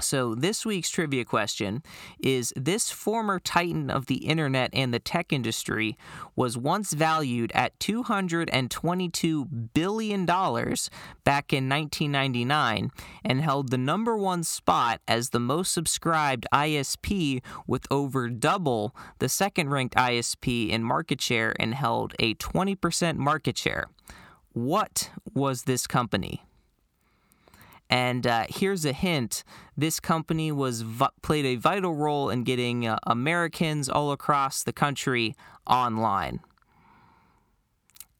So, 0.00 0.34
this 0.34 0.66
week's 0.66 0.90
trivia 0.90 1.24
question 1.24 1.82
is 2.18 2.52
This 2.56 2.90
former 2.90 3.38
titan 3.38 3.90
of 3.90 4.06
the 4.06 4.26
internet 4.26 4.70
and 4.72 4.92
the 4.92 4.98
tech 4.98 5.32
industry 5.32 5.96
was 6.34 6.58
once 6.58 6.92
valued 6.92 7.52
at 7.54 7.78
$222 7.78 9.70
billion 9.74 10.26
back 10.26 11.52
in 11.52 11.68
1999 11.68 12.90
and 13.24 13.40
held 13.40 13.70
the 13.70 13.78
number 13.78 14.16
one 14.16 14.42
spot 14.42 15.00
as 15.06 15.30
the 15.30 15.40
most 15.40 15.72
subscribed 15.72 16.46
ISP 16.52 17.42
with 17.66 17.86
over 17.90 18.28
double 18.28 18.96
the 19.18 19.28
second 19.28 19.70
ranked 19.70 19.94
ISP 19.94 20.70
in 20.70 20.82
market 20.82 21.20
share 21.20 21.54
and 21.60 21.74
held 21.74 22.14
a 22.18 22.34
20% 22.34 23.16
market 23.16 23.56
share. 23.56 23.86
What 24.52 25.10
was 25.32 25.62
this 25.62 25.86
company? 25.86 26.44
And 27.92 28.26
uh, 28.26 28.46
here's 28.48 28.86
a 28.86 28.94
hint: 28.94 29.44
this 29.76 30.00
company 30.00 30.50
was 30.50 30.82
played 31.20 31.44
a 31.44 31.56
vital 31.56 31.94
role 31.94 32.30
in 32.30 32.42
getting 32.42 32.86
uh, 32.86 32.98
Americans 33.02 33.86
all 33.86 34.12
across 34.12 34.62
the 34.62 34.72
country 34.72 35.36
online. 35.66 36.40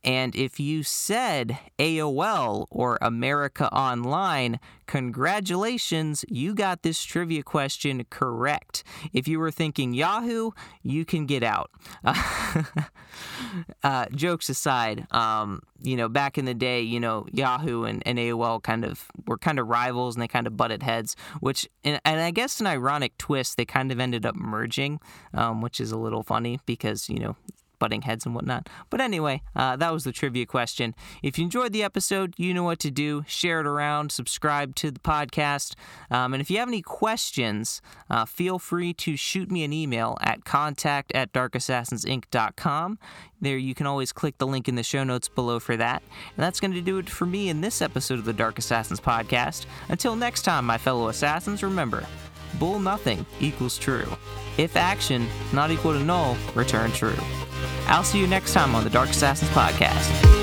And 0.04 0.34
if 0.34 0.58
you 0.58 0.82
said 0.82 1.58
AOL 1.78 2.66
or 2.70 2.98
America 3.00 3.72
Online, 3.72 4.58
congratulations, 4.86 6.24
you 6.28 6.54
got 6.54 6.82
this 6.82 7.02
trivia 7.04 7.42
question 7.42 8.04
correct. 8.10 8.82
If 9.12 9.28
you 9.28 9.38
were 9.38 9.52
thinking 9.52 9.94
Yahoo, 9.94 10.50
you 10.82 11.04
can 11.04 11.26
get 11.26 11.44
out. 11.44 11.70
uh, 13.82 14.06
jokes 14.14 14.48
aside, 14.48 15.06
um, 15.12 15.62
you 15.82 15.96
know, 15.96 16.08
back 16.08 16.36
in 16.36 16.46
the 16.46 16.54
day, 16.54 16.80
you 16.80 16.98
know, 16.98 17.26
Yahoo 17.32 17.84
and, 17.84 18.02
and, 18.06 18.18
AOL 18.18 18.62
kind 18.62 18.84
of 18.84 19.06
were 19.26 19.38
kind 19.38 19.58
of 19.58 19.68
rivals 19.68 20.14
and 20.14 20.22
they 20.22 20.28
kind 20.28 20.46
of 20.46 20.56
butted 20.56 20.82
heads, 20.82 21.16
which, 21.40 21.68
and, 21.84 22.00
and 22.04 22.20
I 22.20 22.30
guess 22.30 22.60
an 22.60 22.66
ironic 22.66 23.16
twist, 23.18 23.56
they 23.56 23.64
kind 23.64 23.90
of 23.90 24.00
ended 24.00 24.26
up 24.26 24.36
merging, 24.36 25.00
um, 25.34 25.60
which 25.60 25.80
is 25.80 25.92
a 25.92 25.98
little 25.98 26.22
funny 26.22 26.60
because, 26.66 27.08
you 27.08 27.18
know, 27.18 27.36
butting 27.82 28.02
heads 28.02 28.24
and 28.24 28.32
whatnot. 28.32 28.68
But 28.90 29.00
anyway, 29.00 29.42
uh, 29.56 29.74
that 29.74 29.92
was 29.92 30.04
the 30.04 30.12
trivia 30.12 30.46
question. 30.46 30.94
If 31.20 31.36
you 31.36 31.42
enjoyed 31.42 31.72
the 31.72 31.82
episode, 31.82 32.32
you 32.36 32.54
know 32.54 32.62
what 32.62 32.78
to 32.78 32.92
do. 32.92 33.24
Share 33.26 33.58
it 33.58 33.66
around, 33.66 34.12
subscribe 34.12 34.76
to 34.76 34.92
the 34.92 35.00
podcast. 35.00 35.74
Um, 36.08 36.32
and 36.32 36.40
if 36.40 36.48
you 36.48 36.58
have 36.58 36.68
any 36.68 36.80
questions, 36.80 37.82
uh, 38.08 38.24
feel 38.24 38.60
free 38.60 38.94
to 38.94 39.16
shoot 39.16 39.50
me 39.50 39.64
an 39.64 39.72
email 39.72 40.16
at 40.20 40.44
contact 40.44 41.10
at 41.12 41.32
darkassassinsinc.com. 41.32 43.00
There, 43.40 43.58
you 43.58 43.74
can 43.74 43.88
always 43.88 44.12
click 44.12 44.38
the 44.38 44.46
link 44.46 44.68
in 44.68 44.76
the 44.76 44.84
show 44.84 45.02
notes 45.02 45.28
below 45.28 45.58
for 45.58 45.76
that. 45.76 46.04
And 46.36 46.44
that's 46.44 46.60
going 46.60 46.74
to 46.74 46.80
do 46.80 46.98
it 46.98 47.10
for 47.10 47.26
me 47.26 47.48
in 47.48 47.62
this 47.62 47.82
episode 47.82 48.20
of 48.20 48.24
the 48.24 48.32
Dark 48.32 48.58
Assassins 48.58 49.00
podcast. 49.00 49.66
Until 49.88 50.14
next 50.14 50.42
time, 50.42 50.64
my 50.64 50.78
fellow 50.78 51.08
assassins, 51.08 51.64
remember 51.64 52.06
bull 52.58 52.78
nothing 52.78 53.24
equals 53.40 53.78
true. 53.78 54.06
If 54.58 54.76
action 54.76 55.26
not 55.52 55.70
equal 55.70 55.92
to 55.92 56.04
null, 56.04 56.36
return 56.54 56.92
true. 56.92 57.16
I'll 57.86 58.04
see 58.04 58.20
you 58.20 58.26
next 58.26 58.52
time 58.52 58.74
on 58.74 58.84
the 58.84 58.90
Dark 58.90 59.10
Assassins 59.10 59.50
Podcast. 59.50 60.41